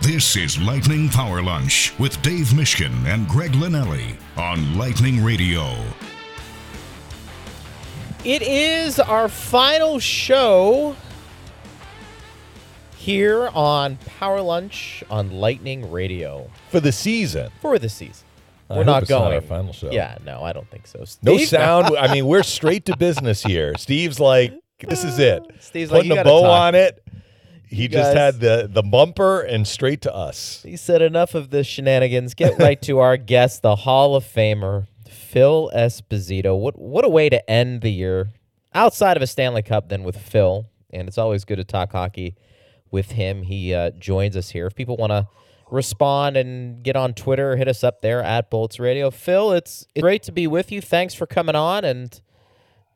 This 0.00 0.34
is 0.36 0.58
Lightning 0.60 1.08
Power 1.10 1.42
Lunch 1.42 1.92
with 1.98 2.20
Dave 2.22 2.46
Mishkin 2.48 3.04
and 3.06 3.28
Greg 3.28 3.52
Linnelli 3.52 4.16
on 4.36 4.78
Lightning 4.78 5.22
Radio. 5.22 5.74
It 8.24 8.42
is 8.42 8.98
our 8.98 9.28
final 9.28 9.98
show 9.98 10.96
here 12.96 13.48
on 13.54 13.96
Power 14.18 14.40
Lunch 14.40 15.04
on 15.10 15.30
Lightning 15.32 15.90
Radio 15.90 16.50
for 16.70 16.80
the 16.80 16.92
season. 16.92 17.50
for 17.60 17.78
the 17.78 17.88
season. 17.88 18.26
I 18.70 18.74
We're 18.74 18.78
hope 18.80 18.86
not 18.86 19.02
it's 19.02 19.10
not 19.10 19.18
going. 19.20 19.34
our 19.34 19.40
final 19.42 19.72
show. 19.72 19.90
Yeah, 19.90 20.16
no, 20.24 20.42
I 20.42 20.52
don't 20.52 20.68
think 20.70 20.86
so. 20.86 21.00
No 21.22 21.36
Steve- 21.36 21.48
sound. 21.48 21.96
I 21.96 22.12
mean, 22.12 22.24
we're 22.26 22.42
straight 22.44 22.86
to 22.86 22.96
business 22.96 23.42
here. 23.42 23.74
Steve's 23.76 24.20
like, 24.20 24.54
this 24.86 25.04
is 25.04 25.18
it. 25.18 25.42
Steve's 25.60 25.90
like, 25.90 26.00
Putting 26.00 26.12
"You 26.12 26.20
a 26.20 26.24
gotta 26.24 26.28
bow 26.30 26.42
talk." 26.42 26.62
on 26.68 26.74
it. 26.74 27.02
He 27.70 27.86
just 27.88 28.14
guys- 28.14 28.34
had 28.34 28.40
the 28.40 28.68
the 28.70 28.82
bumper 28.82 29.40
and 29.40 29.66
straight 29.66 30.02
to 30.02 30.14
us. 30.14 30.62
He 30.64 30.76
said 30.76 31.02
enough 31.02 31.34
of 31.34 31.50
the 31.50 31.62
shenanigans. 31.62 32.34
Get 32.34 32.58
right 32.58 32.80
to 32.82 32.98
our 32.98 33.16
guest, 33.34 33.62
the 33.62 33.76
Hall 33.76 34.16
of 34.16 34.24
Famer, 34.24 34.88
Phil 35.08 35.70
Esposito. 35.74 36.58
What 36.58 36.78
what 36.78 37.04
a 37.04 37.08
way 37.08 37.28
to 37.28 37.48
end 37.48 37.82
the 37.82 37.92
year 37.92 38.32
outside 38.74 39.16
of 39.16 39.22
a 39.22 39.26
Stanley 39.26 39.62
Cup 39.62 39.88
than 39.88 40.02
with 40.02 40.16
Phil. 40.18 40.66
And 40.92 41.06
it's 41.06 41.18
always 41.18 41.44
good 41.44 41.56
to 41.56 41.64
talk 41.64 41.92
hockey 41.92 42.34
with 42.90 43.12
him. 43.12 43.44
He 43.44 43.72
uh, 43.72 43.90
joins 43.90 44.36
us 44.36 44.50
here. 44.50 44.66
If 44.66 44.74
people 44.74 44.96
want 44.96 45.10
to 45.10 45.28
respond 45.70 46.36
and 46.36 46.82
get 46.82 46.96
on 46.96 47.14
Twitter, 47.14 47.54
hit 47.56 47.68
us 47.68 47.84
up 47.84 48.02
there 48.02 48.22
at 48.22 48.50
Bolts 48.50 48.80
Radio. 48.80 49.10
Phil, 49.12 49.52
it's, 49.52 49.86
it's 49.94 50.02
great 50.02 50.24
to 50.24 50.32
be 50.32 50.48
with 50.48 50.72
you. 50.72 50.80
Thanks 50.80 51.14
for 51.14 51.26
coming 51.26 51.54
on. 51.54 51.84
And 51.84 52.20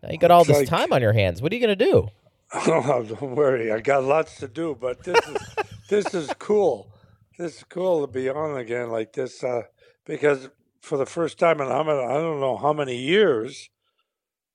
now 0.02 0.10
you 0.10 0.18
got 0.18 0.32
all 0.32 0.44
this 0.44 0.68
time 0.68 0.92
on 0.92 1.00
your 1.00 1.12
hands. 1.12 1.40
What 1.40 1.52
are 1.52 1.54
you 1.54 1.64
going 1.64 1.78
to 1.78 1.84
do? 1.84 2.08
Oh, 2.66 3.02
don't 3.02 3.34
worry. 3.34 3.72
I 3.72 3.80
got 3.80 4.04
lots 4.04 4.36
to 4.36 4.48
do, 4.48 4.76
but 4.80 5.02
this 5.02 5.26
is 5.26 5.36
this 5.88 6.14
is 6.14 6.30
cool. 6.38 6.92
This 7.36 7.56
is 7.58 7.64
cool 7.68 8.06
to 8.06 8.12
be 8.12 8.28
on 8.28 8.56
again 8.56 8.90
like 8.90 9.12
this 9.12 9.42
uh, 9.42 9.62
because 10.06 10.48
for 10.80 10.96
the 10.98 11.06
first 11.06 11.38
time 11.38 11.60
in 11.60 11.68
how 11.68 11.82
many, 11.82 11.98
I 11.98 12.14
don't 12.14 12.40
know 12.40 12.56
how 12.56 12.72
many 12.72 12.96
years. 12.96 13.70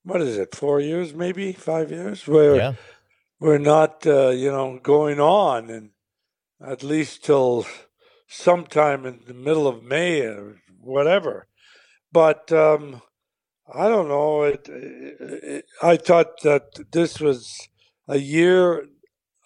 What 0.03 0.21
is 0.21 0.37
it? 0.37 0.55
Four 0.55 0.79
years, 0.79 1.13
maybe 1.13 1.51
five 1.53 1.91
years. 1.91 2.25
Where 2.27 2.55
Yeah. 2.55 2.73
we're 3.39 3.57
not, 3.57 4.07
uh, 4.07 4.29
you 4.29 4.49
know, 4.51 4.79
going 4.81 5.19
on, 5.19 5.69
and 5.69 5.89
at 6.65 6.83
least 6.83 7.25
till 7.25 7.65
sometime 8.27 9.05
in 9.05 9.21
the 9.27 9.33
middle 9.33 9.67
of 9.67 9.83
May 9.83 10.21
or 10.21 10.61
whatever. 10.79 11.47
But 12.11 12.51
um, 12.51 13.01
I 13.73 13.87
don't 13.89 14.07
know. 14.07 14.43
It, 14.43 14.69
it, 14.69 15.65
I 15.83 15.97
thought 15.97 16.41
that 16.43 16.91
this 16.91 17.19
was 17.19 17.68
a 18.09 18.17
year 18.17 18.87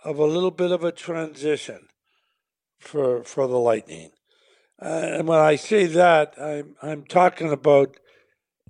of 0.05 0.17
a 0.17 0.25
little 0.25 0.51
bit 0.51 0.71
of 0.71 0.83
a 0.83 0.91
transition 0.91 1.89
for 2.79 3.23
for 3.23 3.45
the 3.45 3.59
Lightning. 3.59 4.11
Uh, 4.81 4.85
and 4.85 5.27
when 5.27 5.39
I 5.39 5.57
say 5.57 5.85
that, 5.85 6.33
I'm 6.41 6.75
I'm 6.81 7.03
talking 7.03 7.51
about 7.51 7.97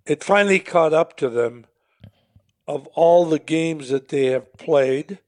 it 0.05 0.23
finally 0.23 0.59
caught 0.59 0.93
up 0.93 1.15
to 1.17 1.29
them 1.29 1.65
of 2.67 2.87
all 2.87 3.25
the 3.25 3.39
games 3.39 3.89
that 3.89 4.09
they 4.09 4.25
have 4.25 4.53
played 4.57 5.19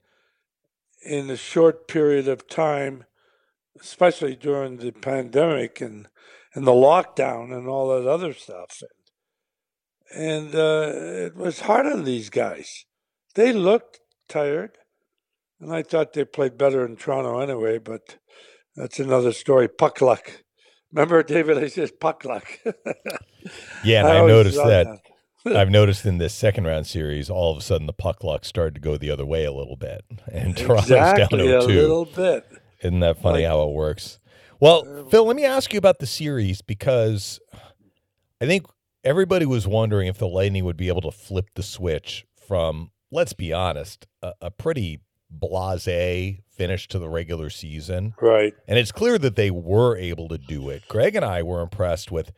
in 1.04 1.30
a 1.30 1.36
short 1.36 1.86
period 1.86 2.26
of 2.26 2.48
time, 2.48 3.04
especially 3.80 4.34
during 4.34 4.78
the 4.78 4.90
pandemic 4.90 5.80
and 5.80 6.08
and 6.54 6.66
the 6.66 6.72
lockdown 6.72 7.56
and 7.56 7.68
all 7.68 7.88
that 7.88 8.10
other 8.10 8.32
stuff. 8.32 8.82
And 10.12 10.54
uh, 10.54 10.90
it 10.94 11.36
was 11.36 11.60
hard 11.60 11.86
on 11.86 12.04
these 12.04 12.30
guys. 12.30 12.84
They 13.34 13.52
looked 13.52 14.00
tired, 14.28 14.78
and 15.60 15.72
I 15.74 15.82
thought 15.82 16.12
they 16.12 16.24
played 16.24 16.56
better 16.58 16.84
in 16.84 16.96
Toronto 16.96 17.38
anyway. 17.40 17.78
But 17.78 18.18
that's 18.74 18.98
another 18.98 19.32
story. 19.32 19.68
Puck 19.68 20.00
luck. 20.00 20.42
Remember, 20.92 21.22
David? 21.22 21.58
I 21.58 21.68
said 21.68 21.98
puck 22.00 22.24
luck. 22.24 22.46
Yeah, 23.84 24.00
and 24.00 24.08
I, 24.08 24.18
always 24.18 24.32
noticed 24.32 24.56
thought 24.56 24.66
that. 25.44 25.56
I've 25.56 25.70
noticed 25.70 26.04
in 26.04 26.18
this 26.18 26.34
second 26.34 26.64
round 26.64 26.88
series, 26.88 27.30
all 27.30 27.52
of 27.52 27.58
a 27.58 27.60
sudden 27.60 27.86
the 27.86 27.92
puck 27.92 28.24
luck 28.24 28.44
started 28.44 28.74
to 28.74 28.80
go 28.80 28.96
the 28.96 29.08
other 29.12 29.24
way 29.24 29.44
a 29.44 29.52
little 29.52 29.76
bit, 29.76 30.04
and 30.32 30.56
Toronto's 30.56 30.90
exactly 30.90 31.46
down 31.46 31.62
a 31.62 31.64
0-2. 31.64 31.66
little 31.68 32.04
bit. 32.06 32.44
Isn't 32.82 32.98
that 33.00 33.22
funny 33.22 33.42
Like- 33.42 33.46
how 33.46 33.62
it 33.68 33.72
works? 33.72 34.18
Well, 34.58 35.06
Phil, 35.10 35.24
let 35.24 35.36
me 35.36 35.44
ask 35.44 35.72
you 35.72 35.78
about 35.78 36.00
the 36.00 36.06
series 36.06 36.60
because 36.62 37.38
I 38.40 38.46
think 38.46 38.66
everybody 39.04 39.46
was 39.46 39.64
wondering 39.66 40.08
if 40.08 40.18
the 40.18 40.26
Lightning 40.26 40.64
would 40.64 40.76
be 40.78 40.88
able 40.88 41.02
to 41.02 41.12
flip 41.12 41.46
the 41.54 41.62
switch 41.62 42.24
from, 42.48 42.90
let's 43.10 43.32
be 43.32 43.52
honest, 43.52 44.06
a, 44.22 44.32
a 44.40 44.50
pretty 44.50 45.00
blase 45.30 46.40
finish 46.48 46.88
to 46.88 46.98
the 46.98 47.08
regular 47.08 47.50
season. 47.50 48.14
Right. 48.20 48.54
And 48.66 48.78
it's 48.78 48.92
clear 48.92 49.18
that 49.18 49.36
they 49.36 49.50
were 49.50 49.96
able 49.96 50.28
to 50.28 50.38
do 50.38 50.70
it. 50.70 50.86
Greg 50.88 51.14
and 51.14 51.24
I 51.24 51.42
were 51.42 51.60
impressed 51.60 52.10
with 52.10 52.32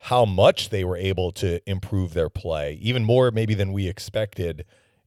how 0.00 0.24
much 0.24 0.68
they 0.68 0.84
were 0.84 0.96
able 0.96 1.32
to 1.32 1.60
improve 1.68 2.14
their 2.14 2.28
play, 2.28 2.78
even 2.82 3.04
more 3.04 3.30
maybe 3.30 3.54
than 3.54 3.72
we 3.72 3.88
expected 3.88 4.64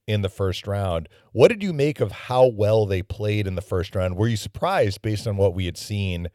in 0.08 0.24
the 0.24 0.30
first 0.30 0.66
round. 0.66 1.08
What 1.32 1.50
did 1.50 1.62
you 1.62 1.72
make 1.72 2.00
of 2.00 2.12
how 2.12 2.48
well 2.48 2.86
they 2.86 3.04
played 3.04 3.46
in 3.46 3.56
the 3.56 3.62
first 3.62 3.96
round? 3.96 4.16
Were 4.16 4.28
you 4.28 4.38
surprised 4.38 5.02
based 5.02 5.28
on 5.28 5.38
what 5.38 5.54
we 5.54 5.66
had 5.66 5.78
seen 5.78 6.30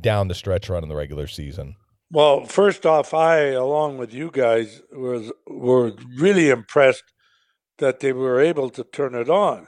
down 0.00 0.28
the 0.28 0.34
stretch 0.34 0.70
run 0.70 0.82
in 0.82 0.88
the 0.88 0.96
regular 0.96 1.26
season? 1.26 1.76
Well, 2.10 2.44
first 2.44 2.84
off, 2.86 3.14
I, 3.14 3.48
along 3.48 3.98
with 3.98 4.12
you 4.12 4.30
guys, 4.30 4.82
was 4.90 5.30
were 5.46 5.92
really 6.18 6.50
impressed 6.50 7.04
that 7.82 7.98
they 7.98 8.12
were 8.12 8.40
able 8.40 8.70
to 8.70 8.84
turn 8.84 9.12
it 9.12 9.28
on 9.28 9.66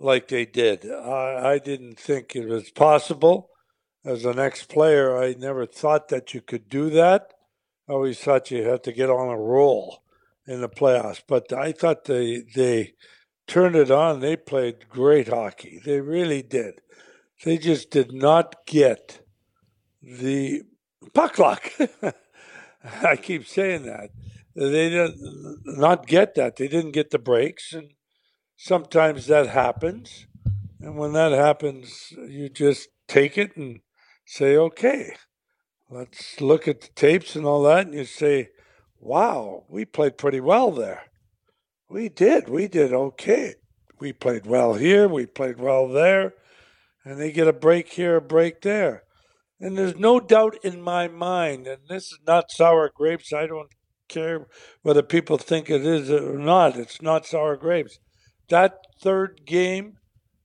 like 0.00 0.26
they 0.26 0.44
did. 0.44 0.84
I, 0.90 1.52
I 1.52 1.58
didn't 1.60 1.96
think 1.96 2.34
it 2.34 2.48
was 2.48 2.72
possible. 2.72 3.50
As 4.04 4.24
an 4.24 4.40
ex-player, 4.40 5.16
I 5.16 5.36
never 5.38 5.64
thought 5.64 6.08
that 6.08 6.34
you 6.34 6.40
could 6.40 6.68
do 6.68 6.90
that. 6.90 7.32
I 7.88 7.92
always 7.92 8.18
thought 8.18 8.50
you 8.50 8.64
had 8.64 8.82
to 8.82 8.92
get 8.92 9.10
on 9.10 9.28
a 9.28 9.38
roll 9.38 10.02
in 10.44 10.60
the 10.60 10.68
playoffs. 10.68 11.22
But 11.24 11.52
I 11.52 11.70
thought 11.70 12.06
they 12.06 12.42
they 12.52 12.94
turned 13.46 13.76
it 13.76 13.92
on. 13.92 14.18
They 14.18 14.34
played 14.34 14.88
great 14.88 15.28
hockey. 15.28 15.80
They 15.84 16.00
really 16.00 16.42
did. 16.42 16.80
They 17.44 17.58
just 17.58 17.92
did 17.92 18.12
not 18.12 18.66
get 18.66 19.20
the 20.02 20.62
puck 21.14 21.38
luck. 21.38 21.70
I 23.04 23.14
keep 23.14 23.46
saying 23.46 23.84
that. 23.84 24.10
They 24.60 24.90
didn't 24.90 25.62
not 25.64 26.06
get 26.06 26.34
that. 26.34 26.56
They 26.56 26.68
didn't 26.68 26.90
get 26.90 27.10
the 27.10 27.18
breaks, 27.18 27.72
and 27.72 27.92
sometimes 28.56 29.26
that 29.26 29.46
happens. 29.46 30.26
And 30.78 30.98
when 30.98 31.14
that 31.14 31.32
happens, 31.32 32.12
you 32.12 32.50
just 32.50 32.90
take 33.08 33.38
it 33.38 33.56
and 33.56 33.80
say, 34.26 34.58
"Okay, 34.58 35.16
let's 35.88 36.42
look 36.42 36.68
at 36.68 36.82
the 36.82 36.88
tapes 36.88 37.34
and 37.36 37.46
all 37.46 37.62
that." 37.62 37.86
And 37.86 37.94
you 37.94 38.04
say, 38.04 38.50
"Wow, 38.98 39.64
we 39.70 39.86
played 39.86 40.18
pretty 40.18 40.40
well 40.40 40.70
there. 40.70 41.04
We 41.88 42.10
did. 42.10 42.50
We 42.50 42.68
did 42.68 42.92
okay. 42.92 43.54
We 43.98 44.12
played 44.12 44.44
well 44.44 44.74
here. 44.74 45.08
We 45.08 45.24
played 45.24 45.58
well 45.58 45.88
there." 45.88 46.34
And 47.02 47.18
they 47.18 47.32
get 47.32 47.48
a 47.48 47.54
break 47.54 47.94
here, 47.94 48.16
a 48.16 48.20
break 48.20 48.60
there. 48.60 49.04
And 49.58 49.78
there's 49.78 49.96
no 49.96 50.20
doubt 50.20 50.58
in 50.62 50.82
my 50.82 51.08
mind, 51.08 51.66
and 51.66 51.88
this 51.88 52.12
is 52.12 52.18
not 52.26 52.50
sour 52.50 52.90
grapes. 52.94 53.32
I 53.32 53.46
don't 53.46 53.70
care 54.10 54.46
whether 54.82 55.02
people 55.02 55.38
think 55.38 55.70
it 55.70 55.86
is 55.86 56.10
or 56.10 56.38
not. 56.38 56.76
It's 56.76 57.00
not 57.00 57.26
sour 57.26 57.56
grapes. 57.56 57.98
That 58.50 58.78
third 59.00 59.42
game, 59.46 59.94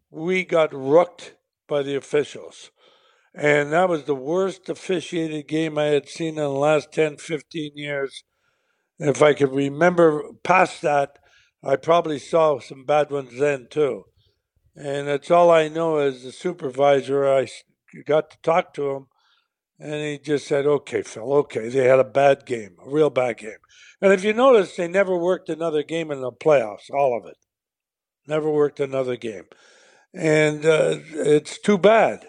we 0.09 0.45
got 0.45 0.73
rooked 0.73 1.35
by 1.67 1.83
the 1.83 1.95
officials. 1.95 2.71
And 3.33 3.73
that 3.73 3.89
was 3.89 4.05
the 4.05 4.15
worst 4.15 4.69
officiated 4.69 5.49
game 5.49 5.77
I 5.77 5.85
had 5.85 6.07
seen 6.07 6.29
in 6.29 6.35
the 6.35 6.49
last 6.49 6.93
10, 6.93 7.17
15 7.17 7.73
years. 7.75 8.23
If 8.97 9.21
I 9.21 9.33
could 9.33 9.51
remember 9.51 10.23
past 10.43 10.81
that, 10.83 11.19
I 11.61 11.75
probably 11.75 12.19
saw 12.19 12.59
some 12.59 12.85
bad 12.85 13.11
ones 13.11 13.37
then 13.37 13.67
too. 13.69 14.05
And 14.75 15.07
that's 15.07 15.31
all 15.31 15.51
I 15.51 15.67
know 15.67 15.97
as 15.97 16.23
the 16.23 16.31
supervisor. 16.31 17.27
I 17.27 17.47
got 18.05 18.29
to 18.31 18.37
talk 18.41 18.73
to 18.75 18.91
him, 18.91 19.07
and 19.79 20.01
he 20.01 20.17
just 20.17 20.47
said, 20.47 20.65
"Okay, 20.65 21.01
Phil. 21.01 21.33
Okay, 21.33 21.69
they 21.69 21.87
had 21.87 21.99
a 21.99 22.03
bad 22.03 22.45
game, 22.45 22.77
a 22.85 22.89
real 22.89 23.09
bad 23.09 23.37
game." 23.37 23.57
And 24.01 24.13
if 24.13 24.23
you 24.23 24.33
notice, 24.33 24.75
they 24.75 24.87
never 24.87 25.17
worked 25.17 25.49
another 25.49 25.83
game 25.83 26.11
in 26.11 26.21
the 26.21 26.31
playoffs. 26.31 26.89
All 26.91 27.17
of 27.17 27.25
it, 27.25 27.37
never 28.27 28.49
worked 28.49 28.79
another 28.79 29.15
game, 29.15 29.45
and 30.13 30.65
uh, 30.65 30.99
it's 31.11 31.59
too 31.59 31.77
bad. 31.77 32.27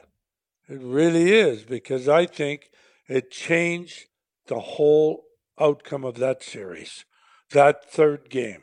It 0.69 0.81
really 0.81 1.33
is 1.33 1.63
because 1.63 2.09
I 2.09 2.27
think 2.27 2.71
it 3.09 3.31
changed 3.31 4.07
the 4.49 4.61
whole 4.61 5.25
outcome 5.61 6.05
of 6.05 6.17
that 6.17 6.43
series, 6.43 7.05
that 7.51 7.89
third 7.91 8.29
game, 8.31 8.63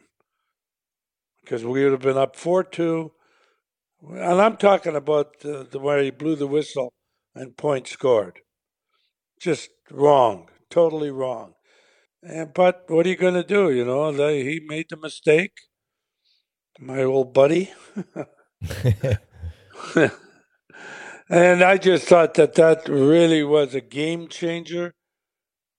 because 1.41 1.63
we 1.63 1.83
would 1.83 1.93
have 1.93 2.01
been 2.01 2.17
up 2.17 2.35
four 2.35 2.63
two. 2.63 3.13
And 4.05 4.41
I'm 4.41 4.57
talking 4.57 4.97
about 4.97 5.39
the, 5.39 5.65
the 5.69 5.79
he 6.03 6.11
blew 6.11 6.35
the 6.35 6.47
whistle 6.47 6.91
and 7.33 7.55
point 7.55 7.87
scored. 7.87 8.39
Just 9.43 9.71
wrong, 9.91 10.47
totally 10.69 11.11
wrong. 11.11 11.55
And 12.21 12.53
but 12.53 12.85
what 12.87 13.05
are 13.05 13.09
you 13.09 13.17
going 13.17 13.33
to 13.33 13.43
do? 13.43 13.71
You 13.71 13.83
know, 13.83 14.09
he 14.29 14.61
made 14.65 14.85
the 14.89 14.95
mistake. 14.95 15.51
My 16.79 17.03
old 17.03 17.33
buddy. 17.33 17.73
And 21.29 21.63
I 21.63 21.77
just 21.77 22.07
thought 22.07 22.33
that 22.35 22.55
that 22.55 22.87
really 22.87 23.43
was 23.43 23.73
a 23.73 23.81
game 23.81 24.27
changer 24.27 24.93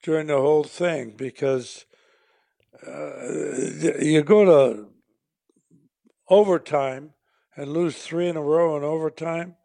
during 0.03 0.27
the 0.27 0.39
whole 0.39 0.65
thing 0.65 1.15
because 1.17 1.85
uh, 2.87 3.29
you 4.01 4.23
go 4.25 4.45
to 4.45 4.89
overtime 6.29 7.13
and 7.57 7.73
lose 7.73 7.99
three 7.99 8.29
in 8.29 8.37
a 8.37 8.43
row 8.43 8.77
in 8.77 8.83
overtime. 8.83 9.57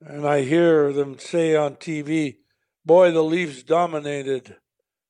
And 0.00 0.26
I 0.26 0.42
hear 0.42 0.92
them 0.92 1.18
say 1.18 1.56
on 1.56 1.76
TV, 1.76 2.36
boy, 2.86 3.10
the 3.10 3.22
Leafs 3.22 3.62
dominated. 3.62 4.56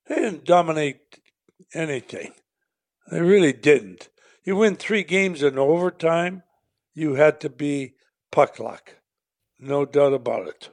They 0.08 0.16
didn't 0.16 0.44
dominate 0.44 1.20
anything. 1.74 2.32
They 3.10 3.20
really 3.20 3.52
didn't. 3.52 4.08
You 4.44 4.56
win 4.56 4.76
three 4.76 5.04
games 5.04 5.42
in 5.42 5.58
overtime, 5.58 6.42
you 6.94 7.14
had 7.14 7.40
to 7.40 7.50
be 7.50 7.94
puck 8.32 8.58
luck. 8.58 8.96
No 9.58 9.84
doubt 9.84 10.14
about 10.14 10.48
it. 10.48 10.70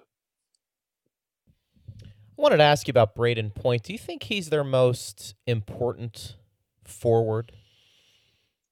I 2.02 2.42
wanted 2.42 2.58
to 2.58 2.64
ask 2.64 2.88
you 2.88 2.92
about 2.92 3.16
Brayden 3.16 3.54
Point. 3.54 3.84
Do 3.84 3.94
you 3.94 4.00
think 4.00 4.24
he's 4.24 4.50
their 4.50 4.64
most 4.64 5.36
important 5.46 6.36
forward, 6.84 7.52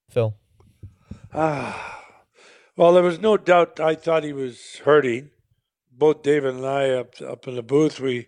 Phil? 0.10 0.36
Ah, 1.34 2.04
well, 2.76 2.94
there 2.94 3.04
was 3.04 3.20
no 3.20 3.38
doubt. 3.38 3.80
I 3.80 3.96
thought 3.96 4.24
he 4.24 4.34
was 4.34 4.82
hurting. 4.84 5.30
Both 6.02 6.24
David 6.24 6.56
and 6.56 6.66
I 6.66 6.90
up 6.90 7.14
up 7.22 7.48
in 7.48 7.54
the 7.54 7.62
booth, 7.62 8.00
we 8.00 8.26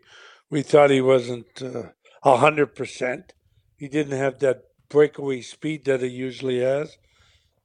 we 0.47 0.61
thought 0.61 0.91
he 0.91 1.01
wasn't 1.01 1.59
uh, 1.59 1.89
a 2.23 2.37
hundred 2.37 2.75
percent. 2.75 3.33
He 3.75 3.87
didn't 3.87 4.15
have 4.15 4.37
that 4.39 4.65
breakaway 4.89 5.41
speed 5.41 5.85
that 5.85 6.01
he 6.01 6.09
usually 6.09 6.59
has. 6.59 6.97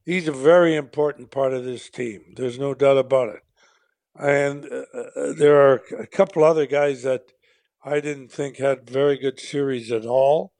He's 0.03 0.27
a 0.27 0.31
very 0.31 0.75
important 0.75 1.29
part 1.29 1.53
of 1.53 1.63
this 1.63 1.91
team. 1.91 2.21
There's 2.35 2.57
no 2.57 2.73
doubt 2.73 2.97
about 2.97 3.29
it. 3.35 3.43
And 4.15 4.65
uh, 4.65 4.85
uh 4.95 5.33
there 5.37 5.61
are 5.61 5.83
a 5.99 6.07
couple 6.07 6.43
other 6.43 6.65
guys 6.65 7.03
that 7.03 7.25
I 7.85 7.99
didn't 7.99 8.31
think 8.31 8.57
had 8.57 8.89
very 8.89 9.19
good 9.19 9.39
series 9.39 9.91
at 9.91 10.07
all. 10.07 10.53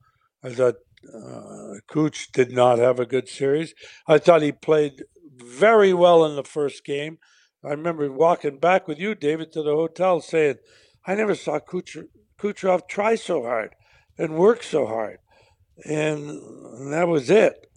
I 0.43 0.49
thought 0.51 0.75
uh, 1.11 1.79
Cooch 1.87 2.31
did 2.31 2.51
not 2.51 2.77
have 2.77 2.99
a 2.99 3.11
good 3.15 3.27
series. 3.27 3.73
I 4.05 4.19
thought 4.19 4.43
he 4.43 4.51
played 4.51 5.05
very 5.35 5.91
well 5.91 6.23
in 6.23 6.35
the 6.35 6.51
first 6.57 6.85
game. 6.85 7.17
I 7.63 7.69
remember 7.69 8.11
walking 8.11 8.57
back 8.57 8.87
with 8.87 8.99
you, 8.99 9.15
David, 9.15 9.51
to 9.53 9.63
the 9.63 9.75
hotel 9.75 10.21
saying, 10.21 10.57
I 11.05 11.15
never 11.15 11.35
saw 11.35 11.59
Kucher, 11.59 12.05
Kucherov 12.39 12.87
try 12.87 13.15
so 13.15 13.43
hard 13.43 13.75
and 14.17 14.37
work 14.37 14.63
so 14.63 14.85
hard. 14.85 15.17
And, 15.85 16.29
and 16.29 16.93
that 16.93 17.07
was 17.07 17.29
it. 17.29 17.67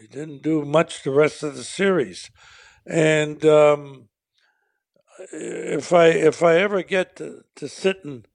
He 0.00 0.06
didn't 0.06 0.42
do 0.42 0.64
much 0.64 1.02
the 1.02 1.10
rest 1.10 1.42
of 1.42 1.56
the 1.56 1.64
series. 1.64 2.30
And 2.86 3.44
um, 3.44 4.08
if 5.32 5.92
I 5.92 6.06
if 6.06 6.42
I 6.42 6.56
ever 6.56 6.82
get 6.82 7.16
to, 7.16 7.42
to 7.56 7.68
sit 7.68 8.04
and 8.04 8.26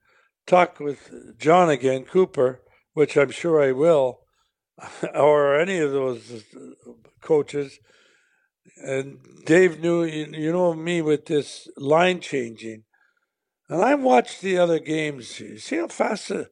talk 0.45 0.79
with 0.79 1.39
John 1.39 1.69
again, 1.69 2.06
Cooper, 2.06 2.62
which 2.94 3.17
I'm 3.17 3.31
sure 3.31 3.62
I 3.62 3.71
will, 3.71 4.21
or 5.13 5.59
any 5.59 5.79
of 5.79 5.91
those 5.91 6.44
coaches. 7.21 7.79
And 8.77 9.19
Dave 9.45 9.79
knew, 9.79 10.03
you 10.03 10.51
know 10.51 10.73
me 10.73 11.01
with 11.01 11.25
this 11.25 11.67
line 11.77 12.19
changing. 12.19 12.83
And 13.69 13.81
I 13.81 13.95
watched 13.95 14.41
the 14.41 14.57
other 14.57 14.79
games. 14.79 15.39
You 15.39 15.57
see 15.57 15.77
how 15.77 15.88
fast, 15.88 16.29
the, 16.29 16.50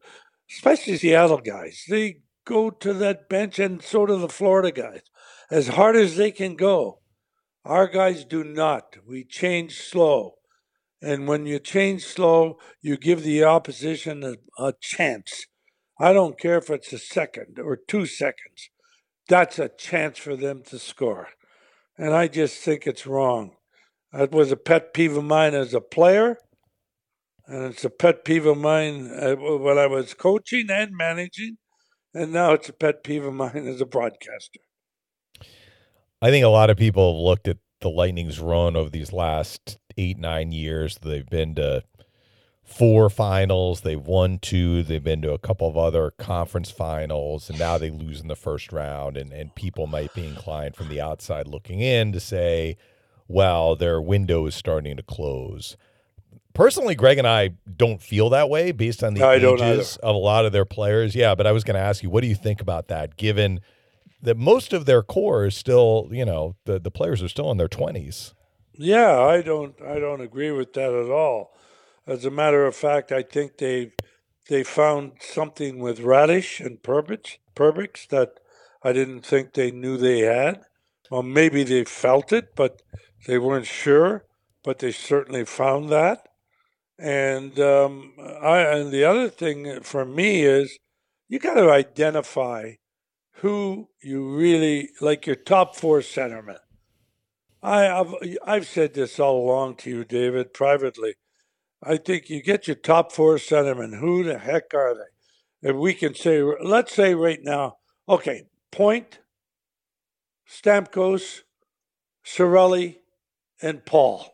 especially 0.49 0.97
Seattle 0.97 1.39
guys, 1.39 1.83
they 1.87 2.21
go 2.45 2.69
to 2.69 2.93
that 2.93 3.29
bench 3.29 3.59
and 3.59 3.81
so 3.81 4.05
do 4.05 4.17
the 4.17 4.29
Florida 4.29 4.71
guys, 4.71 5.01
as 5.51 5.69
hard 5.69 5.95
as 5.95 6.15
they 6.15 6.31
can 6.31 6.55
go. 6.55 6.99
Our 7.65 7.87
guys 7.87 8.25
do 8.25 8.43
not. 8.43 8.97
We 9.07 9.23
change 9.23 9.79
slow. 9.79 10.35
And 11.01 11.27
when 11.27 11.45
you 11.45 11.59
change 11.59 12.05
slow, 12.05 12.57
you 12.81 12.97
give 12.97 13.23
the 13.23 13.43
opposition 13.43 14.23
a, 14.23 14.35
a 14.61 14.73
chance. 14.79 15.47
I 15.99 16.13
don't 16.13 16.39
care 16.39 16.57
if 16.57 16.69
it's 16.69 16.91
a 16.91 16.97
second 16.97 17.59
or 17.59 17.77
two 17.77 18.05
seconds. 18.05 18.69
That's 19.29 19.59
a 19.59 19.69
chance 19.69 20.17
for 20.17 20.35
them 20.35 20.63
to 20.67 20.79
score. 20.79 21.29
And 21.97 22.13
I 22.13 22.27
just 22.27 22.57
think 22.57 22.87
it's 22.87 23.05
wrong. 23.05 23.55
That 24.11 24.31
was 24.31 24.51
a 24.51 24.57
pet 24.57 24.93
peeve 24.93 25.17
of 25.17 25.23
mine 25.23 25.53
as 25.53 25.73
a 25.73 25.81
player. 25.81 26.37
And 27.45 27.65
it's 27.65 27.83
a 27.83 27.89
pet 27.89 28.23
peeve 28.23 28.45
of 28.45 28.57
mine 28.57 29.11
uh, 29.11 29.35
when 29.35 29.77
I 29.77 29.87
was 29.87 30.13
coaching 30.13 30.67
and 30.69 30.91
managing. 30.95 31.57
And 32.13 32.31
now 32.31 32.53
it's 32.53 32.69
a 32.69 32.73
pet 32.73 33.03
peeve 33.03 33.25
of 33.25 33.33
mine 33.33 33.67
as 33.67 33.81
a 33.81 33.85
broadcaster. 33.85 34.59
I 36.21 36.29
think 36.29 36.45
a 36.45 36.49
lot 36.49 36.69
of 36.69 36.77
people 36.77 37.13
have 37.13 37.21
looked 37.21 37.47
at 37.47 37.57
the 37.81 37.89
Lightning's 37.89 38.39
run 38.39 38.75
over 38.75 38.89
these 38.89 39.11
last 39.11 39.77
eight, 39.97 40.17
nine 40.17 40.51
years. 40.51 40.97
They've 41.01 41.25
been 41.25 41.55
to 41.55 41.83
four 42.63 43.09
finals. 43.09 43.81
They've 43.81 43.99
won 43.99 44.39
two. 44.39 44.83
They've 44.83 45.03
been 45.03 45.21
to 45.21 45.33
a 45.33 45.39
couple 45.39 45.67
of 45.67 45.77
other 45.77 46.11
conference 46.11 46.71
finals, 46.71 47.49
and 47.49 47.59
now 47.59 47.77
they 47.77 47.89
lose 47.89 48.21
in 48.21 48.27
the 48.27 48.35
first 48.35 48.71
round. 48.71 49.17
And, 49.17 49.31
and 49.31 49.53
people 49.55 49.87
might 49.87 50.13
be 50.13 50.25
inclined 50.25 50.75
from 50.75 50.89
the 50.89 51.01
outside 51.01 51.47
looking 51.47 51.79
in 51.79 52.11
to 52.13 52.19
say, 52.19 52.77
well, 53.27 53.75
their 53.75 54.01
window 54.01 54.45
is 54.45 54.55
starting 54.55 54.97
to 54.97 55.03
close. 55.03 55.77
Personally, 56.53 56.93
Greg 56.93 57.17
and 57.17 57.27
I 57.27 57.51
don't 57.75 58.01
feel 58.01 58.29
that 58.29 58.47
way 58.47 58.71
based 58.71 59.03
on 59.03 59.15
the 59.15 59.21
no, 59.21 59.31
ages 59.31 59.97
of 59.97 60.15
a 60.15 60.17
lot 60.17 60.45
of 60.45 60.51
their 60.51 60.65
players. 60.65 61.15
Yeah, 61.15 61.33
but 61.33 61.47
I 61.47 61.51
was 61.51 61.63
going 61.63 61.75
to 61.75 61.81
ask 61.81 62.03
you, 62.03 62.11
what 62.11 62.21
do 62.21 62.27
you 62.27 62.35
think 62.35 62.61
about 62.61 62.89
that, 62.89 63.17
given 63.17 63.59
that 64.21 64.37
most 64.37 64.71
of 64.71 64.85
their 64.85 65.01
core 65.01 65.45
is 65.45 65.55
still, 65.55 66.09
you 66.11 66.23
know, 66.23 66.55
the, 66.65 66.79
the 66.79 66.91
players 66.91 67.23
are 67.23 67.27
still 67.27 67.49
in 67.49 67.57
their 67.57 67.67
20s? 67.67 68.33
Yeah, 68.75 69.19
I 69.19 69.41
don't 69.41 69.79
I 69.81 69.99
don't 69.99 70.21
agree 70.21 70.51
with 70.51 70.73
that 70.73 70.93
at 70.93 71.11
all. 71.11 71.55
As 72.05 72.25
a 72.25 72.31
matter 72.31 72.65
of 72.65 72.75
fact, 72.75 73.11
I 73.11 73.23
think 73.23 73.57
they 73.57 73.93
they 74.49 74.63
found 74.63 75.13
something 75.21 75.79
with 75.79 75.99
Raddysh 75.99 76.63
and 76.63 76.81
Perbix, 76.81 77.37
Perbix 77.55 78.07
that 78.09 78.39
I 78.83 78.91
didn't 78.91 79.21
think 79.21 79.53
they 79.53 79.71
knew 79.71 79.97
they 79.97 80.19
had. 80.19 80.61
Well, 81.09 81.23
maybe 81.23 81.63
they 81.63 81.85
felt 81.85 82.33
it, 82.33 82.55
but 82.55 82.81
they 83.25 83.37
weren't 83.37 83.67
sure. 83.67 84.25
But 84.63 84.79
they 84.79 84.91
certainly 84.91 85.45
found 85.45 85.89
that. 85.89 86.27
And 86.99 87.59
um, 87.59 88.13
I 88.19 88.59
and 88.59 88.91
the 88.91 89.03
other 89.03 89.29
thing 89.29 89.81
for 89.81 90.05
me 90.05 90.43
is 90.43 90.77
you 91.27 91.39
got 91.39 91.55
to 91.55 91.71
identify 91.71 92.73
who 93.37 93.89
you 94.01 94.35
really 94.35 94.89
like 95.01 95.25
your 95.25 95.35
top 95.35 95.75
four 95.75 95.99
centermen. 95.99 96.59
I, 97.61 97.83
have 97.83 98.13
I've 98.45 98.67
said 98.67 98.93
this 98.93 99.19
all 99.19 99.43
along 99.45 99.75
to 99.77 99.89
you, 99.89 100.03
David, 100.03 100.53
privately. 100.53 101.15
I 101.85 101.97
think 101.97 102.29
you 102.29 102.41
get 102.41 102.67
your 102.67 102.75
top 102.75 103.11
four 103.11 103.35
centermen. 103.35 103.99
Who 103.99 104.23
the 104.23 104.37
heck 104.37 104.73
are 104.73 104.95
they? 104.95 105.69
If 105.69 105.75
we 105.75 105.93
can 105.93 106.15
say, 106.15 106.41
let's 106.41 106.93
say 106.93 107.13
right 107.13 107.39
now, 107.41 107.77
okay, 108.07 108.43
Point, 108.71 109.19
Stamkos, 110.49 111.41
Cirelli, 112.25 112.97
and 113.61 113.85
Paul. 113.85 114.33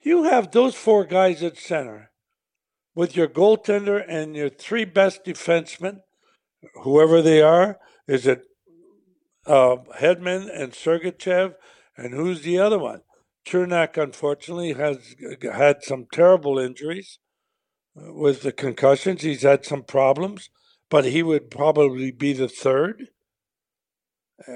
You 0.00 0.24
have 0.24 0.50
those 0.50 0.74
four 0.74 1.04
guys 1.04 1.42
at 1.42 1.56
center 1.56 2.10
with 2.94 3.16
your 3.16 3.28
goaltender 3.28 4.04
and 4.06 4.34
your 4.34 4.48
three 4.48 4.84
best 4.84 5.24
defensemen, 5.24 6.00
whoever 6.82 7.22
they 7.22 7.40
are. 7.40 7.78
Is 8.08 8.26
it 8.26 8.42
uh, 9.46 9.76
Hedman 9.98 10.48
and 10.52 10.72
Sergachev, 10.72 11.54
and 11.96 12.12
who's 12.12 12.42
the 12.42 12.58
other 12.58 12.78
one? 12.78 13.02
Cernak, 13.46 13.96
unfortunately, 13.96 14.72
has 14.74 15.14
had 15.42 15.82
some 15.82 16.06
terrible 16.12 16.58
injuries 16.58 17.18
uh, 17.96 18.12
with 18.12 18.42
the 18.42 18.52
concussions. 18.52 19.22
He's 19.22 19.42
had 19.42 19.64
some 19.64 19.82
problems, 19.82 20.50
but 20.88 21.04
he 21.04 21.22
would 21.22 21.50
probably 21.50 22.10
be 22.10 22.32
the 22.32 22.48
third, 22.48 23.08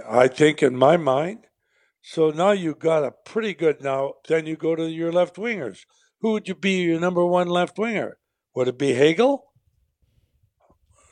I 0.08 0.28
think, 0.28 0.62
in 0.62 0.76
my 0.76 0.96
mind. 0.96 1.46
So 2.02 2.30
now 2.30 2.52
you've 2.52 2.78
got 2.78 3.04
a 3.04 3.10
pretty 3.24 3.54
good. 3.54 3.82
Now, 3.82 4.14
then 4.28 4.46
you 4.46 4.56
go 4.56 4.76
to 4.76 4.88
your 4.88 5.12
left 5.12 5.36
wingers. 5.36 5.80
Who 6.20 6.32
would 6.32 6.46
you 6.46 6.54
be 6.54 6.82
your 6.82 7.00
number 7.00 7.26
one 7.26 7.48
left 7.48 7.78
winger? 7.78 8.18
Would 8.54 8.68
it 8.68 8.78
be 8.78 8.94
Hagel? 8.94 9.44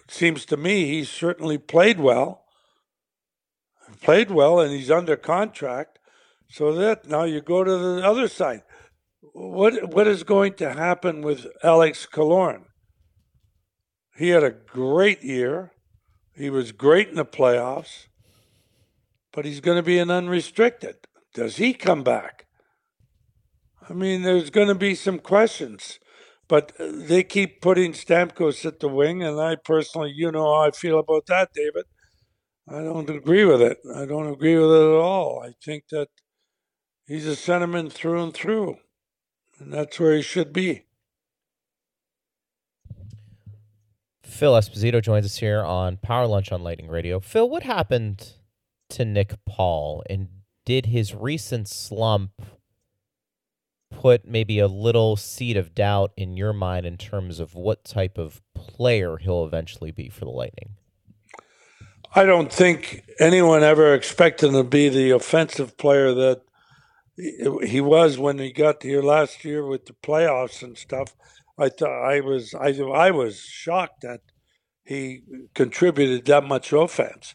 Seems 0.08 0.44
to 0.46 0.56
me 0.56 0.86
he's 0.86 1.10
certainly 1.10 1.58
played 1.58 1.98
well 1.98 2.44
played 4.02 4.30
well 4.30 4.60
and 4.60 4.72
he's 4.72 4.90
under 4.90 5.16
contract. 5.16 5.98
So 6.54 6.72
that 6.74 7.08
now 7.08 7.24
you 7.24 7.40
go 7.40 7.64
to 7.64 7.76
the 7.78 8.06
other 8.06 8.28
side. 8.28 8.62
What 9.32 9.92
what 9.92 10.06
is 10.06 10.22
going 10.22 10.54
to 10.54 10.72
happen 10.72 11.20
with 11.20 11.48
Alex 11.64 12.06
Killorn? 12.06 12.66
He 14.16 14.28
had 14.28 14.44
a 14.44 14.52
great 14.52 15.24
year. 15.24 15.72
He 16.36 16.50
was 16.50 16.70
great 16.70 17.08
in 17.08 17.16
the 17.16 17.24
playoffs, 17.24 18.06
but 19.32 19.44
he's 19.44 19.58
going 19.58 19.78
to 19.78 19.82
be 19.82 19.98
an 19.98 20.12
unrestricted. 20.12 20.94
Does 21.34 21.56
he 21.56 21.74
come 21.74 22.04
back? 22.04 22.46
I 23.90 23.92
mean, 23.92 24.22
there's 24.22 24.50
going 24.50 24.68
to 24.68 24.76
be 24.76 24.94
some 24.94 25.18
questions, 25.18 25.98
but 26.46 26.70
they 26.78 27.24
keep 27.24 27.62
putting 27.62 27.94
Stamkos 27.94 28.64
at 28.64 28.78
the 28.78 28.88
wing, 28.88 29.24
and 29.24 29.40
I 29.40 29.56
personally, 29.56 30.12
you 30.14 30.30
know 30.30 30.54
how 30.54 30.68
I 30.68 30.70
feel 30.70 31.00
about 31.00 31.26
that, 31.26 31.52
David. 31.52 31.86
I 32.68 32.78
don't 32.78 33.10
agree 33.10 33.44
with 33.44 33.60
it. 33.60 33.78
I 33.92 34.06
don't 34.06 34.32
agree 34.32 34.56
with 34.56 34.70
it 34.70 34.94
at 34.94 35.00
all. 35.00 35.42
I 35.44 35.54
think 35.60 35.88
that 35.90 36.10
He's 37.06 37.26
a 37.26 37.32
centerman 37.32 37.92
through 37.92 38.22
and 38.22 38.34
through, 38.34 38.78
and 39.58 39.72
that's 39.72 40.00
where 40.00 40.14
he 40.14 40.22
should 40.22 40.52
be. 40.52 40.84
Phil 44.22 44.54
Esposito 44.54 45.02
joins 45.02 45.26
us 45.26 45.36
here 45.36 45.62
on 45.62 45.98
Power 45.98 46.26
Lunch 46.26 46.50
on 46.50 46.62
Lightning 46.62 46.88
Radio. 46.88 47.20
Phil, 47.20 47.48
what 47.48 47.62
happened 47.62 48.32
to 48.88 49.04
Nick 49.04 49.34
Paul, 49.46 50.02
and 50.08 50.28
did 50.64 50.86
his 50.86 51.14
recent 51.14 51.68
slump 51.68 52.30
put 53.90 54.26
maybe 54.26 54.58
a 54.58 54.66
little 54.66 55.16
seed 55.16 55.56
of 55.56 55.74
doubt 55.74 56.12
in 56.16 56.36
your 56.36 56.52
mind 56.52 56.86
in 56.86 56.96
terms 56.96 57.38
of 57.38 57.54
what 57.54 57.84
type 57.84 58.18
of 58.18 58.40
player 58.54 59.18
he'll 59.18 59.44
eventually 59.44 59.92
be 59.92 60.08
for 60.08 60.24
the 60.24 60.30
Lightning? 60.30 60.70
I 62.14 62.24
don't 62.24 62.52
think 62.52 63.04
anyone 63.18 63.62
ever 63.62 63.92
expected 63.94 64.48
him 64.48 64.54
to 64.54 64.64
be 64.64 64.88
the 64.88 65.10
offensive 65.10 65.76
player 65.76 66.14
that 66.14 66.42
he 67.16 67.80
was 67.80 68.18
when 68.18 68.38
he 68.38 68.52
got 68.52 68.82
here 68.82 69.02
last 69.02 69.44
year 69.44 69.66
with 69.66 69.86
the 69.86 69.94
playoffs 69.94 70.62
and 70.62 70.76
stuff. 70.76 71.14
I 71.58 71.68
thought 71.68 72.04
I 72.10 72.20
was 72.20 72.54
I 72.54 72.70
I 72.80 73.10
was 73.12 73.40
shocked 73.40 74.02
that 74.02 74.20
he 74.84 75.22
contributed 75.54 76.26
that 76.26 76.44
much 76.44 76.72
offense. 76.72 77.34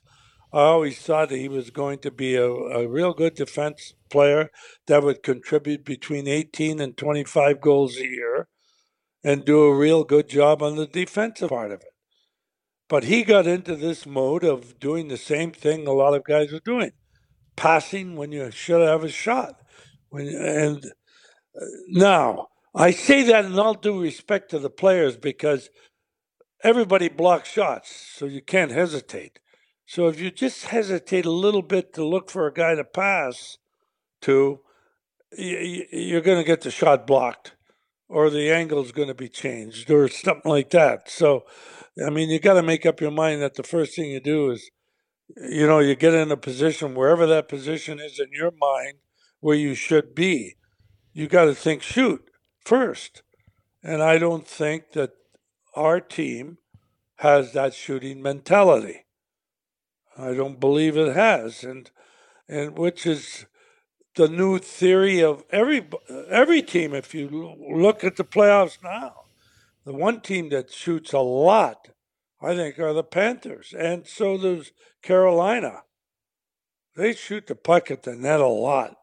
I 0.51 0.61
always 0.61 0.99
thought 0.99 1.29
that 1.29 1.37
he 1.37 1.47
was 1.47 1.69
going 1.69 1.99
to 1.99 2.11
be 2.11 2.35
a, 2.35 2.45
a 2.49 2.87
real 2.87 3.13
good 3.13 3.35
defense 3.35 3.93
player 4.09 4.49
that 4.87 5.03
would 5.03 5.23
contribute 5.23 5.85
between 5.85 6.27
18 6.27 6.79
and 6.79 6.97
25 6.97 7.61
goals 7.61 7.97
a 7.97 8.07
year 8.07 8.47
and 9.23 9.45
do 9.45 9.63
a 9.63 9.75
real 9.75 10.03
good 10.03 10.27
job 10.29 10.63
on 10.63 10.75
the 10.75 10.87
defensive 10.87 11.49
part 11.49 11.71
of 11.71 11.81
it. 11.81 11.93
But 12.89 13.05
he 13.05 13.23
got 13.23 13.47
into 13.47 13.75
this 13.75 14.07
mode 14.07 14.43
of 14.43 14.79
doing 14.79 15.07
the 15.07 15.17
same 15.17 15.51
thing 15.51 15.87
a 15.87 15.91
lot 15.93 16.15
of 16.15 16.23
guys 16.25 16.51
are 16.53 16.59
doing 16.59 16.91
passing 17.55 18.15
when 18.15 18.31
you 18.31 18.49
should 18.51 18.81
have 18.87 19.03
a 19.03 19.09
shot. 19.09 19.61
When, 20.09 20.27
and 20.27 20.85
uh, 20.85 21.65
now, 21.87 22.47
I 22.75 22.91
say 22.91 23.23
that 23.23 23.45
in 23.45 23.57
all 23.57 23.73
due 23.73 24.01
respect 24.01 24.51
to 24.51 24.59
the 24.59 24.69
players 24.69 25.17
because 25.17 25.69
everybody 26.63 27.09
blocks 27.09 27.51
shots, 27.51 27.93
so 28.15 28.25
you 28.25 28.41
can't 28.41 28.71
hesitate. 28.71 29.39
So 29.85 30.07
if 30.07 30.19
you 30.19 30.29
just 30.29 30.65
hesitate 30.65 31.25
a 31.25 31.31
little 31.31 31.63
bit 31.63 31.93
to 31.93 32.05
look 32.05 32.29
for 32.29 32.45
a 32.45 32.53
guy 32.53 32.75
to 32.75 32.83
pass 32.83 33.57
to, 34.21 34.59
you're 35.31 36.21
going 36.21 36.37
to 36.37 36.43
get 36.43 36.61
the 36.61 36.71
shot 36.71 37.07
blocked 37.07 37.53
or 38.07 38.29
the 38.29 38.51
angle 38.51 38.83
is 38.83 38.91
going 38.91 39.07
to 39.07 39.15
be 39.15 39.29
changed 39.29 39.89
or 39.89 40.07
something 40.07 40.49
like 40.49 40.69
that. 40.71 41.09
So, 41.09 41.45
I 42.05 42.09
mean, 42.09 42.29
you 42.29 42.39
got 42.39 42.55
to 42.55 42.63
make 42.63 42.85
up 42.85 43.01
your 43.01 43.11
mind 43.11 43.41
that 43.41 43.55
the 43.55 43.63
first 43.63 43.95
thing 43.95 44.11
you 44.11 44.19
do 44.19 44.51
is, 44.51 44.69
you 45.37 45.67
know, 45.67 45.79
you 45.79 45.95
get 45.95 46.13
in 46.13 46.31
a 46.31 46.37
position 46.37 46.95
wherever 46.95 47.25
that 47.27 47.47
position 47.47 47.99
is 47.99 48.19
in 48.19 48.29
your 48.31 48.51
mind 48.51 48.97
where 49.39 49.55
you 49.55 49.75
should 49.75 50.15
be. 50.15 50.55
You 51.13 51.27
got 51.27 51.45
to 51.45 51.55
think 51.55 51.81
shoot 51.81 52.29
first. 52.63 53.23
And 53.83 54.01
I 54.01 54.17
don't 54.17 54.47
think 54.47 54.91
that 54.93 55.11
our 55.75 55.99
team 55.99 56.57
has 57.17 57.53
that 57.53 57.73
shooting 57.73 58.21
mentality. 58.21 59.05
I 60.17 60.33
don't 60.33 60.59
believe 60.59 60.97
it 60.97 61.15
has, 61.15 61.63
and 61.63 61.89
and 62.47 62.77
which 62.77 63.05
is 63.05 63.45
the 64.15 64.27
new 64.27 64.57
theory 64.57 65.21
of 65.21 65.43
every 65.49 65.87
every 66.29 66.61
team. 66.61 66.93
If 66.93 67.13
you 67.13 67.55
look 67.73 68.03
at 68.03 68.17
the 68.17 68.25
playoffs 68.25 68.77
now, 68.83 69.13
the 69.85 69.93
one 69.93 70.19
team 70.19 70.49
that 70.49 70.71
shoots 70.71 71.13
a 71.13 71.19
lot, 71.19 71.89
I 72.41 72.55
think, 72.55 72.79
are 72.79 72.93
the 72.93 73.03
Panthers, 73.03 73.73
and 73.77 74.05
so 74.05 74.37
does 74.37 74.71
Carolina. 75.01 75.83
They 76.95 77.13
shoot 77.13 77.47
the 77.47 77.55
puck 77.55 77.89
at 77.89 78.03
the 78.03 78.15
net 78.15 78.41
a 78.41 78.47
lot. 78.47 78.98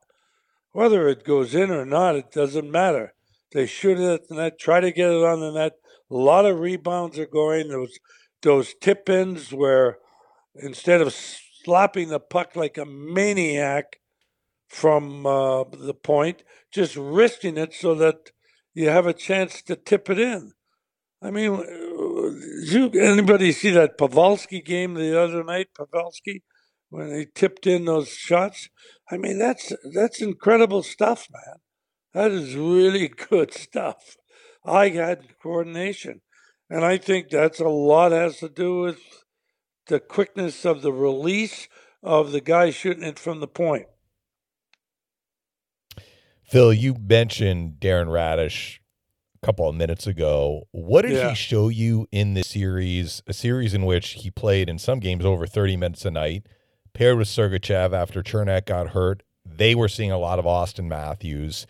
Whether 0.77 1.09
it 1.09 1.25
goes 1.25 1.55
in 1.55 1.71
or 1.71 1.87
not, 1.87 2.17
it 2.17 2.31
doesn't 2.31 2.71
matter. 2.71 3.15
They 3.53 3.65
shoot 3.65 3.99
it 3.99 4.13
at 4.13 4.29
the 4.29 4.35
net, 4.35 4.59
try 4.59 4.81
to 4.81 4.93
get 4.93 5.09
it 5.09 5.25
on 5.25 5.41
the 5.41 5.51
net. 5.51 5.73
A 6.11 6.15
lot 6.15 6.45
of 6.45 6.61
rebounds 6.61 7.19
are 7.19 7.25
going. 7.25 7.69
Those 7.69 7.99
those 8.43 8.75
tip 8.75 9.09
ins 9.09 9.55
where 9.55 9.97
instead 10.55 11.01
of 11.01 11.15
slapping 11.15 12.11
the 12.11 12.21
puck 12.21 12.57
like 12.57 12.77
a 12.77 12.85
maniac 12.85 14.01
from 14.69 15.25
uh, 15.25 15.65
the 15.65 15.95
point, 15.95 16.43
just 16.71 16.95
risking 16.95 17.57
it 17.57 17.73
so 17.73 17.95
that 17.95 18.33
you 18.75 18.91
have 18.91 19.07
a 19.07 19.15
chance 19.15 19.63
to 19.63 19.77
tip 19.77 20.11
it 20.11 20.19
in. 20.19 20.53
I 21.23 21.31
mean, 21.31 21.55
uh, 21.55 22.31
you 22.71 22.91
anybody 23.01 23.53
see 23.53 23.71
that 23.71 23.97
Pavelski 23.97 24.63
game 24.63 24.93
the 24.93 25.19
other 25.19 25.43
night? 25.43 25.69
Pavelski 25.73 26.43
when 26.91 27.15
he 27.15 27.27
tipped 27.35 27.67
in 27.67 27.85
those 27.85 28.09
shots. 28.09 28.69
I 29.11 29.17
mean, 29.17 29.39
that's 29.39 29.73
that's 29.93 30.21
incredible 30.21 30.83
stuff, 30.83 31.29
man. 31.33 31.57
That 32.15 32.31
is 32.31 32.55
really 32.55 33.09
good 33.29 33.53
stuff. 33.53 34.17
I 34.65 34.89
had 34.89 35.39
coordination. 35.41 36.23
And 36.69 36.85
I 36.85 36.99
think 36.99 37.31
that's 37.31 37.61
a 37.61 37.69
lot 37.69 38.13
has 38.13 38.39
to 38.39 38.49
do 38.49 38.81
with 38.81 38.99
the 39.87 40.01
quickness 40.01 40.65
of 40.65 40.83
the 40.83 40.93
release 40.93 41.69
of 42.03 42.33
the 42.33 42.41
guy 42.41 42.71
shooting 42.71 43.05
it 43.05 43.19
from 43.19 43.41
the 43.41 43.47
point. 43.47 43.87
Phil, 46.43 46.73
you 46.73 46.95
mentioned 46.95 47.75
Darren 47.81 48.07
Raddysh 48.07 48.79
a 49.43 49.47
couple 49.47 49.69
of 49.69 49.77
minutes 49.77 50.07
ago. 50.07 50.63
What 50.73 51.03
did 51.03 51.13
yeah. 51.13 51.31
he 51.31 51.35
show 51.35 51.69
you 51.69 52.09
in 52.11 52.35
this 52.35 52.49
series? 52.49 53.23
A 53.27 53.33
series 53.33 53.75
in 53.75 53.85
which 53.85 54.11
he 54.11 54.31
played 54.31 54.69
in 54.69 54.79
some 54.79 54.99
games 54.99 55.25
over 55.25 55.47
30 55.47 55.77
minutes 55.77 56.05
a 56.05 56.11
night, 56.11 56.47
paired 56.97 57.19
with 57.19 57.29
Sergachev 57.29 57.93
after 57.93 58.23
Cernak 58.23 58.65
got 58.65 58.89
hurt. 58.89 59.23
They 59.45 59.75
were 59.75 59.89
seeing 59.89 60.11
a 60.11 60.19
lot 60.19 60.39
of 60.39 60.47
Auston 60.47 60.87
Matthews. 60.87 61.67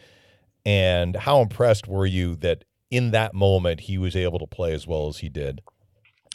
And 0.65 1.17
how 1.17 1.41
impressed 1.41 1.89
were 1.89 2.07
you 2.07 2.37
that 2.37 2.65
in 2.93 3.11
that 3.11 3.35
moment 3.35 3.81
he 3.81 3.99
was 3.99 4.15
able 4.15 4.39
to 4.39 4.47
play 4.47 4.73
as 4.73 4.87
well 4.87 5.09
as 5.09 5.19
he 5.19 5.29
did? 5.29 5.63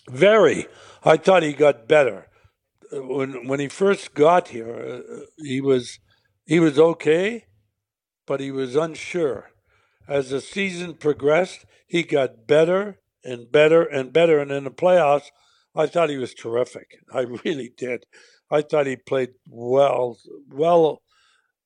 Very. 0.09 0.67
I 1.03 1.15
thought 1.15 1.41
he 1.41 1.53
got 1.53 1.87
better. 1.87 2.27
When 2.91 3.47
when 3.47 3.61
he 3.61 3.69
first 3.69 4.13
got 4.13 4.49
here, 4.49 5.01
uh, 5.09 5.19
he 5.37 5.61
was 5.61 5.99
he 6.45 6.59
was 6.59 6.77
okay, 6.77 7.45
but 8.27 8.41
he 8.41 8.51
was 8.51 8.75
unsure. 8.75 9.51
As 10.05 10.31
the 10.31 10.41
season 10.41 10.95
progressed, 10.95 11.65
he 11.87 12.03
got 12.03 12.45
better 12.45 12.99
and 13.23 13.49
better 13.49 13.83
and 13.83 14.11
better. 14.11 14.39
And 14.39 14.51
in 14.51 14.65
the 14.65 14.71
playoffs, 14.71 15.29
I 15.73 15.87
thought 15.87 16.09
he 16.09 16.17
was 16.17 16.33
terrific. 16.33 16.97
I 17.13 17.21
really 17.21 17.71
did. 17.77 18.05
I 18.51 18.61
thought 18.61 18.85
he 18.85 18.97
played 18.97 19.29
well, 19.47 20.17
well, 20.49 21.01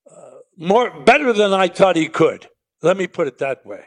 uh, 0.10 0.38
more 0.58 0.92
better 1.01 1.34
than 1.34 1.51
I 1.51 1.68
thought 1.68 1.96
he 1.96 2.08
could. 2.08 2.48
Let 2.82 2.96
me 2.96 3.08
put 3.08 3.27
it 3.27 3.39
that 3.39 3.65
way, 3.65 3.86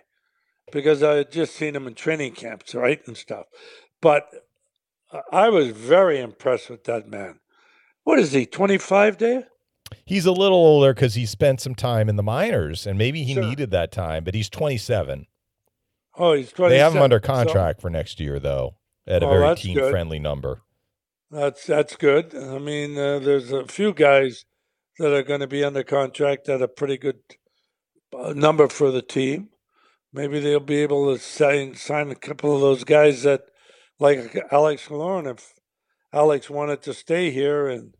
because 0.73 1.03
I 1.03 1.15
had 1.15 1.33
just 1.33 1.55
seen 1.55 1.77
him 1.77 1.87
in 1.87 1.95
training 1.95 2.33
camps, 2.33 2.75
right, 2.75 3.01
and 3.07 3.17
stuff. 3.17 3.47
But 4.03 4.27
I 5.33 5.49
was 5.49 5.69
very 5.69 6.21
impressed 6.21 6.69
with 6.69 6.85
that 6.85 7.09
man. 7.09 7.41
What 8.05 8.19
is 8.19 8.33
he, 8.33 8.47
25, 8.47 9.19
Dave? 9.19 9.45
He's 10.05 10.27
a 10.27 10.33
little 10.33 10.59
older 10.59 10.93
because 10.93 11.15
he 11.15 11.27
spent 11.27 11.61
some 11.61 11.75
time 11.75 12.09
in 12.09 12.17
the 12.17 12.23
minors, 12.23 12.87
and 12.87 12.99
maybe 12.99 13.23
he 13.23 13.35
sure. 13.35 13.45
needed 13.45 13.71
that 13.71 13.93
time, 13.93 14.25
but 14.25 14.35
he's 14.35 14.51
27. 14.51 15.27
Oh, 16.17 16.33
he's 16.35 16.53
27. 16.53 16.71
They 16.71 16.83
have 16.83 16.95
him 16.95 17.03
under 17.03 17.21
contract 17.21 17.81
so, 17.81 17.83
for 17.83 17.91
next 17.91 18.21
year, 18.21 18.39
though, 18.39 18.77
at 19.07 19.23
a 19.23 19.27
oh, 19.27 19.31
very 19.31 19.57
team 19.57 19.79
friendly 19.91 20.19
number. 20.19 20.63
That's 21.31 21.67
that's 21.67 21.97
good. 21.97 22.35
I 22.35 22.59
mean, 22.59 22.97
uh, 22.97 23.19
there's 23.19 23.53
a 23.53 23.67
few 23.67 23.93
guys 23.93 24.47
that 24.99 25.13
are 25.13 25.23
going 25.23 25.41
to 25.41 25.47
be 25.47 25.63
under 25.63 25.83
contract 25.83 26.49
at 26.49 26.63
a 26.63 26.69
pretty 26.69 26.97
good 26.97 27.19
number 28.35 28.69
for 28.69 28.91
the 28.91 29.03
team. 29.03 29.51
Maybe 30.13 30.41
they'll 30.41 30.61
be 30.61 30.83
able 30.83 31.13
to 31.13 31.21
sign 31.21 31.75
sign 31.75 32.11
a 32.11 32.15
couple 32.15 32.55
of 32.55 32.63
those 32.63 32.85
guys 32.85 33.25
that, 33.25 33.43
like 33.99 34.37
Alex 34.51 34.87
Killorn, 34.89 35.31
if 35.31 35.53
Alex 36.13 36.49
wanted 36.49 36.81
to 36.83 36.95
stay 36.95 37.31
here 37.31 37.69
and 37.69 37.95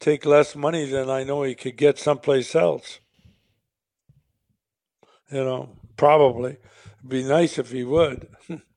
take 0.00 0.24
less 0.24 0.56
money 0.56 0.86
than 0.86 1.10
I 1.10 1.22
know 1.24 1.42
he 1.42 1.54
could 1.54 1.76
get 1.76 1.98
someplace 1.98 2.54
else. 2.54 3.00
You 5.30 5.44
know, 5.44 5.76
probably. 5.96 6.56
It'd 6.98 7.08
be 7.08 7.24
nice 7.24 7.58
if 7.58 7.70
he 7.70 7.84
would. 7.84 8.28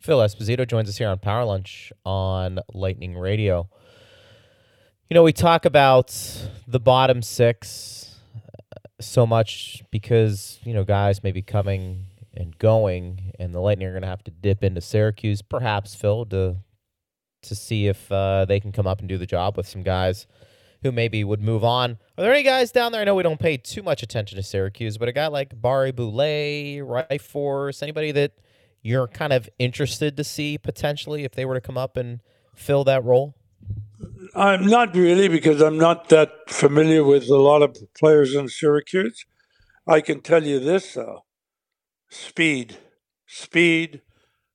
Phil 0.00 0.18
Esposito 0.18 0.66
joins 0.66 0.88
us 0.88 0.96
here 0.96 1.08
on 1.08 1.18
Power 1.18 1.44
Lunch 1.44 1.92
on 2.04 2.60
Lightning 2.72 3.16
Radio. 3.16 3.68
You 5.10 5.14
know, 5.14 5.22
we 5.22 5.32
talk 5.32 5.64
about 5.64 6.14
the 6.66 6.78
bottom 6.78 7.22
six 7.22 8.16
so 9.00 9.26
much 9.26 9.82
because 9.90 10.58
you 10.64 10.74
know 10.74 10.84
guys 10.84 11.22
may 11.22 11.32
be 11.32 11.42
coming 11.42 12.06
and 12.34 12.56
going, 12.58 13.32
and 13.38 13.54
the 13.54 13.60
Lightning 13.60 13.88
are 13.88 13.92
going 13.92 14.02
to 14.02 14.08
have 14.08 14.22
to 14.24 14.30
dip 14.30 14.62
into 14.62 14.80
Syracuse, 14.80 15.42
perhaps 15.42 15.94
Phil, 15.94 16.24
to 16.26 16.56
to 17.42 17.54
see 17.54 17.86
if 17.86 18.10
uh, 18.10 18.44
they 18.44 18.60
can 18.60 18.72
come 18.72 18.86
up 18.86 19.00
and 19.00 19.08
do 19.08 19.18
the 19.18 19.26
job 19.26 19.56
with 19.56 19.66
some 19.66 19.82
guys 19.82 20.26
who 20.82 20.92
maybe 20.92 21.24
would 21.24 21.40
move 21.40 21.64
on. 21.64 21.98
Are 22.16 22.22
there 22.22 22.32
any 22.32 22.44
guys 22.44 22.70
down 22.70 22.92
there? 22.92 23.00
I 23.00 23.04
know 23.04 23.14
we 23.14 23.22
don't 23.22 23.40
pay 23.40 23.56
too 23.56 23.82
much 23.82 24.02
attention 24.02 24.36
to 24.36 24.42
Syracuse, 24.42 24.98
but 24.98 25.08
a 25.08 25.12
guy 25.12 25.26
like 25.26 25.60
Barré-Boulet, 25.60 26.82
Ryfors, 26.82 27.82
anybody 27.82 28.12
that 28.12 28.32
you're 28.82 29.08
kind 29.08 29.32
of 29.32 29.48
interested 29.58 30.16
to 30.16 30.24
see 30.24 30.58
potentially 30.58 31.24
if 31.24 31.32
they 31.32 31.44
were 31.44 31.54
to 31.54 31.60
come 31.60 31.78
up 31.78 31.96
and 31.96 32.20
fill 32.54 32.84
that 32.84 33.04
role? 33.04 33.34
I'm 34.34 34.66
not 34.66 34.94
really 34.94 35.28
because 35.28 35.60
I'm 35.60 35.78
not 35.78 36.08
that 36.10 36.30
familiar 36.48 37.04
with 37.04 37.28
a 37.28 37.36
lot 37.36 37.62
of 37.62 37.76
players 37.98 38.34
in 38.34 38.48
Syracuse. 38.48 39.24
I 39.86 40.00
can 40.00 40.20
tell 40.20 40.44
you 40.44 40.60
this 40.60 40.94
though 40.94 41.24
speed, 42.08 42.76
speed, 43.26 44.02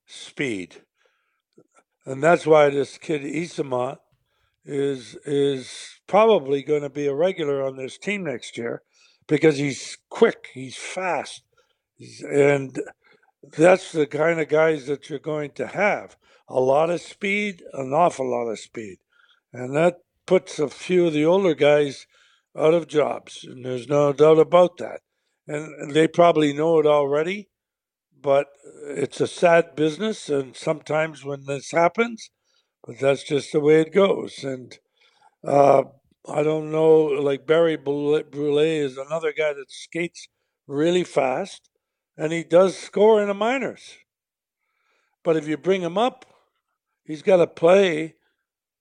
speed. 0.05 0.81
And 2.05 2.21
that's 2.21 2.45
why 2.45 2.69
this 2.69 2.97
kid 2.97 3.21
Eyssimont 3.21 3.97
is 4.65 5.15
is 5.25 5.99
probably 6.07 6.63
going 6.63 6.83
to 6.83 6.89
be 6.89 7.07
a 7.07 7.15
regular 7.15 7.63
on 7.63 7.75
this 7.75 7.97
team 7.97 8.23
next 8.23 8.57
year 8.57 8.81
because 9.27 9.57
he's 9.57 9.97
quick, 10.09 10.49
he's 10.53 10.77
fast, 10.77 11.43
and 12.29 12.79
that's 13.51 13.91
the 13.91 14.07
kind 14.07 14.39
of 14.39 14.47
guys 14.47 14.87
that 14.87 15.09
you're 15.09 15.19
going 15.19 15.51
to 15.51 15.67
have. 15.67 16.15
A 16.47 16.59
lot 16.59 16.89
of 16.89 17.01
speed, 17.01 17.63
an 17.73 17.93
awful 17.93 18.29
lot 18.29 18.49
of 18.49 18.59
speed. 18.59 18.97
And 19.51 19.75
that 19.75 19.97
puts 20.25 20.59
a 20.59 20.69
few 20.69 21.07
of 21.07 21.13
the 21.13 21.25
older 21.25 21.53
guys 21.53 22.07
out 22.57 22.73
of 22.73 22.87
jobs. 22.87 23.43
And 23.43 23.65
there's 23.65 23.87
no 23.87 24.13
doubt 24.13 24.39
about 24.39 24.77
that. 24.77 25.01
And 25.47 25.91
they 25.91 26.07
probably 26.07 26.53
know 26.53 26.79
it 26.79 26.85
already, 26.85 27.49
but 28.19 28.47
it's 28.85 29.19
a 29.19 29.27
sad 29.27 29.75
business. 29.75 30.29
And 30.29 30.55
sometimes 30.55 31.25
when 31.25 31.45
this 31.45 31.71
happens, 31.71 32.29
but 32.85 32.99
that's 32.99 33.23
just 33.23 33.51
the 33.51 33.59
way 33.59 33.81
it 33.81 33.93
goes. 33.93 34.43
And 34.43 34.77
uh, 35.45 35.83
I 36.27 36.43
don't 36.43 36.71
know, 36.71 37.01
like 37.03 37.45
Barré-Boulet 37.45 38.33
is 38.65 38.97
another 38.97 39.33
guy 39.37 39.53
that 39.53 39.69
skates 39.69 40.29
really 40.65 41.03
fast 41.03 41.69
and 42.17 42.31
he 42.31 42.43
does 42.43 42.77
score 42.77 43.21
in 43.21 43.27
the 43.27 43.33
minors. 43.33 43.97
But 45.23 45.37
if 45.37 45.47
you 45.47 45.57
bring 45.57 45.81
him 45.81 45.97
up, 45.97 46.25
he's 47.03 47.21
got 47.21 47.37
to 47.37 47.47
play 47.47 48.15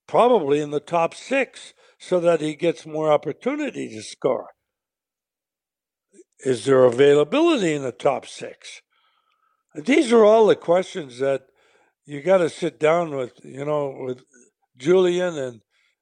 probably 0.07 0.61
in 0.61 0.71
the 0.71 0.81
top 0.81 1.15
six 1.15 1.73
so 1.99 2.21
that 2.21 2.41
he 2.41 2.55
gets 2.55 2.85
more 2.85 3.13
opportunity 3.13 3.89
to 3.89 4.03
score. 4.03 4.49
Is 6.41 6.65
there 6.65 6.85
availability 6.85 7.73
in 7.73 7.83
the 7.83 7.93
top 7.93 8.27
six? 8.27 8.83
These 9.75 10.13
are 10.13 10.25
all 10.25 10.47
the 10.47 10.57
questions 10.57 11.19
that 11.21 11.47
you 12.05 12.21
got 12.21 12.39
to 12.39 12.51
sit 12.51 12.81
down 12.81 13.15
with, 13.15 13.33
you 13.45 13.65
know, 13.65 13.97
with 14.07 14.25
Julien 14.77 15.39
and 15.39 15.61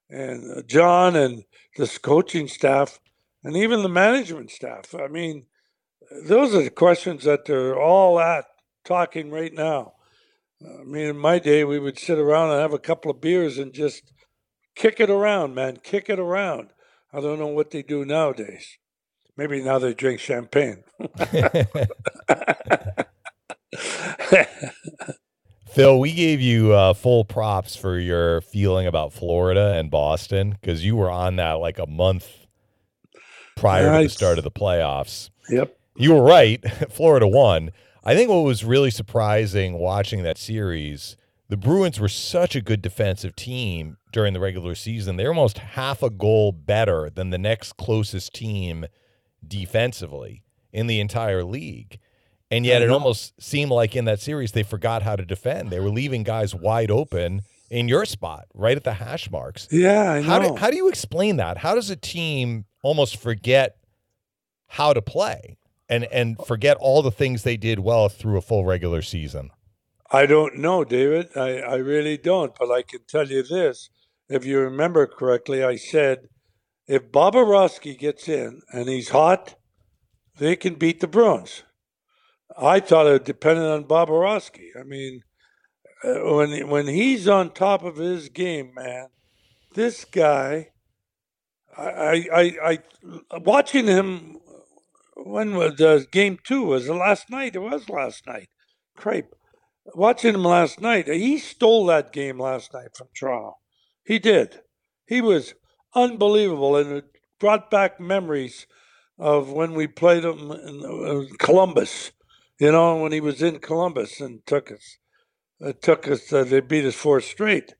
and 0.09 0.67
John 0.67 1.15
and 1.15 1.45
this 1.77 1.97
coaching 1.97 2.49
staff 2.49 2.99
and 3.45 3.57
even 3.57 3.83
the 3.83 3.89
management 3.89 4.51
staff. 4.51 4.95
I 4.95 5.07
mean, 5.07 5.47
those 6.11 6.55
are 6.55 6.63
the 6.63 6.71
questions 6.71 7.25
that 7.25 7.45
they're 7.45 7.81
all 7.81 8.19
at 8.21 8.45
talking 8.85 9.31
right 9.31 9.53
now. 9.53 9.95
I 10.63 10.85
mean, 10.85 11.07
in 11.07 11.17
my 11.17 11.39
day, 11.39 11.65
we 11.65 11.79
would 11.79 11.99
sit 11.99 12.19
around 12.19 12.51
and 12.51 12.61
have 12.61 12.73
a 12.73 12.79
couple 12.79 13.11
of 13.11 13.21
beers 13.21 13.57
and 13.59 13.73
just 13.73 14.13
kick 14.75 15.01
it 15.01 15.09
around, 15.09 15.55
man, 15.55 15.79
kick 15.83 16.11
it 16.11 16.19
around. 16.19 16.71
I 17.13 17.21
don't 17.21 17.39
know 17.39 17.47
what 17.47 17.71
they 17.71 17.83
do 17.83 18.05
nowadays. 18.05 18.79
Maybe 19.37 19.63
now 19.63 19.79
they 19.79 19.95
drink 19.95 20.21
champagne. 20.21 20.85
Phil, 25.71 25.99
we 25.99 26.13
gave 26.13 26.41
you 26.41 26.73
uh, 26.73 26.95
full 26.95 27.25
props 27.25 27.77
for 27.77 27.99
your 27.99 28.41
feeling 28.43 28.87
about 28.87 29.13
Florida 29.13 29.75
and 29.77 29.91
Boston 29.91 30.51
because 30.51 30.85
you 30.85 30.97
were 30.97 31.11
on 31.11 31.37
that 31.37 31.55
like 31.55 31.79
a 31.79 31.87
month 31.87 32.29
prior 33.57 33.99
to 33.99 34.03
the 34.05 34.11
start 34.11 34.37
of 34.39 34.45
the 34.45 34.51
playoffs. 34.51 35.31
Yep. 35.49 35.80
You 35.97 36.15
were 36.15 36.23
right. 36.23 36.63
Florida 36.91 37.27
won. 37.27 37.71
I 38.05 38.15
think 38.15 38.31
what 38.31 38.39
was 38.39 38.65
really 38.65 38.91
surprising 38.91 39.75
watching 39.79 40.23
that 40.23 40.39
series, 40.39 41.17
the 41.49 41.57
Bruins 41.57 42.01
were 42.01 42.09
such 42.09 42.57
a 42.57 42.61
good 42.61 42.81
defensive 42.81 43.37
team 43.37 43.99
during 44.13 44.33
the 44.33 44.41
regular 44.41 44.75
season. 44.75 45.17
They're 45.17 45.29
almost 45.29 45.59
half 45.59 46.03
a 46.03 46.11
goal 46.11 46.53
better 46.53 47.11
than 47.11 47.31
the 47.31 47.39
next 47.39 47.77
closest 47.77 48.35
team 48.35 48.87
defensively 49.47 50.45
in 50.73 50.87
the 50.87 51.01
entire 51.01 51.45
league. 51.45 51.99
And 52.51 52.67
yet 52.67 52.83
it 52.83 52.91
almost 52.91 53.41
seemed 53.41 53.71
like 53.71 53.95
in 53.95 54.07
that 54.07 54.21
series 54.21 54.53
they 54.53 54.65
forgot 54.65 55.03
how 55.03 55.15
to 55.15 55.25
defend. 55.25 55.71
They 55.71 55.79
were 55.79 55.91
leaving 55.91 56.25
guys 56.25 56.55
wide 56.55 56.91
open 56.91 57.43
in 57.71 57.87
your 57.87 58.05
spot, 58.05 58.47
right 58.55 58.77
at 58.77 58.83
the 58.83 58.95
hash 58.95 59.31
marks. 59.31 59.69
Yeah, 59.71 60.11
I 60.11 60.21
know. 60.21 60.29
How 60.29 60.39
do, 60.41 60.57
how 60.57 60.71
do 60.71 60.77
you 60.77 60.89
explain 60.89 61.37
that? 61.37 61.59
How 61.59 61.77
does 61.77 61.91
a 61.91 61.97
team 61.97 62.65
almost 62.83 63.19
forget 63.19 63.77
how 64.67 64.93
to 64.93 65.01
play? 65.01 65.59
And 65.91 66.05
and 66.05 66.39
forget 66.47 66.79
all 66.79 67.03
the 67.03 67.11
things 67.11 67.43
they 67.43 67.59
did 67.59 67.81
well 67.81 68.09
through 68.09 68.39
a 68.39 68.41
full 68.41 68.65
regular 68.65 69.03
season? 69.03 69.51
I 70.11 70.27
don't 70.27 70.57
know, 70.57 70.85
David. 70.85 71.29
I, 71.37 71.59
I 71.59 71.75
really 71.77 72.17
don't. 72.17 72.55
But 72.59 72.71
I 72.71 72.83
can 72.83 73.01
tell 73.07 73.29
you 73.29 73.43
this: 73.43 73.91
if 74.29 74.45
you 74.47 74.61
remember 74.61 75.07
correctly, 75.07 75.63
I 75.63 75.77
said 75.77 76.29
if 76.87 77.13
Bobrovsky 77.13 77.99
gets 77.99 78.29
in 78.29 78.63
and 78.73 78.89
he's 78.89 79.11
hot, 79.11 79.57
they 80.39 80.57
can 80.57 80.77
beat 80.77 81.01
the 81.01 81.09
Bruins. 81.09 81.65
I 82.57 82.81
thought 82.81 83.07
it 83.07 83.25
depended 83.25 83.65
on 83.65 83.85
Bobrovsky. 83.85 84.69
I 84.79 84.85
mean, 84.85 85.23
uh, 86.05 86.35
when 86.35 86.69
when 86.69 86.87
he's 86.87 87.29
on 87.29 87.51
top 87.53 87.83
of 87.83 87.97
his 87.97 88.29
game, 88.29 88.73
man, 88.75 89.09
this 89.75 90.05
guy. 90.05 90.69
I, 91.79 92.29
I, 92.33 92.59
I, 92.63 92.79
watching 93.39 93.87
him 93.87 94.40
when 95.25 95.55
was 95.55 95.81
uh, 95.81 96.03
game 96.11 96.39
two? 96.45 96.65
Was 96.65 96.89
it 96.89 96.95
last 96.95 97.31
night? 97.31 97.57
It 97.57 97.61
was 97.61 97.89
last 97.89 98.27
night. 98.27 98.49
Crepe. 98.97 99.35
Watching 99.95 100.35
him 100.35 100.45
last 100.45 100.81
night, 100.81 101.09
he 101.09 101.39
stole 101.39 101.87
that 101.87 102.13
game 102.13 102.39
last 102.39 102.73
night 102.73 102.97
from 102.97 103.09
Toronto. 103.15 103.57
He 104.05 104.19
did. 104.19 104.61
He 105.07 105.21
was 105.21 105.55
unbelievable, 105.95 106.77
and 106.77 106.93
it 106.93 107.05
brought 107.39 107.71
back 107.71 107.99
memories 107.99 108.67
of 109.19 109.51
when 109.51 109.75
we 109.75 109.87
played 109.87 110.25
him 110.25 110.51
in 110.51 110.85
uh, 110.85 111.23
Columbus. 111.39 112.13
You 112.59 112.73
know, 112.73 112.97
when 112.97 113.13
he 113.13 113.21
was 113.21 113.43
in 113.43 113.59
Columbus 113.59 114.21
and 114.21 114.45
took 114.47 114.71
us, 114.71 114.99
uh, 115.65 115.73
took 115.81 116.07
us. 116.07 116.33
Uh, 116.33 116.45
they 116.45 116.61
beat 116.61 116.85
us 116.85 116.95
four 116.95 117.21
straight. 117.21 117.75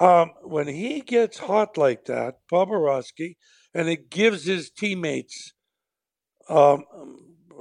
Um, 0.00 0.32
when 0.42 0.68
he 0.68 1.00
gets 1.00 1.38
hot 1.38 1.78
like 1.78 2.04
that, 2.06 2.38
Bobrovsky, 2.52 3.36
and 3.74 3.88
it 3.88 4.10
gives 4.10 4.44
his 4.44 4.70
teammates 4.70 5.54
um, 6.48 6.84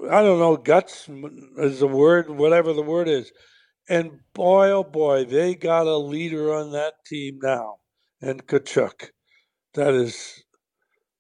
I 0.10 0.22
don't 0.22 0.40
know, 0.40 0.58
guts 0.58 1.10
is 1.58 1.80
the 1.80 1.88
word, 1.88 2.30
whatever 2.30 2.74
the 2.74 2.82
word 2.82 3.08
is. 3.08 3.32
And 3.90 4.20
boy, 4.34 4.70
oh 4.72 4.84
boy, 4.84 5.26
they 5.26 5.56
got 5.56 5.88
a 5.88 5.98
leader 5.98 6.54
on 6.54 6.72
that 6.72 6.94
team 7.06 7.40
now, 7.42 7.78
and 8.22 8.46
Tkachuk. 8.46 9.10
That 9.74 9.94
is 9.94 10.44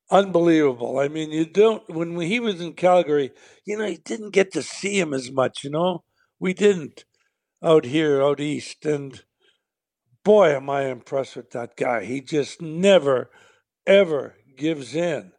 unbelievable. 0.10 0.99
I 0.99 1.08
mean, 1.08 1.32
you 1.32 1.45
don't, 1.45 1.88
when 1.89 2.19
he 2.19 2.39
was 2.39 2.62
in 2.62 2.73
Calgary, 2.73 3.32
you 3.65 3.77
know, 3.77 3.86
you 3.86 3.97
didn't 3.97 4.32
get 4.32 4.51
to 4.53 4.63
see 4.63 4.99
him 4.99 5.13
as 5.13 5.32
much, 5.32 5.63
you 5.63 5.69
know? 5.69 6.03
We 6.39 6.53
didn't 6.53 7.06
out 7.63 7.86
here, 7.86 8.21
out 8.21 8.39
east. 8.39 8.86
And 8.86 9.21
boy, 10.23 10.56
am 10.56 10.69
I 10.69 10.86
impressed 10.86 11.36
with 11.36 11.51
that 11.51 11.75
guy. 11.75 12.06
He 12.06 12.21
just 12.21 12.62
never, 12.62 13.30
ever 13.86 14.36
gives 14.56 14.95
in 14.95 15.32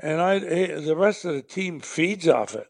and 0.00 0.20
I 0.20 0.38
the 0.38 0.96
rest 0.96 1.24
of 1.24 1.34
the 1.34 1.42
team 1.42 1.80
feeds 1.80 2.28
off 2.28 2.54
it. 2.54 2.68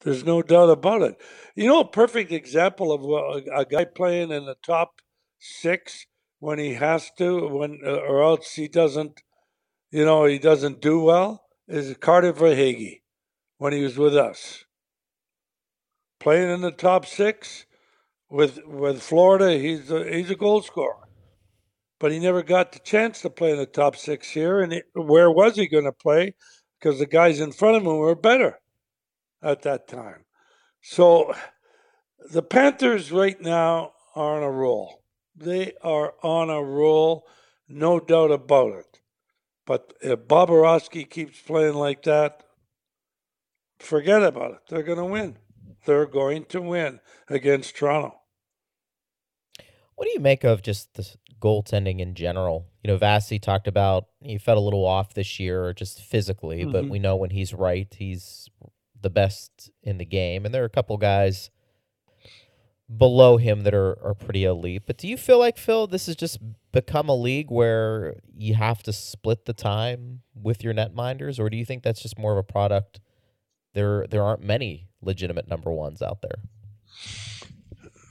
There's 0.00 0.24
no 0.24 0.42
doubt 0.42 0.70
about 0.70 1.02
it. 1.02 1.16
You 1.54 1.66
know, 1.66 1.80
a 1.80 1.88
perfect 1.88 2.30
example 2.30 2.92
of 2.92 3.02
a, 3.04 3.60
a 3.60 3.64
guy 3.64 3.84
playing 3.84 4.30
in 4.30 4.44
the 4.44 4.56
top 4.64 5.00
six 5.38 6.06
when 6.40 6.58
he 6.58 6.74
has 6.74 7.10
to, 7.18 7.48
when 7.48 7.80
uh, 7.86 7.90
or 7.90 8.22
else 8.22 8.52
he 8.52 8.68
doesn't, 8.68 9.22
you 9.90 10.04
know, 10.04 10.26
he 10.26 10.38
doesn't 10.38 10.82
do 10.82 11.00
well. 11.00 11.44
Is 11.66 11.96
Carter 11.98 12.34
Verhaeghe 12.34 13.00
when 13.56 13.72
he 13.72 13.82
was 13.82 13.96
with 13.96 14.14
us, 14.14 14.64
playing 16.20 16.50
in 16.50 16.60
the 16.60 16.70
top 16.70 17.06
six 17.06 17.64
with 18.28 18.58
with 18.66 19.00
Florida. 19.00 19.58
He's 19.58 19.90
a, 19.90 20.04
he's 20.04 20.30
a 20.30 20.34
goal 20.34 20.60
scorer, 20.60 21.08
but 21.98 22.12
he 22.12 22.18
never 22.18 22.42
got 22.42 22.72
the 22.72 22.80
chance 22.80 23.22
to 23.22 23.30
play 23.30 23.52
in 23.52 23.56
the 23.56 23.64
top 23.64 23.96
six 23.96 24.28
here. 24.28 24.60
And 24.60 24.82
where 24.94 25.30
was 25.30 25.56
he 25.56 25.66
going 25.66 25.84
to 25.84 25.92
play? 25.92 26.34
Because 26.84 26.98
the 26.98 27.06
guys 27.06 27.40
in 27.40 27.50
front 27.50 27.76
of 27.76 27.82
him 27.82 27.96
were 27.96 28.14
better 28.14 28.58
at 29.42 29.62
that 29.62 29.88
time. 29.88 30.26
So 30.82 31.34
the 32.30 32.42
Panthers 32.42 33.10
right 33.10 33.40
now 33.40 33.92
are 34.14 34.36
on 34.36 34.42
a 34.42 34.50
roll. 34.50 35.02
They 35.34 35.72
are 35.82 36.12
on 36.22 36.50
a 36.50 36.62
roll, 36.62 37.26
no 37.66 38.00
doubt 38.00 38.30
about 38.30 38.74
it. 38.74 39.00
But 39.64 39.94
if 40.02 40.28
Bobrovsky 40.28 41.08
keeps 41.08 41.40
playing 41.40 41.72
like 41.72 42.02
that, 42.02 42.44
forget 43.78 44.22
about 44.22 44.50
it. 44.50 44.58
They're 44.68 44.82
going 44.82 44.98
to 44.98 45.06
win. 45.06 45.38
They're 45.86 46.04
going 46.04 46.44
to 46.50 46.60
win 46.60 47.00
against 47.30 47.76
Toronto. 47.76 48.20
What 49.94 50.04
do 50.04 50.10
you 50.12 50.20
make 50.20 50.44
of 50.44 50.60
just 50.60 50.92
the 50.94 51.08
goaltending 51.40 52.00
in 52.00 52.14
general? 52.14 52.66
You 52.84 52.92
know, 52.92 52.98
Vasi 52.98 53.40
talked 53.40 53.66
about 53.66 54.08
he 54.20 54.36
felt 54.36 54.58
a 54.58 54.60
little 54.60 54.84
off 54.84 55.14
this 55.14 55.40
year, 55.40 55.72
just 55.72 56.02
physically, 56.02 56.60
mm-hmm. 56.62 56.72
but 56.72 56.88
we 56.88 56.98
know 56.98 57.16
when 57.16 57.30
he's 57.30 57.54
right, 57.54 57.92
he's 57.98 58.48
the 59.00 59.08
best 59.08 59.70
in 59.82 59.96
the 59.96 60.04
game. 60.04 60.44
And 60.44 60.54
there 60.54 60.62
are 60.62 60.66
a 60.66 60.70
couple 60.70 60.98
guys 60.98 61.50
below 62.94 63.38
him 63.38 63.62
that 63.62 63.72
are, 63.72 63.96
are 64.04 64.12
pretty 64.12 64.44
elite. 64.44 64.82
But 64.86 64.98
do 64.98 65.08
you 65.08 65.16
feel 65.16 65.38
like 65.38 65.56
Phil, 65.56 65.86
this 65.86 66.06
has 66.06 66.16
just 66.16 66.38
become 66.72 67.08
a 67.08 67.16
league 67.16 67.50
where 67.50 68.16
you 68.36 68.54
have 68.54 68.82
to 68.82 68.92
split 68.92 69.46
the 69.46 69.54
time 69.54 70.20
with 70.34 70.62
your 70.62 70.74
netminders, 70.74 71.40
or 71.40 71.48
do 71.48 71.56
you 71.56 71.64
think 71.64 71.82
that's 71.82 72.02
just 72.02 72.18
more 72.18 72.32
of 72.32 72.38
a 72.38 72.42
product? 72.42 73.00
There 73.72 74.06
there 74.06 74.22
aren't 74.22 74.44
many 74.44 74.88
legitimate 75.00 75.48
number 75.48 75.72
ones 75.72 76.02
out 76.02 76.20
there. 76.20 76.42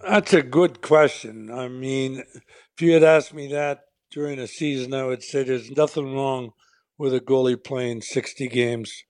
That's 0.02 0.34
a 0.34 0.42
good 0.42 0.82
question. 0.82 1.52
I 1.52 1.68
mean, 1.68 2.24
if 2.34 2.82
you 2.82 2.94
had 2.94 3.04
asked 3.04 3.36
me 3.36 3.48
that 3.54 3.86
during 4.14 4.40
a 4.40 4.48
season, 4.48 4.94
I 4.94 5.06
would 5.06 5.24
say 5.24 5.44
there's 5.44 5.72
nothing 5.72 6.14
wrong 6.14 6.52
with 6.98 7.14
a 7.14 7.20
goalie 7.20 7.62
playing 7.62 8.02
60 8.02 8.48
games, 8.48 9.04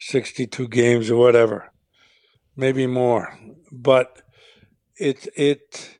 62 0.00 0.68
games, 0.68 1.10
or 1.10 1.16
whatever, 1.16 1.72
maybe 2.56 2.86
more. 2.86 3.38
But 3.70 4.22
it 4.96 5.28
it 5.36 5.98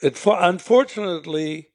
it 0.00 0.26
unfortunately 0.26 1.68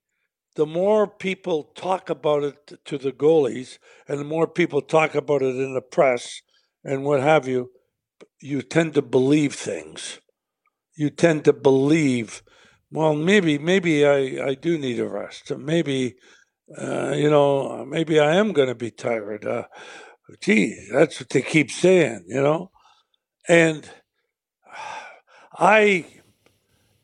the 0.56 0.66
more 0.66 1.08
people 1.08 1.66
talk 1.76 2.10
about 2.10 2.44
it 2.44 2.80
to 2.86 2.98
the 2.98 3.12
goalies 3.12 3.78
and 4.08 4.20
the 4.20 4.26
more 4.26 4.48
people 4.48 4.82
talk 4.82 5.14
about 5.14 5.42
it 5.44 5.56
in 5.56 5.74
the 5.76 5.82
press 5.82 6.42
and 6.84 7.06
what 7.06 7.22
have 7.22 7.48
you 7.48 7.70
you 8.42 8.62
tend 8.62 8.96
to 8.96 9.02
believe 9.02 9.54
things 9.54 10.20
you 10.96 11.10
tend 11.10 11.46
to 11.46 11.54
believe 11.54 12.42
well 12.92 13.16
maybe 13.16 13.58
maybe 13.58 14.06
i 14.06 14.48
i 14.48 14.54
do 14.54 14.78
need 14.78 15.00
a 15.00 15.08
rest 15.08 15.52
maybe 15.58 16.16
uh, 16.78 17.12
you 17.16 17.30
know 17.30 17.86
maybe 17.86 18.20
i 18.20 18.36
am 18.36 18.54
going 18.54 18.68
to 18.68 18.76
be 18.76 18.92
tired 18.92 19.46
uh, 19.46 19.64
gee 20.42 20.88
that's 20.92 21.20
what 21.20 21.30
they 21.30 21.42
keep 21.42 21.72
saying 21.72 22.24
you 22.28 22.42
know 22.42 22.72
and 23.48 23.90
I 25.58 26.06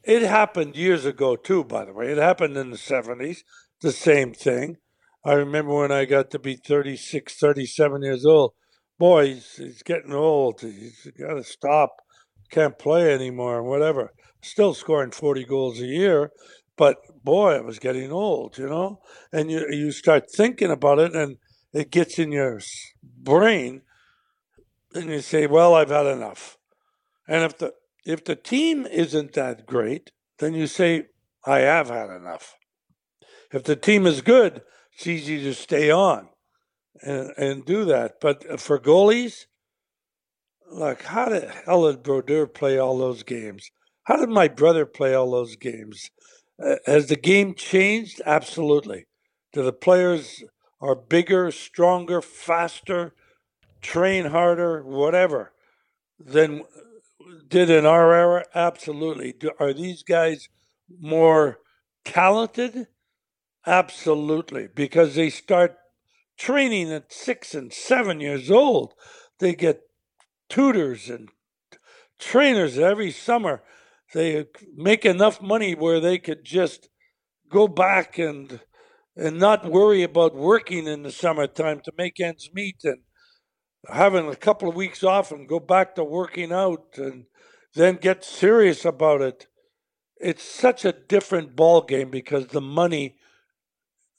it 0.03 0.21
happened 0.21 0.75
years 0.75 1.03
ago 1.03 1.35
too, 1.35 1.63
by 1.63 1.85
the 1.85 1.93
way. 1.93 2.11
It 2.11 2.17
happened 2.17 2.55
in 2.57 2.69
the 2.69 2.77
70s, 2.77 3.39
the 3.81 3.91
same 3.91 4.33
thing. 4.33 4.77
I 5.25 5.33
remember 5.33 5.73
when 5.73 5.91
I 5.91 6.05
got 6.05 6.29
to 6.31 6.39
be 6.39 6.55
36, 6.55 7.35
37 7.35 8.03
years 8.03 8.25
old. 8.25 8.53
Boy, 8.99 9.33
he's, 9.33 9.55
he's 9.55 9.83
getting 9.83 10.13
old. 10.13 10.61
He's 10.61 11.07
got 11.19 11.33
to 11.33 11.43
stop. 11.43 11.95
Can't 12.51 12.77
play 12.77 13.11
anymore 13.11 13.63
whatever. 13.63 14.13
Still 14.45 14.75
scoring 14.75 15.11
40 15.11 15.43
goals 15.45 15.81
a 15.81 15.87
year, 15.87 16.31
but 16.77 16.97
boy, 17.23 17.55
I 17.55 17.61
was 17.61 17.79
getting 17.79 18.11
old, 18.11 18.59
you 18.59 18.69
know? 18.69 18.99
And 19.31 19.49
you, 19.49 19.65
you 19.71 19.91
start 19.91 20.25
thinking 20.31 20.69
about 20.69 20.99
it 20.99 21.15
and 21.15 21.37
it 21.73 21.89
gets 21.89 22.19
in 22.19 22.31
your 22.31 22.61
brain 23.01 23.81
and 24.93 25.09
you 25.09 25.21
say, 25.21 25.47
well, 25.47 25.73
I've 25.73 25.89
had 25.89 26.05
enough. 26.05 26.57
And 27.27 27.43
if 27.43 27.57
the 27.57 27.73
if 28.05 28.23
the 28.23 28.35
team 28.35 28.85
isn't 28.85 29.33
that 29.33 29.65
great, 29.65 30.11
then 30.37 30.53
you 30.53 30.67
say, 30.67 31.07
I 31.43 31.59
have 31.61 31.89
had 31.89 32.11
enough. 32.11 32.55
If 33.51 33.63
the 33.63 33.75
team 33.75 34.05
is 34.05 34.21
good, 34.21 34.61
it's 34.93 35.07
easy 35.07 35.41
to 35.41 35.55
stay 35.55 35.89
on 35.89 36.29
and, 37.01 37.31
and 37.35 37.65
do 37.65 37.83
that. 37.85 38.21
But 38.21 38.59
for 38.61 38.79
goalies, 38.79 39.45
like, 40.71 41.03
how 41.03 41.29
the 41.29 41.51
hell 41.65 41.91
did 41.91 42.03
Brodeur 42.03 42.45
play 42.45 42.77
all 42.77 42.99
those 42.99 43.23
games? 43.23 43.71
How 44.05 44.17
did 44.17 44.29
my 44.29 44.47
brother 44.47 44.85
play 44.85 45.13
all 45.13 45.31
those 45.31 45.55
games? 45.55 46.11
Uh, 46.63 46.75
has 46.85 47.07
the 47.07 47.15
game 47.15 47.53
changed? 47.53 48.21
Absolutely. 48.25 49.05
Do 49.53 49.63
the 49.63 49.73
players 49.73 50.43
are 50.79 50.95
bigger, 50.95 51.51
stronger, 51.51 52.21
faster, 52.21 53.13
train 53.81 54.25
harder, 54.25 54.83
whatever 54.83 55.53
than 56.19 56.63
did 57.47 57.69
in 57.69 57.85
our 57.85 58.13
era? 58.13 58.45
Absolutely. 58.53 59.33
Do, 59.33 59.51
are 59.59 59.73
these 59.73 60.03
guys 60.03 60.49
more 60.99 61.59
talented? 62.03 62.87
Absolutely, 63.65 64.67
because 64.73 65.15
they 65.15 65.31
start 65.31 65.75
training 66.37 66.91
at 66.91 67.11
six 67.11 67.55
and 67.55 67.73
seven 67.73 68.19
years 68.19 68.51
old. 68.51 68.93
They 69.39 69.55
get 69.55 69.81
tutors 70.49 71.09
and 71.09 71.29
trainers 72.19 72.77
every 72.77 73.11
summer. 73.11 73.63
They 74.15 74.47
make 74.75 75.05
enough 75.05 75.41
money 75.41 75.75
where 75.75 75.99
they 76.01 76.19
could 76.19 76.45
just 76.45 76.89
go 77.49 77.67
back 77.67 78.19
and 78.19 78.61
and 79.17 79.39
not 79.39 79.71
worry 79.71 80.03
about 80.03 80.35
working 80.35 80.87
in 80.87 81.03
the 81.03 81.11
summertime 81.11 81.81
to 81.81 81.93
make 81.97 82.19
ends 82.19 82.49
meet 82.53 82.77
and 82.83 82.99
having 83.89 84.27
a 84.29 84.35
couple 84.35 84.69
of 84.69 84.75
weeks 84.75 85.03
off 85.03 85.31
and 85.31 85.49
go 85.49 85.59
back 85.59 85.95
to 85.95 86.03
working 86.03 86.51
out 86.53 86.85
and 86.97 87.25
then 87.75 87.95
get 87.97 88.23
serious 88.23 88.85
about 88.85 89.21
it. 89.21 89.47
It's 90.17 90.43
such 90.43 90.85
a 90.85 90.93
different 90.93 91.55
ball 91.55 91.81
game 91.81 92.11
because 92.11 92.47
the 92.47 92.61
money 92.61 93.17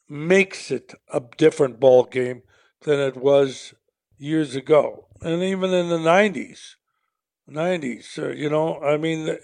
makes 0.08 0.70
it 0.70 0.94
a 1.12 1.20
different 1.36 1.80
ball 1.80 2.04
game 2.04 2.42
than 2.82 3.00
it 3.00 3.16
was 3.16 3.74
years 4.18 4.54
ago, 4.56 5.06
and 5.20 5.42
even 5.42 5.72
in 5.72 5.88
the 5.88 5.98
'90s. 5.98 6.76
'90s, 7.48 8.18
uh, 8.18 8.28
you 8.30 8.50
know, 8.50 8.80
I 8.80 8.96
mean, 8.96 9.38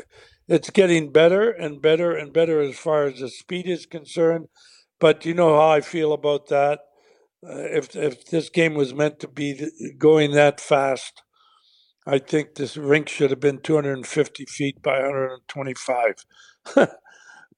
it's 0.48 0.70
getting 0.70 1.12
better 1.12 1.50
and 1.50 1.80
better 1.82 2.16
and 2.16 2.32
better 2.32 2.60
as 2.60 2.76
far 2.76 3.04
as 3.04 3.20
the 3.20 3.28
speed 3.28 3.68
is 3.68 3.86
concerned. 3.86 4.48
But 5.00 5.24
you 5.24 5.34
know 5.34 5.56
how 5.56 5.70
I 5.70 5.80
feel 5.80 6.12
about 6.12 6.48
that. 6.48 6.80
Uh, 7.44 7.58
if 7.58 7.96
if 7.96 8.26
this 8.26 8.50
game 8.50 8.74
was 8.74 8.94
meant 8.94 9.18
to 9.20 9.28
be 9.28 9.68
going 9.98 10.32
that 10.32 10.60
fast, 10.60 11.22
I 12.06 12.18
think 12.18 12.54
this 12.54 12.76
rink 12.76 13.08
should 13.08 13.30
have 13.30 13.40
been 13.40 13.58
250 13.58 14.44
feet 14.46 14.82
by 14.82 15.00
125 15.00 16.26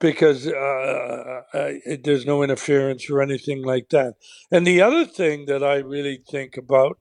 because 0.00 0.46
uh, 0.46 1.40
I, 1.54 1.80
there's 2.02 2.26
no 2.26 2.42
interference 2.42 3.08
or 3.10 3.22
anything 3.22 3.62
like 3.64 3.88
that. 3.90 4.14
And 4.50 4.66
the 4.66 4.82
other 4.82 5.04
thing 5.06 5.46
that 5.46 5.64
I 5.64 5.76
really 5.76 6.20
think 6.30 6.56
about 6.56 6.98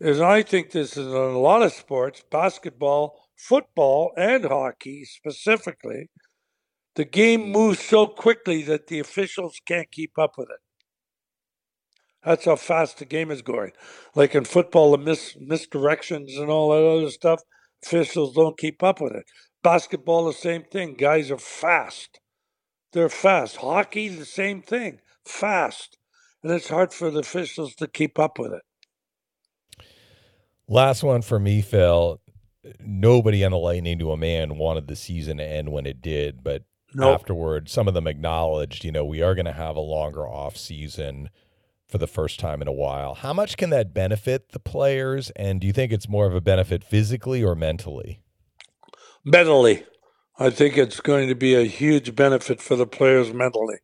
is 0.00 0.20
I 0.20 0.42
think 0.42 0.70
this 0.70 0.96
is 0.96 1.06
in 1.06 1.12
a 1.12 1.38
lot 1.38 1.62
of 1.62 1.72
sports, 1.72 2.22
basketball, 2.30 3.21
football, 3.42 4.12
and 4.16 4.44
hockey 4.44 5.04
specifically. 5.04 6.10
The 6.94 7.04
game 7.04 7.50
moves 7.50 7.80
so 7.80 8.06
quickly 8.06 8.62
that 8.64 8.86
the 8.86 8.98
officials 8.98 9.60
can't 9.66 9.90
keep 9.90 10.18
up 10.18 10.36
with 10.36 10.48
it. 10.50 10.60
That's 12.24 12.44
how 12.44 12.56
fast 12.56 12.98
the 12.98 13.04
game 13.04 13.30
is 13.30 13.42
going. 13.42 13.72
Like 14.14 14.34
in 14.34 14.44
football, 14.44 14.92
the 14.92 14.98
mis- 14.98 15.36
misdirections 15.40 16.38
and 16.38 16.50
all 16.50 16.70
that 16.70 16.86
other 16.86 17.10
stuff, 17.10 17.42
officials 17.84 18.34
don't 18.34 18.58
keep 18.58 18.82
up 18.82 19.00
with 19.00 19.12
it. 19.12 19.24
Basketball, 19.62 20.26
the 20.26 20.32
same 20.32 20.62
thing. 20.64 20.94
Guys 20.94 21.30
are 21.30 21.38
fast. 21.38 22.20
They're 22.92 23.08
fast. 23.08 23.56
Hockey, 23.56 24.08
the 24.08 24.26
same 24.26 24.62
thing. 24.62 25.00
Fast. 25.24 25.98
And 26.42 26.52
it's 26.52 26.68
hard 26.68 26.92
for 26.92 27.10
the 27.10 27.20
officials 27.20 27.74
to 27.76 27.86
keep 27.86 28.18
up 28.18 28.38
with 28.38 28.52
it. 28.52 29.84
Last 30.68 31.02
one 31.02 31.22
for 31.22 31.38
me, 31.38 31.60
Phil. 31.62 32.20
Nobody 32.80 33.44
on 33.44 33.50
the 33.50 33.58
Lightning 33.58 33.98
to 33.98 34.12
a 34.12 34.16
man 34.16 34.56
wanted 34.56 34.86
the 34.86 34.96
season 34.96 35.38
to 35.38 35.44
end 35.44 35.72
when 35.72 35.86
it 35.86 36.00
did, 36.00 36.44
but 36.44 36.62
nope. 36.94 37.20
afterward, 37.20 37.68
some 37.68 37.88
of 37.88 37.94
them 37.94 38.06
acknowledged, 38.06 38.84
you 38.84 38.92
know, 38.92 39.04
we 39.04 39.22
are 39.22 39.34
going 39.34 39.46
to 39.46 39.52
have 39.52 39.76
a 39.76 39.80
longer 39.80 40.26
off 40.26 40.56
season 40.56 41.30
for 41.88 41.98
the 41.98 42.06
first 42.06 42.40
time 42.40 42.62
in 42.62 42.68
a 42.68 42.72
while. 42.72 43.14
How 43.14 43.32
much 43.32 43.56
can 43.56 43.70
that 43.70 43.92
benefit 43.92 44.52
the 44.52 44.58
players? 44.58 45.30
And 45.36 45.60
do 45.60 45.66
you 45.66 45.72
think 45.72 45.92
it's 45.92 46.08
more 46.08 46.26
of 46.26 46.34
a 46.34 46.40
benefit 46.40 46.82
physically 46.82 47.42
or 47.42 47.54
mentally? 47.54 48.22
Mentally. 49.24 49.84
I 50.38 50.50
think 50.50 50.78
it's 50.78 51.00
going 51.00 51.28
to 51.28 51.34
be 51.34 51.54
a 51.54 51.64
huge 51.64 52.14
benefit 52.14 52.62
for 52.62 52.76
the 52.76 52.86
players 52.86 53.32
mentally. 53.32 53.76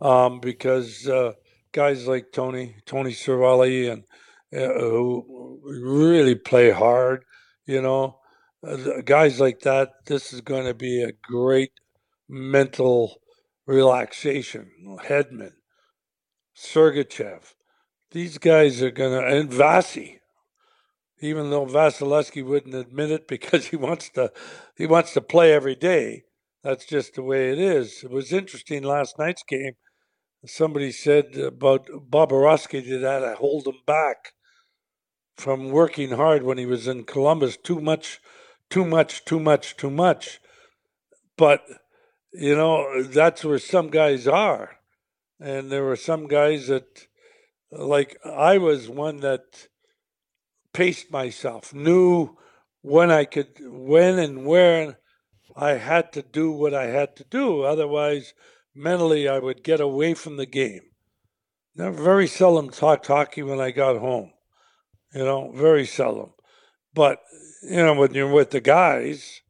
Um, 0.00 0.40
because 0.40 1.06
uh, 1.06 1.34
guys 1.72 2.06
like 2.06 2.32
Tony, 2.32 2.76
Tony 2.86 3.12
Cirelli, 3.12 3.92
and 3.92 4.04
uh, 4.52 4.80
who 4.80 5.60
really 5.62 6.34
play 6.34 6.70
hard, 6.70 7.24
you 7.70 7.80
know, 7.80 8.18
uh, 8.66 9.00
guys 9.04 9.38
like 9.38 9.60
that, 9.60 9.90
this 10.06 10.32
is 10.32 10.40
going 10.40 10.64
to 10.64 10.74
be 10.74 11.02
a 11.02 11.12
great 11.22 11.70
mental 12.28 13.20
relaxation. 13.64 14.70
Hedman, 15.04 15.52
Sergachev. 16.56 17.54
These 18.10 18.38
guys 18.38 18.82
are 18.82 18.90
going 18.90 19.12
to, 19.12 19.24
and 19.24 19.50
Vasi, 19.50 20.18
even 21.20 21.50
though 21.50 21.64
Vasilevskiy 21.64 22.44
wouldn't 22.44 22.74
admit 22.74 23.12
it 23.12 23.28
because 23.34 23.66
he 23.66 23.76
wants 23.76 24.10
to, 24.10 24.32
he 24.76 24.86
wants 24.86 25.12
to 25.14 25.20
play 25.20 25.52
every 25.52 25.76
day. 25.76 26.24
That's 26.64 26.84
just 26.84 27.14
the 27.14 27.22
way 27.22 27.50
it 27.52 27.58
is. 27.58 28.02
It 28.02 28.10
was 28.10 28.32
interesting 28.32 28.82
last 28.82 29.18
night's 29.18 29.44
game. 29.44 29.74
Somebody 30.44 30.90
said 30.90 31.36
about 31.36 31.86
Bobrovsky 31.86 32.82
did 32.84 33.02
that 33.02 33.20
to 33.20 33.36
hold 33.36 33.66
him 33.66 33.80
back 33.86 34.32
from 35.40 35.70
working 35.70 36.10
hard 36.10 36.42
when 36.42 36.58
he 36.58 36.66
was 36.66 36.86
in 36.86 37.04
Columbus. 37.04 37.56
Too 37.56 37.80
much, 37.80 38.20
too 38.68 38.84
much, 38.84 39.24
too 39.24 39.40
much, 39.40 39.76
too 39.76 39.90
much. 39.90 40.40
But 41.36 41.64
you 42.32 42.54
know 42.54 43.02
that's 43.02 43.44
where 43.44 43.58
some 43.58 43.88
guys 43.88 44.28
are 44.28 44.78
and 45.40 45.72
there 45.72 45.84
were 45.84 45.96
some 45.96 46.28
guys 46.28 46.68
that 46.68 47.06
like 47.72 48.18
I 48.24 48.58
was 48.58 48.88
one 48.88 49.20
that 49.20 49.68
paced 50.72 51.10
myself, 51.10 51.72
knew 51.72 52.36
when 52.82 53.10
I 53.10 53.24
could, 53.24 53.56
when 53.60 54.18
and 54.18 54.44
where 54.44 54.98
I 55.56 55.72
had 55.72 56.12
to 56.12 56.22
do 56.22 56.52
what 56.52 56.74
I 56.74 56.86
had 56.86 57.16
to 57.16 57.24
do. 57.24 57.62
Otherwise, 57.62 58.34
mentally, 58.74 59.28
I 59.28 59.38
would 59.38 59.62
get 59.62 59.80
away 59.80 60.14
from 60.14 60.36
the 60.36 60.46
game. 60.46 60.82
Never, 61.74 62.02
very 62.02 62.26
seldom 62.26 62.70
talked 62.70 63.06
hockey 63.06 63.42
when 63.42 63.60
I 63.60 63.70
got 63.70 63.98
home. 63.98 64.32
You 65.14 65.24
know, 65.24 65.52
very 65.52 65.86
seldom. 65.86 66.32
But 66.94 67.20
you 67.62 67.76
know, 67.76 67.94
when 67.94 68.14
you're 68.14 68.32
with 68.32 68.50
the 68.50 68.60
guys 68.60 69.42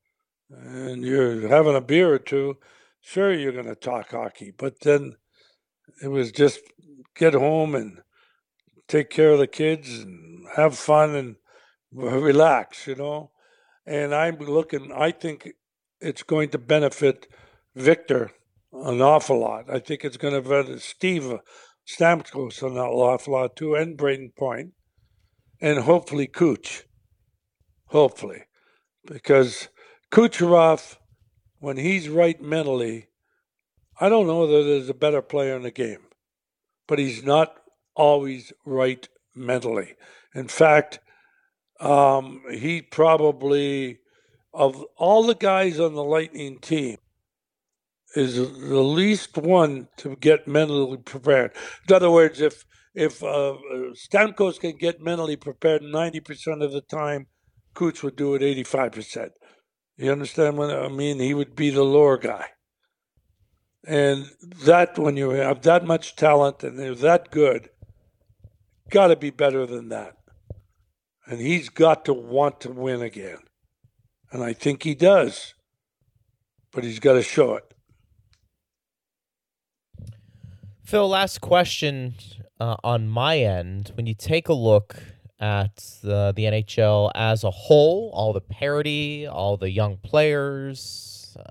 and 0.50 1.04
you're 1.04 1.48
having 1.48 1.76
a 1.76 1.80
beer 1.80 2.12
or 2.12 2.18
two, 2.18 2.56
sure 3.00 3.32
you're 3.32 3.52
going 3.52 3.66
to 3.66 3.74
talk 3.74 4.10
hockey. 4.10 4.52
But 4.56 4.80
then 4.80 5.16
it 6.02 6.08
was 6.08 6.32
just 6.32 6.60
get 7.14 7.34
home 7.34 7.74
and 7.74 8.00
take 8.88 9.10
care 9.10 9.30
of 9.32 9.38
the 9.38 9.46
kids 9.46 10.00
and 10.00 10.46
have 10.56 10.76
fun 10.76 11.14
and 11.14 11.36
relax, 11.92 12.86
you 12.86 12.94
know. 12.94 13.30
And 13.86 14.14
I'm 14.14 14.36
looking. 14.38 14.92
I 14.92 15.10
think 15.10 15.50
it's 16.00 16.22
going 16.22 16.50
to 16.50 16.58
benefit 16.58 17.26
Victor 17.74 18.30
an 18.72 19.00
awful 19.00 19.38
lot. 19.38 19.70
I 19.70 19.78
think 19.78 20.04
it's 20.04 20.16
going 20.16 20.34
to 20.34 20.48
benefit 20.48 20.80
Steve 20.80 21.34
Stamkos 21.86 22.62
an 22.62 22.78
awful 22.78 23.34
lot 23.34 23.56
too, 23.56 23.74
and 23.74 23.98
Brayden 23.98 24.34
Point, 24.36 24.72
and 25.60 25.80
hopefully 25.80 26.26
Cooch. 26.26 26.84
Hopefully, 27.86 28.44
because 29.04 29.68
Kucherov, 30.12 30.96
when 31.58 31.76
he's 31.76 32.08
right 32.08 32.40
mentally, 32.40 33.08
I 34.00 34.08
don't 34.08 34.28
know 34.28 34.46
that 34.46 34.62
there's 34.62 34.88
a 34.88 34.94
better 34.94 35.20
player 35.20 35.56
in 35.56 35.62
the 35.62 35.72
game, 35.72 36.06
but 36.86 37.00
he's 37.00 37.24
not 37.24 37.56
always 37.96 38.52
right 38.64 39.08
mentally. 39.34 39.94
In 40.34 40.46
fact, 40.46 41.00
um, 41.80 42.42
he 42.52 42.80
probably, 42.80 43.98
of 44.54 44.84
all 44.96 45.26
the 45.26 45.34
guys 45.34 45.80
on 45.80 45.94
the 45.94 46.04
Lightning 46.04 46.58
team, 46.60 46.98
is 48.14 48.36
the 48.36 48.82
least 48.82 49.36
one 49.36 49.88
to 49.96 50.16
get 50.16 50.46
mentally 50.46 50.96
prepared. 50.96 51.52
In 51.88 51.94
other 51.94 52.10
words, 52.10 52.40
if 52.40 52.64
if 52.94 53.22
uh, 53.22 53.56
Stamkos 53.94 54.58
can 54.58 54.76
get 54.76 55.00
mentally 55.00 55.36
prepared 55.36 55.82
90% 55.82 56.64
of 56.64 56.72
the 56.72 56.80
time, 56.80 57.26
Cooch 57.74 58.02
would 58.02 58.16
do 58.16 58.34
it 58.34 58.42
85%. 58.42 59.30
You 59.96 60.12
understand 60.12 60.56
what 60.56 60.74
I 60.74 60.88
mean? 60.88 61.20
He 61.20 61.34
would 61.34 61.54
be 61.54 61.70
the 61.70 61.84
lower 61.84 62.16
guy. 62.16 62.46
And 63.86 64.26
that, 64.64 64.98
when 64.98 65.16
you 65.16 65.30
have 65.30 65.62
that 65.62 65.84
much 65.84 66.16
talent 66.16 66.62
and 66.64 66.78
they're 66.78 66.94
that 66.96 67.30
good, 67.30 67.70
got 68.90 69.08
to 69.08 69.16
be 69.16 69.30
better 69.30 69.66
than 69.66 69.88
that. 69.88 70.16
And 71.26 71.40
he's 71.40 71.68
got 71.68 72.04
to 72.06 72.12
want 72.12 72.60
to 72.62 72.70
win 72.70 73.02
again. 73.02 73.38
And 74.32 74.42
I 74.42 74.52
think 74.52 74.82
he 74.82 74.94
does. 74.94 75.54
But 76.72 76.84
he's 76.84 77.00
got 77.00 77.14
to 77.14 77.22
show 77.22 77.54
it. 77.54 77.64
Phil, 80.84 81.08
last 81.08 81.40
question 81.40 82.14
uh, 82.60 82.76
on 82.84 83.08
my 83.08 83.38
end. 83.38 83.92
When 83.94 84.06
you 84.06 84.14
take 84.14 84.48
a 84.48 84.52
look 84.52 84.96
at 85.40 85.76
the, 86.02 86.32
the 86.36 86.44
NHL 86.44 87.10
as 87.14 87.42
a 87.42 87.50
whole, 87.50 88.10
all 88.14 88.32
the 88.32 88.40
parity, 88.40 89.26
all 89.26 89.56
the 89.56 89.70
young 89.70 89.96
players, 89.96 91.36
uh, 91.38 91.42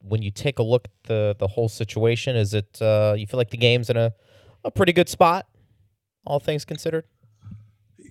when 0.00 0.22
you 0.22 0.30
take 0.30 0.58
a 0.58 0.62
look 0.62 0.86
at 0.86 1.08
the, 1.08 1.36
the 1.38 1.48
whole 1.48 1.68
situation, 1.68 2.36
is 2.36 2.54
it 2.54 2.80
uh, 2.80 3.14
you 3.16 3.26
feel 3.26 3.38
like 3.38 3.50
the 3.50 3.56
game's 3.56 3.90
in 3.90 3.96
a, 3.96 4.12
a 4.64 4.70
pretty 4.70 4.92
good 4.92 5.08
spot, 5.08 5.46
all 6.24 6.38
things 6.38 6.64
considered? 6.64 7.04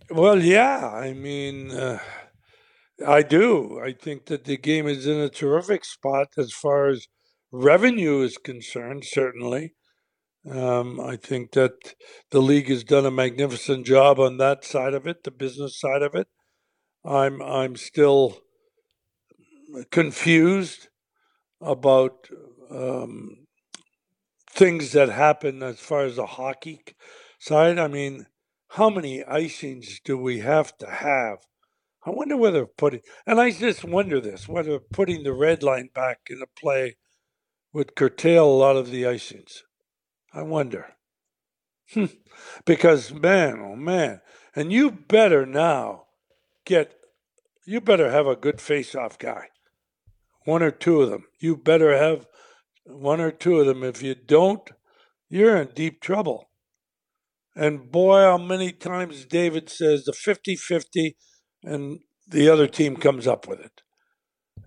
Well, 0.09 0.41
yeah. 0.41 0.89
I 0.93 1.13
mean, 1.13 1.71
uh, 1.71 1.99
I 3.05 3.21
do. 3.21 3.79
I 3.83 3.93
think 3.93 4.25
that 4.25 4.43
the 4.43 4.57
game 4.57 4.87
is 4.87 5.07
in 5.07 5.17
a 5.17 5.29
terrific 5.29 5.85
spot 5.85 6.27
as 6.37 6.51
far 6.51 6.87
as 6.87 7.07
revenue 7.51 8.21
is 8.21 8.37
concerned, 8.37 9.05
certainly. 9.05 9.73
Um, 10.49 10.99
I 10.99 11.17
think 11.17 11.51
that 11.51 11.95
the 12.31 12.41
league 12.41 12.69
has 12.69 12.83
done 12.83 13.05
a 13.05 13.11
magnificent 13.11 13.85
job 13.85 14.19
on 14.19 14.37
that 14.37 14.65
side 14.65 14.93
of 14.93 15.05
it, 15.05 15.23
the 15.23 15.31
business 15.31 15.79
side 15.79 16.01
of 16.01 16.15
it. 16.15 16.27
I'm 17.05 17.41
I'm 17.41 17.75
still 17.75 18.39
confused 19.91 20.89
about 21.61 22.27
um, 22.71 23.47
things 24.49 24.93
that 24.93 25.09
happen 25.09 25.63
as 25.63 25.79
far 25.79 26.05
as 26.05 26.17
the 26.17 26.25
hockey 26.25 26.81
side. 27.39 27.79
I 27.79 27.87
mean, 27.87 28.27
how 28.69 28.89
many 28.89 29.23
icings 29.23 30.01
do 30.03 30.17
we 30.17 30.39
have 30.39 30.77
to 30.79 30.89
have? 30.89 31.39
I 32.05 32.11
wonder 32.11 32.37
whether 32.37 32.65
putting, 32.65 33.01
and 33.27 33.39
I 33.39 33.51
just 33.51 33.83
wonder 33.83 34.21
this, 34.21 34.47
whether 34.47 34.79
putting 34.79 35.23
the 35.23 35.33
red 35.33 35.63
line 35.63 35.89
back 35.93 36.19
into 36.29 36.47
play 36.57 36.97
would 37.73 37.95
curtail 37.95 38.45
a 38.45 38.51
lot 38.65 38.77
of 38.77 38.91
the 38.91 39.03
icings. 39.03 39.59
I 40.33 40.43
wonder. 40.43 40.93
Hmm. 41.93 42.05
because, 42.65 43.13
man, 43.13 43.59
oh 43.59 43.75
man. 43.75 44.21
And 44.55 44.71
you 44.71 44.91
better 44.91 45.45
now 45.45 46.03
get, 46.65 46.95
you 47.65 47.81
better 47.81 48.11
have 48.11 48.27
a 48.27 48.35
good 48.35 48.61
face 48.61 48.95
off 48.95 49.17
guy. 49.17 49.47
One 50.45 50.63
or 50.63 50.71
two 50.71 51.01
of 51.01 51.09
them. 51.09 51.25
You 51.39 51.55
better 51.55 51.97
have 51.97 52.27
one 52.85 53.21
or 53.21 53.31
two 53.31 53.59
of 53.59 53.67
them. 53.67 53.83
If 53.83 54.01
you 54.01 54.15
don't, 54.15 54.69
you're 55.29 55.57
in 55.57 55.69
deep 55.75 56.01
trouble. 56.01 56.49
And 57.55 57.91
boy, 57.91 58.21
how 58.21 58.37
many 58.37 58.71
times 58.71 59.25
David 59.25 59.69
says 59.69 60.05
the 60.05 60.13
50 60.13 60.55
50 60.55 61.17
and 61.63 61.99
the 62.27 62.49
other 62.49 62.67
team 62.67 62.95
comes 62.95 63.27
up 63.27 63.47
with 63.47 63.59
it. 63.59 63.81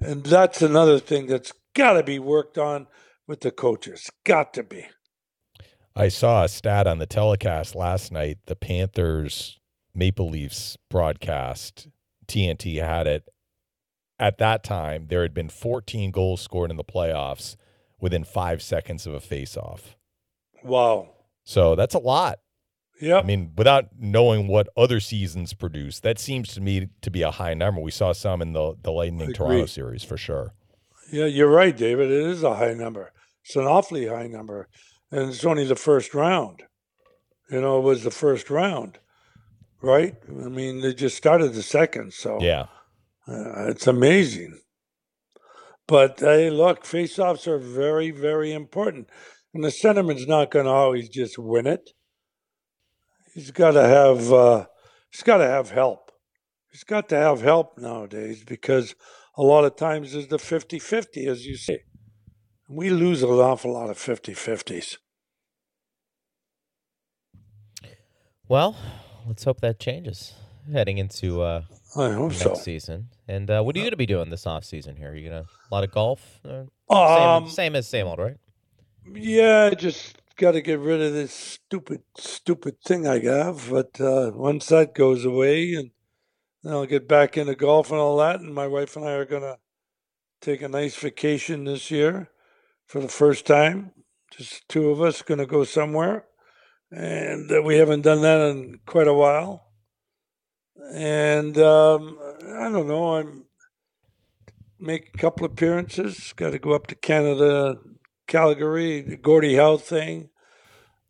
And 0.01 0.25
that's 0.25 0.63
another 0.63 0.99
thing 0.99 1.27
that's 1.27 1.53
got 1.75 1.95
to 1.95 2.03
be 2.03 2.19
worked 2.19 2.59
on 2.59 2.87
with 3.27 3.41
the 3.41 3.51
coaches. 3.51 4.11
Got 4.25 4.53
to 4.55 4.63
be. 4.63 4.87
I 5.97 6.09
saw 6.09 6.45
a 6.45 6.49
stat 6.49 6.87
on 6.87 6.99
the 6.99 7.07
telecast 7.07 7.75
last 7.75 8.11
night. 8.11 8.39
The 8.47 8.57
Panthers 8.57 9.61
Maple 9.95 10.29
Leafs 10.29 10.77
broadcast, 10.91 11.89
TNT 12.27 12.83
had 12.85 13.07
it. 13.07 13.29
At 14.19 14.39
that 14.39 14.65
time, 14.65 15.07
there 15.09 15.23
had 15.23 15.35
been 15.35 15.49
14 15.49 16.11
goals 16.11 16.41
scored 16.41 16.71
in 16.71 16.77
the 16.77 16.85
playoffs 16.85 17.57
within 18.01 18.25
five 18.25 18.63
seconds 18.63 19.07
of 19.07 19.15
a 19.15 19.21
face-off. 19.21 19.97
Wow. 20.63 21.11
So 21.45 21.75
that's 21.75 21.95
a 21.95 21.99
lot. 21.99 22.41
Yeah. 23.01 23.19
I 23.19 23.23
mean, 23.23 23.53
without 23.57 23.87
knowing 23.99 24.49
what 24.49 24.69
other 24.77 25.01
seasons 25.01 25.53
produce, 25.53 26.01
that 26.01 26.19
seems 26.19 26.55
to 26.55 26.61
me 26.61 26.89
to 27.03 27.11
be 27.11 27.23
a 27.23 27.31
high 27.31 27.55
number. 27.55 27.81
We 27.81 27.91
saw 27.91 28.13
some 28.13 28.41
in 28.41 28.53
the 28.53 28.75
the 28.81 28.93
Lightning 28.93 29.33
Toronto 29.33 29.67
series 29.67 30.05
for 30.05 30.17
sure. 30.17 30.55
Yeah, 31.13 31.27
you're 31.27 31.51
right, 31.51 31.77
David. 31.77 32.11
It 32.11 32.27
is 32.27 32.43
a 32.43 32.55
high 32.55 32.73
number. 32.73 33.13
It's 33.45 33.57
an 33.57 33.65
awfully 33.65 34.07
high 34.07 34.29
number 34.29 34.69
and 35.15 35.31
it's 35.31 35.45
only 35.45 35.65
the 35.65 35.77
first 35.77 36.13
round. 36.13 36.65
You 37.49 37.61
know, 37.61 37.79
it 37.79 37.83
was 37.83 38.03
the 38.03 38.11
first 38.11 38.51
round, 38.51 38.99
right? 39.81 40.17
I 40.29 40.49
mean, 40.49 40.81
they 40.81 40.93
just 40.93 41.17
started 41.17 41.55
the 41.55 41.63
second, 41.63 42.13
so 42.13 42.39
yeah, 42.41 42.67
uh, 43.29 43.69
it's 43.69 43.87
amazing. 43.87 44.59
But 45.87 46.19
hey, 46.19 46.51
look, 46.51 46.85
face-offs 46.85 47.47
are 47.47 47.59
very, 47.59 48.11
very 48.11 48.53
important, 48.53 49.09
and 49.53 49.63
the 49.63 49.69
centerman's 49.69 50.27
not 50.27 50.51
going 50.51 50.65
to 50.65 50.73
always 50.73 51.09
just 51.09 51.39
win 51.39 51.69
it. 51.69 51.91
He's 53.35 53.53
got 53.53 53.73
to 53.73 53.87
have 53.87 54.33
uh, 54.33 54.67
he's 55.11 55.23
got 55.23 55.39
to 55.39 55.47
have 55.47 55.71
help. 55.71 56.11
He's 56.73 56.85
got 56.85 57.09
to 57.11 57.17
have 57.17 57.41
help 57.41 57.79
nowadays 57.79 58.43
because 58.45 58.97
a 59.37 59.43
lot 59.43 59.65
of 59.65 59.77
times 59.77 60.13
there's 60.13 60.27
the 60.27 60.39
50-50, 60.39 61.29
as 61.29 61.47
you 61.47 61.57
say. 61.57 61.85
We 62.69 62.91
lose 62.91 63.23
an 63.23 63.29
awful 63.29 63.75
lot 63.75 63.91
of 63.91 63.99
50-50s. 63.99 64.97
Well, 68.49 68.77
let's 69.27 69.45
hope 69.45 69.61
that 69.61 69.79
changes 69.79 70.35
heading 70.73 70.99
into 70.99 71.43
uh, 71.43 71.63
I 71.97 72.13
hope 72.13 72.31
next 72.33 72.43
so. 72.43 72.55
season. 72.55 73.09
And 73.27 73.51
uh, 73.51 73.63
what 73.63 73.75
are 73.75 73.79
you 73.79 73.85
going 73.85 73.93
to 73.93 73.97
be 73.97 74.07
doing 74.07 74.31
this 74.31 74.47
off 74.47 74.65
season 74.65 74.97
here? 74.97 75.11
Are 75.11 75.15
you 75.15 75.31
going 75.31 75.45
to 75.45 75.49
a 75.49 75.75
lot 75.75 75.85
of 75.85 75.91
golf? 75.91 76.41
Uh, 76.45 76.65
Um, 76.91 77.45
same, 77.47 77.55
same 77.55 77.77
as 77.77 77.89
same 77.89 78.07
old, 78.07 78.19
right? 78.19 78.37
Yeah, 79.11 79.71
I 79.73 79.75
just 79.75 80.17
got 80.37 80.53
to 80.53 80.61
get 80.61 80.79
rid 80.79 81.01
of 81.01 81.13
this 81.13 81.33
stupid, 81.33 82.03
stupid 82.19 82.81
thing 82.83 83.07
I 83.07 83.21
have. 83.21 83.71
But 83.71 84.01
uh, 84.01 84.33
once 84.35 84.67
that 84.67 84.95
goes 84.95 85.25
away, 85.25 85.75
and 85.75 85.91
then 86.63 86.73
I'll 86.73 86.87
get 86.87 87.09
back 87.09 87.37
into 87.37 87.55
golf 87.55 87.91
and 87.91 88.01
all 88.01 88.19
that, 88.19 88.41
and 88.41 88.55
my 88.55 88.67
wife 88.67 88.97
and 88.97 89.07
I 89.07 89.13
are 89.13 89.25
gonna 89.27 89.59
take 90.41 90.63
a 90.63 90.69
nice 90.69 90.97
vacation 90.97 91.65
this 91.65 91.91
year 91.91 92.31
for 92.87 93.01
the 93.01 93.09
first 93.09 93.47
time. 93.47 93.93
Just 94.31 94.69
two 94.69 94.91
of 94.91 95.01
us 95.01 95.23
gonna 95.23 95.47
go 95.47 95.65
somewhere, 95.65 96.25
and 96.91 97.51
uh, 97.51 97.63
we 97.63 97.77
haven't 97.77 98.03
done 98.03 98.23
that 98.23 98.41
in 98.51 98.81
quite 98.87 99.09
a 99.09 99.15
while. 99.15 99.69
And 100.93 101.57
um, 101.59 102.19
I 102.57 102.69
don't 102.71 102.87
know. 102.89 103.17
I'm 103.17 103.45
make 104.79 105.11
a 105.15 105.19
couple 105.19 105.47
appearances. 105.47 106.33
Got 106.37 106.51
to 106.51 106.59
go 106.59 106.73
up 106.73 106.87
to 106.89 106.95
Canada, 106.95 107.79
Calgary, 108.27 109.01
the 109.01 109.17
Gordie 109.17 109.57
Howe 109.57 109.77
thing. 109.79 110.29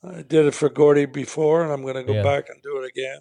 I 0.02 0.22
did 0.22 0.46
it 0.46 0.54
for 0.54 0.68
Gordie 0.68 1.06
before, 1.06 1.62
and 1.62 1.72
I'm 1.72 1.82
going 1.82 1.94
to 1.94 2.02
go 2.04 2.14
Yeah. 2.14 2.22
back 2.22 2.48
and 2.50 2.62
do 2.62 2.78
it 2.82 2.88
again. 2.88 3.20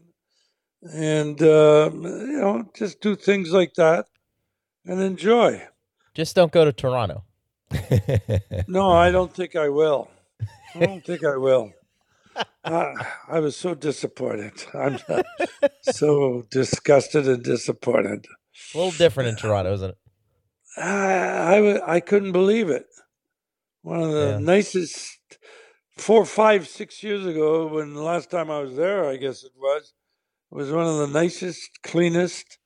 And 0.93 1.41
um, 1.41 2.03
you 2.03 2.37
know, 2.39 2.69
just 2.75 2.99
do 2.99 3.15
things 3.15 3.51
like 3.51 3.73
that 3.75 4.05
and 4.85 5.01
enjoy. 5.01 5.65
Just 6.13 6.35
don't 6.35 6.51
go 6.51 6.65
to 6.65 6.73
Toronto. 6.73 7.23
No, 8.67 8.91
I 8.91 9.09
don't 9.11 9.33
think 9.33 9.55
I 9.55 9.69
will. 9.69 10.09
I 10.75 10.79
don't 10.79 11.03
think 11.05 11.23
I 11.23 11.37
will. 11.37 11.71
I, 12.65 12.93
I 13.27 13.39
was 13.39 13.55
so 13.55 13.73
disappointed. 13.75 14.53
I'm 14.73 14.99
so 15.81 16.45
disgusted 16.49 17.27
and 17.27 17.43
disappointed. 17.43 18.25
A 18.73 18.77
little 18.77 18.91
different 18.91 19.29
in 19.29 19.35
Toronto, 19.35 19.73
isn't 19.73 19.89
it? 19.91 19.97
I, 20.77 21.57
I, 21.57 21.95
I 21.95 21.99
couldn't 21.99 22.31
believe 22.31 22.69
it. 22.69 22.85
One 23.81 24.01
of 24.01 24.11
the 24.11 24.31
Yeah. 24.31 24.37
nicest 24.39 25.19
four, 25.97 26.25
five, 26.25 26.67
six 26.67 27.03
years 27.03 27.25
ago, 27.25 27.67
when 27.67 27.93
the 27.93 28.01
last 28.01 28.31
time 28.31 28.49
I 28.49 28.59
was 28.59 28.75
there, 28.75 29.05
I 29.05 29.17
guess 29.17 29.43
it 29.43 29.51
was, 29.57 29.93
it 30.51 30.55
was 30.55 30.71
one 30.71 30.87
of 30.87 30.97
the 30.97 31.07
nicest, 31.07 31.69
cleanest, 31.83 32.57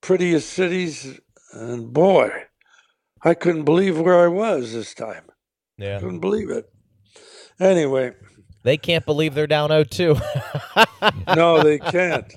prettiest 0.00 0.48
cities. 0.50 1.20
And 1.52 1.92
boy, 1.92 2.30
I 3.22 3.34
couldn't 3.34 3.64
believe 3.64 3.98
where 4.00 4.20
I 4.20 4.28
was 4.28 4.72
this 4.72 4.94
time. 4.94 5.24
Yeah. 5.76 5.98
Couldn't 6.00 6.20
believe 6.20 6.50
it. 6.50 6.66
Anyway, 7.60 8.12
They 8.64 8.76
can't 8.76 9.04
believe 9.06 9.34
they're 9.34 9.46
down 9.46 9.70
0-2. 9.70 10.20
no, 11.36 11.62
they 11.62 11.78
can't. 11.90 12.34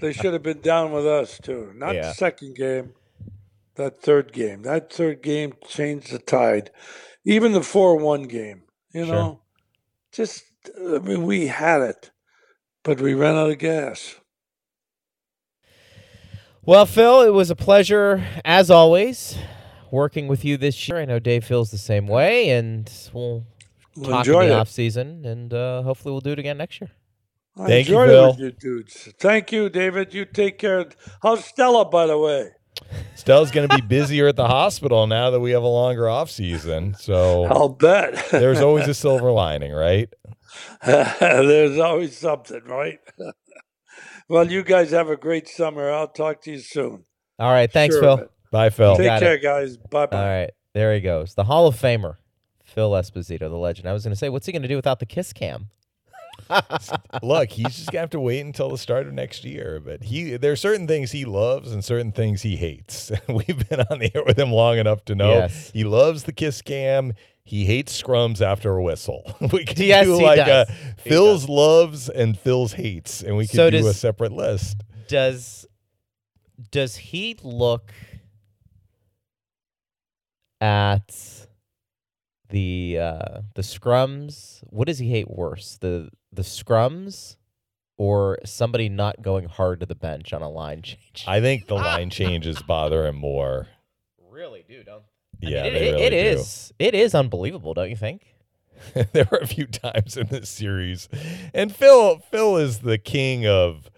They 0.00 0.12
should 0.12 0.32
have 0.34 0.42
been 0.42 0.60
down 0.60 0.92
with 0.92 1.06
us 1.06 1.38
too. 1.38 1.72
Not 1.74 1.94
Yeah. 1.94 2.08
the 2.08 2.14
second 2.14 2.56
game, 2.56 2.92
that 3.76 4.02
third 4.02 4.32
game. 4.32 4.62
That 4.62 4.92
third 4.92 5.22
game 5.22 5.54
changed 5.66 6.12
the 6.12 6.18
tide. 6.18 6.70
Even 7.24 7.52
the 7.52 7.62
four-one 7.62 8.24
game. 8.24 8.62
You 8.92 9.06
Sure. 9.06 9.14
know, 9.14 9.40
just 10.12 10.42
I 10.76 10.98
mean, 10.98 11.22
we 11.22 11.46
had 11.46 11.80
it, 11.80 12.10
but 12.84 13.00
we 13.00 13.14
ran 13.14 13.36
out 13.36 13.50
of 13.50 13.58
gas. 13.58 14.16
Well, 16.64 16.86
Phil, 16.86 17.22
it 17.22 17.30
was 17.32 17.50
a 17.50 17.56
pleasure 17.56 18.24
as 18.44 18.70
always 18.70 19.36
working 19.90 20.28
with 20.28 20.44
you 20.44 20.56
this 20.56 20.88
year. 20.88 20.98
I 20.98 21.04
know 21.04 21.18
Dave 21.18 21.44
feels 21.44 21.70
the 21.70 21.78
same 21.78 22.06
way, 22.06 22.50
and 22.50 22.90
we'll 23.12 23.44
Well, 23.96 24.10
talk 24.10 24.26
in 24.26 24.32
enjoyed 24.32 24.48
the 24.50 24.54
it. 24.54 24.58
off 24.58 24.68
season, 24.68 25.24
and 25.24 25.52
uh, 25.52 25.82
hopefully 25.82 26.12
we'll 26.12 26.20
do 26.20 26.32
it 26.32 26.38
again 26.38 26.56
next 26.58 26.80
year. 26.80 26.90
I 27.56 27.66
Thank 27.66 27.88
you, 27.88 28.00
enjoyed 28.00 28.08
it 28.10 28.26
with 28.26 28.36
Phil. 28.36 28.44
you 28.46 28.52
dudes. 28.52 29.08
Thank 29.18 29.52
you, 29.52 29.68
David. 29.68 30.14
You 30.14 30.24
take 30.24 30.58
care. 30.58 30.86
How's 31.22 31.44
Stella, 31.44 31.84
by 31.84 32.06
the 32.06 32.16
way? 32.16 32.50
Stella's 33.14 33.50
going 33.50 33.68
to 33.68 33.76
be 33.76 33.82
busier 33.82 34.26
at 34.28 34.36
the 34.36 34.46
hospital 34.48 35.06
now 35.06 35.30
that 35.30 35.40
we 35.40 35.50
have 35.50 35.62
a 35.62 35.68
longer 35.68 36.08
off 36.08 36.30
season. 36.30 36.94
So 36.98 37.44
I'll 37.44 37.68
bet. 37.68 38.28
there's 38.30 38.60
always 38.60 38.88
a 38.88 38.94
silver 38.94 39.30
lining, 39.30 39.72
right? 39.72 40.08
There's 40.82 41.78
always 41.78 42.16
something, 42.16 42.62
right? 42.66 42.98
well, 44.28 44.50
you 44.50 44.62
guys 44.62 44.90
have 44.90 45.08
a 45.08 45.16
great 45.16 45.48
summer. 45.48 45.90
I'll 45.90 46.08
talk 46.08 46.42
to 46.42 46.50
you 46.52 46.58
soon. 46.58 47.04
All 47.38 47.50
right, 47.50 47.72
thanks, 47.72 47.94
Sure 47.94 48.02
Phil. 48.02 48.28
Bye, 48.50 48.70
Phil. 48.70 48.96
Take 48.96 49.06
got 49.06 49.20
care, 49.20 49.38
guys. 49.38 49.76
Bye 49.78 50.06
bye. 50.06 50.18
All 50.18 50.26
right, 50.26 50.50
there 50.74 50.94
he 50.94 51.00
goes, 51.00 51.34
the 51.34 51.44
Hall 51.44 51.66
of 51.66 51.76
Famer, 51.80 52.16
Phil 52.72 52.90
Esposito, 52.92 53.40
the 53.40 53.48
legend. 53.50 53.88
I 53.88 53.92
was 53.92 54.02
going 54.04 54.12
to 54.12 54.16
say, 54.18 54.28
what's 54.28 54.46
he 54.46 54.52
going 54.52 54.62
to 54.62 54.68
do 54.68 54.76
without 54.76 54.98
the 54.98 55.06
kiss 55.06 55.32
cam? 55.32 55.68
Look, 57.22 57.50
he's 57.50 57.76
just 57.76 57.92
gonna 57.92 58.00
have 58.00 58.10
to 58.10 58.20
wait 58.20 58.40
until 58.40 58.68
the 58.70 58.78
start 58.78 59.06
of 59.06 59.12
next 59.12 59.44
year. 59.44 59.80
But 59.84 60.02
he, 60.04 60.36
there 60.36 60.52
are 60.52 60.56
certain 60.56 60.86
things 60.86 61.12
he 61.12 61.24
loves 61.24 61.72
and 61.72 61.84
certain 61.84 62.10
things 62.10 62.42
he 62.42 62.56
hates. 62.56 63.12
We've 63.28 63.68
been 63.68 63.80
on 63.90 63.98
the 64.00 64.10
air 64.14 64.22
with 64.24 64.38
him 64.38 64.50
long 64.50 64.78
enough 64.78 65.04
to 65.06 65.14
know 65.14 65.30
Yes. 65.30 65.70
he 65.72 65.84
loves 65.84 66.24
the 66.24 66.32
kiss 66.32 66.60
cam. 66.62 67.12
He 67.44 67.64
hates 67.66 68.00
scrums 68.00 68.40
after 68.40 68.74
a 68.76 68.82
whistle. 68.82 69.36
We 69.52 69.64
could 69.64 69.78
Yes, 69.78 70.06
do 70.06 70.20
like 70.22 70.38
a 70.38 70.66
He 70.66 71.10
uh, 71.10 71.12
Phil's 71.12 71.48
loves 71.48 72.08
and 72.08 72.36
Phil's 72.38 72.72
hates, 72.72 73.22
and 73.22 73.36
we 73.36 73.46
could 73.46 73.56
So 73.56 73.70
do 73.70 73.86
a 73.86 73.92
separate 73.94 74.32
list. 74.32 74.78
Does 75.08 75.66
does 76.70 76.96
he 76.96 77.36
look 77.42 77.92
at 80.60 81.41
the 82.52 82.98
uh, 83.00 83.40
the 83.56 83.62
scrums? 83.62 84.60
What 84.70 84.86
does 84.86 84.98
he 85.00 85.10
hate 85.10 85.28
worse, 85.28 85.78
the 85.80 86.10
the 86.32 86.42
scrums, 86.42 87.36
or 87.96 88.38
somebody 88.44 88.88
not 88.88 89.20
going 89.22 89.46
hard 89.48 89.80
to 89.80 89.86
the 89.86 89.94
bench 89.96 90.32
on 90.32 90.42
a 90.42 90.48
line 90.48 90.82
change? 90.84 91.24
I 91.26 91.40
think 91.40 91.66
the 91.66 91.74
line 91.74 92.10
changes 92.10 92.62
bother 92.62 93.06
him 93.06 93.16
more. 93.16 93.66
really 94.30 94.64
do, 94.68 94.84
don't. 94.84 95.02
Yeah, 95.40 95.64
it, 95.64 95.70
they 95.72 95.88
it- 95.88 95.92
really 95.92 96.04
it 96.04 96.12
is. 96.12 96.72
It 96.78 96.94
is 96.94 97.14
unbelievable, 97.16 97.74
don't 97.74 97.90
you 97.90 97.96
think? 97.96 98.22
there 99.12 99.28
were 99.30 99.38
a 99.38 99.46
few 99.46 99.66
times 99.66 100.16
in 100.16 100.26
this 100.28 100.48
series, 100.48 101.08
and 101.54 101.74
Phil 101.74 102.18
Phil 102.30 102.56
is 102.58 102.80
the 102.80 102.98
king 102.98 103.46
of 103.46 103.90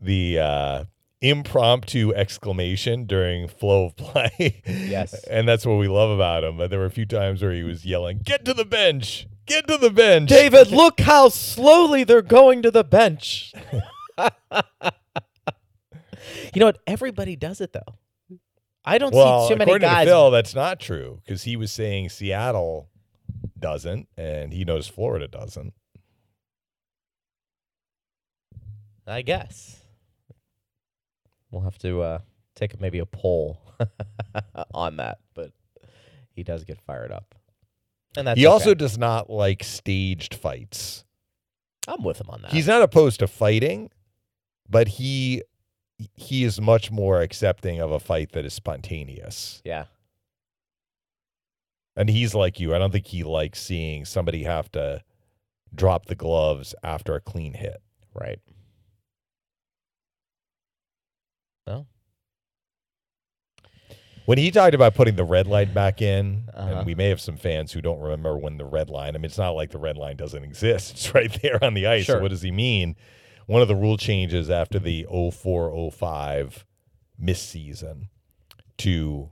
the 0.00 0.38
uh, 0.38 0.84
impromptu 1.20 2.12
exclamation 2.14 3.04
during 3.06 3.48
flow 3.48 3.86
of 3.86 3.96
play. 3.96 4.62
Yes. 4.66 5.14
and 5.30 5.48
that's 5.48 5.64
what 5.64 5.76
we 5.76 5.88
love 5.88 6.10
about 6.10 6.44
him. 6.44 6.58
But 6.58 6.70
there 6.70 6.78
were 6.78 6.86
a 6.86 6.90
few 6.90 7.06
times 7.06 7.42
where 7.42 7.52
he 7.52 7.62
was 7.62 7.84
yelling, 7.84 8.20
"Get 8.24 8.44
to 8.44 8.54
the 8.54 8.64
bench! 8.64 9.26
Get 9.46 9.66
to 9.68 9.76
the 9.76 9.90
bench!" 9.90 10.28
David, 10.28 10.70
look 10.72 11.00
how 11.00 11.28
slowly 11.28 12.04
they're 12.04 12.22
going 12.22 12.62
to 12.62 12.70
the 12.70 12.84
bench. 12.84 13.52
you 14.18 14.30
know 16.56 16.66
what? 16.66 16.78
Everybody 16.86 17.36
does 17.36 17.60
it 17.60 17.72
though. 17.72 17.96
I 18.84 18.98
don't 18.98 19.12
well, 19.12 19.48
see 19.48 19.54
too 19.54 19.58
many 19.58 19.70
according 19.70 19.88
guys. 19.88 20.04
to 20.06 20.10
Phil, 20.10 20.30
that's 20.30 20.54
not 20.54 20.78
true 20.78 21.20
because 21.24 21.42
he 21.42 21.56
was 21.56 21.72
saying 21.72 22.10
Seattle 22.10 22.88
doesn't, 23.58 24.06
and 24.16 24.52
he 24.52 24.64
knows 24.64 24.86
Florida 24.86 25.26
doesn't. 25.26 25.74
I 29.08 29.22
guess 29.22 29.85
we'll 31.56 31.64
have 31.64 31.78
to 31.78 32.02
uh, 32.02 32.18
take 32.54 32.78
maybe 32.80 32.98
a 32.98 33.06
poll 33.06 33.60
on 34.74 34.98
that, 34.98 35.18
but 35.34 35.52
he 36.30 36.42
does 36.42 36.64
get 36.64 36.80
fired 36.82 37.10
up, 37.10 37.34
and 38.16 38.26
that's 38.26 38.38
he 38.38 38.44
also 38.46 38.74
does 38.74 38.98
not 38.98 39.30
like 39.30 39.64
staged 39.64 40.34
fights. 40.34 41.04
I'm 41.88 42.02
with 42.02 42.20
him 42.20 42.28
on 42.28 42.42
that. 42.42 42.52
He's 42.52 42.66
not 42.66 42.82
opposed 42.82 43.20
to 43.20 43.26
fighting, 43.26 43.90
but 44.68 44.86
he 44.88 45.42
he 46.14 46.44
is 46.44 46.60
much 46.60 46.90
more 46.90 47.22
accepting 47.22 47.80
of 47.80 47.90
a 47.90 47.98
fight 47.98 48.32
that 48.32 48.44
is 48.44 48.52
spontaneous. 48.52 49.62
yeah, 49.64 49.84
And 51.96 52.10
he's 52.10 52.34
like 52.34 52.60
you. 52.60 52.74
I 52.74 52.78
don't 52.78 52.90
think 52.92 53.06
he 53.06 53.24
likes 53.24 53.62
seeing 53.62 54.04
somebody 54.04 54.44
have 54.44 54.70
to 54.72 55.02
drop 55.74 56.04
the 56.06 56.14
gloves 56.14 56.74
after 56.82 57.14
a 57.14 57.20
clean 57.20 57.54
hit. 57.54 57.78
right. 58.14 58.38
When 64.26 64.38
he 64.38 64.50
talked 64.50 64.74
about 64.74 64.94
putting 64.94 65.16
the 65.16 65.24
red 65.24 65.46
line 65.46 65.72
back 65.72 66.02
in, 66.02 66.48
Uh-huh. 66.52 66.68
and 66.78 66.86
we 66.86 66.94
may 66.94 67.08
have 67.08 67.20
some 67.20 67.36
fans 67.36 67.72
who 67.72 67.80
don't 67.80 68.00
remember 68.00 68.36
when 68.36 68.58
the 68.58 68.64
red 68.64 68.90
line, 68.90 69.14
I 69.14 69.18
mean, 69.18 69.26
it's 69.26 69.38
not 69.38 69.50
like 69.50 69.70
the 69.70 69.78
red 69.78 69.96
line 69.96 70.16
doesn't 70.16 70.42
exist. 70.44 70.90
It's 70.94 71.14
right 71.14 71.32
there 71.42 71.62
on 71.64 71.74
the 71.74 71.86
ice. 71.86 72.04
Sure. 72.04 72.16
So, 72.16 72.22
what 72.22 72.30
does 72.30 72.42
he 72.42 72.50
mean? 72.50 72.96
One 73.46 73.62
of 73.62 73.68
the 73.68 73.76
rule 73.76 73.96
changes 73.96 74.50
after 74.50 74.78
the 74.80 75.06
04 75.10 75.90
05 75.92 76.66
miss 77.18 77.40
season 77.40 78.08
to 78.78 79.30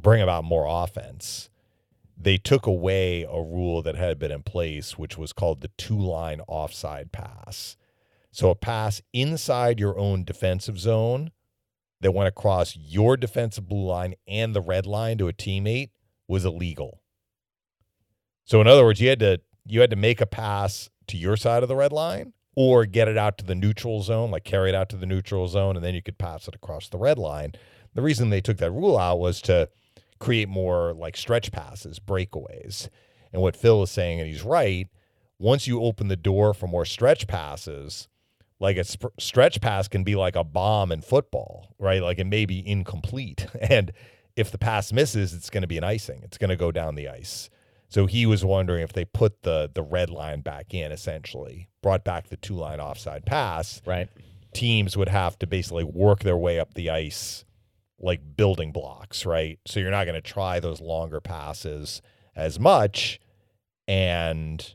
bring 0.00 0.22
about 0.22 0.44
more 0.44 0.66
offense, 0.68 1.50
they 2.16 2.36
took 2.36 2.66
away 2.66 3.22
a 3.24 3.42
rule 3.42 3.82
that 3.82 3.96
had 3.96 4.18
been 4.20 4.30
in 4.30 4.42
place, 4.44 4.96
which 4.96 5.18
was 5.18 5.32
called 5.32 5.60
the 5.62 5.70
two 5.76 5.98
line 5.98 6.40
offside 6.46 7.10
pass. 7.10 7.76
So, 8.30 8.50
a 8.50 8.54
pass 8.54 9.02
inside 9.12 9.80
your 9.80 9.98
own 9.98 10.22
defensive 10.22 10.78
zone 10.78 11.32
that 12.00 12.12
went 12.12 12.28
across 12.28 12.76
your 12.76 13.16
defensive 13.16 13.68
blue 13.68 13.84
line 13.84 14.14
and 14.26 14.54
the 14.54 14.60
red 14.60 14.86
line 14.86 15.18
to 15.18 15.28
a 15.28 15.32
teammate 15.32 15.90
was 16.28 16.44
illegal. 16.44 17.02
So 18.44 18.60
in 18.60 18.66
other 18.66 18.84
words, 18.84 19.00
you 19.00 19.08
had 19.08 19.20
to 19.20 19.40
you 19.66 19.80
had 19.80 19.90
to 19.90 19.96
make 19.96 20.20
a 20.20 20.26
pass 20.26 20.90
to 21.08 21.16
your 21.16 21.36
side 21.36 21.62
of 21.62 21.68
the 21.68 21.76
red 21.76 21.92
line 21.92 22.32
or 22.56 22.84
get 22.86 23.08
it 23.08 23.16
out 23.16 23.38
to 23.38 23.44
the 23.44 23.54
neutral 23.54 24.02
zone, 24.02 24.30
like 24.30 24.44
carry 24.44 24.70
it 24.70 24.74
out 24.74 24.88
to 24.90 24.96
the 24.96 25.06
neutral 25.06 25.46
zone, 25.46 25.76
and 25.76 25.84
then 25.84 25.94
you 25.94 26.02
could 26.02 26.18
pass 26.18 26.48
it 26.48 26.54
across 26.54 26.88
the 26.88 26.98
red 26.98 27.18
line. 27.18 27.52
The 27.94 28.02
reason 28.02 28.30
they 28.30 28.40
took 28.40 28.58
that 28.58 28.70
rule 28.70 28.98
out 28.98 29.18
was 29.18 29.40
to 29.42 29.68
create 30.18 30.48
more 30.48 30.92
like 30.92 31.16
stretch 31.16 31.52
passes, 31.52 31.98
breakaways. 31.98 32.88
And 33.32 33.42
what 33.42 33.56
Phil 33.56 33.82
is 33.82 33.90
saying, 33.90 34.20
and 34.20 34.28
he's 34.28 34.42
right, 34.42 34.88
once 35.38 35.66
you 35.66 35.82
open 35.82 36.08
the 36.08 36.16
door 36.16 36.52
for 36.52 36.66
more 36.66 36.84
stretch 36.84 37.26
passes, 37.26 38.08
like 38.60 38.76
a 38.76 38.84
sp- 38.84 39.16
stretch 39.18 39.60
pass 39.60 39.88
can 39.88 40.04
be 40.04 40.14
like 40.14 40.36
a 40.36 40.44
bomb 40.44 40.92
in 40.92 41.00
football, 41.00 41.74
right? 41.78 42.02
Like 42.02 42.18
it 42.18 42.26
may 42.26 42.44
be 42.44 42.66
incomplete. 42.66 43.46
And 43.60 43.92
if 44.36 44.52
the 44.52 44.58
pass 44.58 44.92
misses, 44.92 45.34
it's 45.34 45.50
going 45.50 45.62
to 45.62 45.68
be 45.68 45.76
an 45.76 45.84
icing. 45.84 46.20
It's 46.22 46.38
going 46.38 46.50
to 46.50 46.56
go 46.56 46.70
down 46.70 46.94
the 46.94 47.08
ice. 47.08 47.50
So 47.88 48.06
he 48.06 48.24
was 48.24 48.44
wondering 48.44 48.82
if 48.82 48.92
they 48.92 49.04
put 49.04 49.42
the 49.42 49.70
the 49.72 49.82
red 49.82 50.10
line 50.10 50.40
back 50.40 50.72
in, 50.72 50.92
essentially, 50.92 51.68
brought 51.82 52.04
back 52.04 52.28
the 52.28 52.36
two 52.36 52.54
line 52.54 52.80
offside 52.80 53.26
pass, 53.26 53.82
right. 53.84 54.08
teams 54.54 54.96
would 54.96 55.08
have 55.08 55.38
to 55.40 55.46
basically 55.46 55.84
work 55.84 56.20
their 56.20 56.36
way 56.36 56.60
up 56.60 56.74
the 56.74 56.90
ice 56.90 57.44
like 57.98 58.36
building 58.36 58.72
blocks, 58.72 59.26
right? 59.26 59.58
So 59.66 59.80
you're 59.80 59.90
not 59.90 60.04
going 60.04 60.14
to 60.14 60.20
try 60.20 60.60
those 60.60 60.80
longer 60.80 61.20
passes 61.20 62.00
as 62.34 62.58
much 62.58 63.20
and 63.86 64.74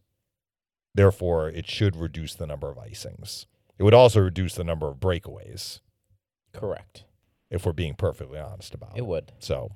therefore 0.93 1.49
it 1.49 1.67
should 1.67 1.95
reduce 1.95 2.35
the 2.35 2.45
number 2.45 2.69
of 2.69 2.77
icings. 2.77 3.45
It 3.77 3.83
would 3.83 3.93
also 3.93 4.21
reduce 4.21 4.55
the 4.55 4.63
number 4.63 4.87
of 4.87 4.97
breakaways 4.97 5.81
Correct. 6.53 7.03
if 7.49 7.65
we're 7.65 7.73
being 7.73 7.95
perfectly 7.95 8.39
honest 8.39 8.73
about 8.73 8.91
it. 8.95 8.99
It 8.99 9.05
would. 9.05 9.33
So 9.39 9.71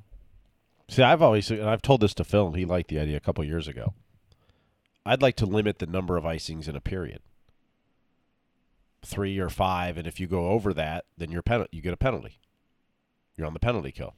See, 0.90 1.04
I've 1.04 1.22
always, 1.22 1.52
and 1.52 1.70
I've 1.70 1.84
told 1.84 2.02
this 2.02 2.16
to 2.16 2.24
Phil, 2.24 2.48
and 2.48 2.56
he 2.56 2.66
liked 2.66 2.90
the 2.90 2.98
idea 2.98 3.16
a 3.16 3.22
couple 3.22 3.44
years 3.44 3.68
ago. 3.68 3.94
I'd 5.06 5.22
like 5.22 5.36
to 5.36 5.46
limit 5.46 5.78
the 5.78 5.86
number 5.86 6.18
of 6.18 6.24
icings 6.24 6.68
in 6.68 6.76
a 6.76 6.82
period, 6.82 7.22
three 9.06 9.38
or 9.38 9.50
five, 9.50 9.98
and 9.98 10.08
if 10.08 10.20
you 10.20 10.26
go 10.26 10.50
over 10.50 10.74
that, 10.74 11.06
then 11.16 11.32
you're 11.32 11.44
pen- 11.44 11.68
you 11.72 11.82
get 11.84 11.94
a 11.94 11.98
penalty. 11.98 12.40
You're 13.38 13.46
on 13.46 13.54
the 13.54 13.60
penalty 13.60 13.92
kill. 13.92 14.16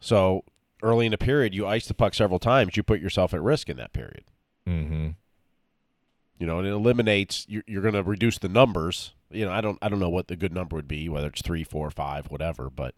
So 0.00 0.44
early 0.82 1.04
in 1.04 1.12
the 1.12 1.18
period, 1.18 1.54
you 1.54 1.66
ice 1.66 1.86
the 1.86 1.94
puck 1.94 2.14
several 2.14 2.38
times, 2.38 2.76
you 2.76 2.82
put 2.82 3.00
yourself 3.00 3.34
at 3.34 3.42
risk 3.42 3.68
in 3.68 3.76
that 3.76 3.92
period. 3.92 4.24
Mm-hmm. 4.66 5.10
You 6.40 6.46
know, 6.46 6.58
and 6.58 6.66
it 6.66 6.70
eliminates. 6.70 7.44
You're, 7.48 7.62
you're 7.66 7.82
going 7.82 7.94
to 7.94 8.02
reduce 8.02 8.38
the 8.38 8.48
numbers. 8.48 9.12
You 9.30 9.44
know, 9.44 9.52
I 9.52 9.60
don't, 9.60 9.78
I 9.82 9.88
don't 9.88 10.00
know 10.00 10.08
what 10.08 10.26
the 10.26 10.36
good 10.36 10.52
number 10.52 10.74
would 10.74 10.88
be, 10.88 11.08
whether 11.08 11.28
it's 11.28 11.42
three, 11.42 11.62
four, 11.62 11.90
five, 11.90 12.26
whatever. 12.30 12.70
But 12.70 12.94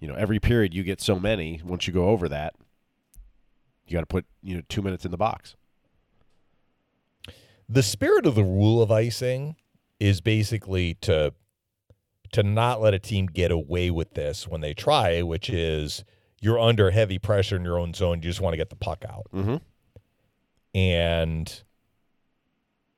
you 0.00 0.08
know, 0.08 0.14
every 0.14 0.40
period 0.40 0.74
you 0.74 0.82
get 0.82 1.00
so 1.00 1.20
many. 1.20 1.60
Once 1.64 1.86
you 1.86 1.92
go 1.92 2.08
over 2.08 2.28
that, 2.28 2.54
you 3.86 3.92
got 3.92 4.00
to 4.00 4.06
put 4.06 4.24
you 4.42 4.56
know 4.56 4.62
two 4.68 4.82
minutes 4.82 5.04
in 5.04 5.10
the 5.10 5.16
box. 5.16 5.54
The 7.68 7.82
spirit 7.82 8.26
of 8.26 8.34
the 8.34 8.42
rule 8.42 8.82
of 8.82 8.90
icing 8.90 9.56
is 10.00 10.20
basically 10.20 10.94
to 11.02 11.34
to 12.32 12.42
not 12.42 12.80
let 12.80 12.94
a 12.94 12.98
team 12.98 13.26
get 13.26 13.50
away 13.50 13.90
with 13.90 14.14
this 14.14 14.48
when 14.48 14.62
they 14.62 14.72
try, 14.72 15.20
which 15.22 15.50
is 15.50 16.02
you're 16.40 16.58
under 16.58 16.90
heavy 16.90 17.18
pressure 17.18 17.56
in 17.56 17.64
your 17.64 17.78
own 17.78 17.92
zone. 17.92 18.22
You 18.22 18.30
just 18.30 18.40
want 18.40 18.54
to 18.54 18.56
get 18.56 18.70
the 18.70 18.76
puck 18.76 19.04
out. 19.08 19.26
Mm-hmm. 19.32 19.56
And 20.74 21.62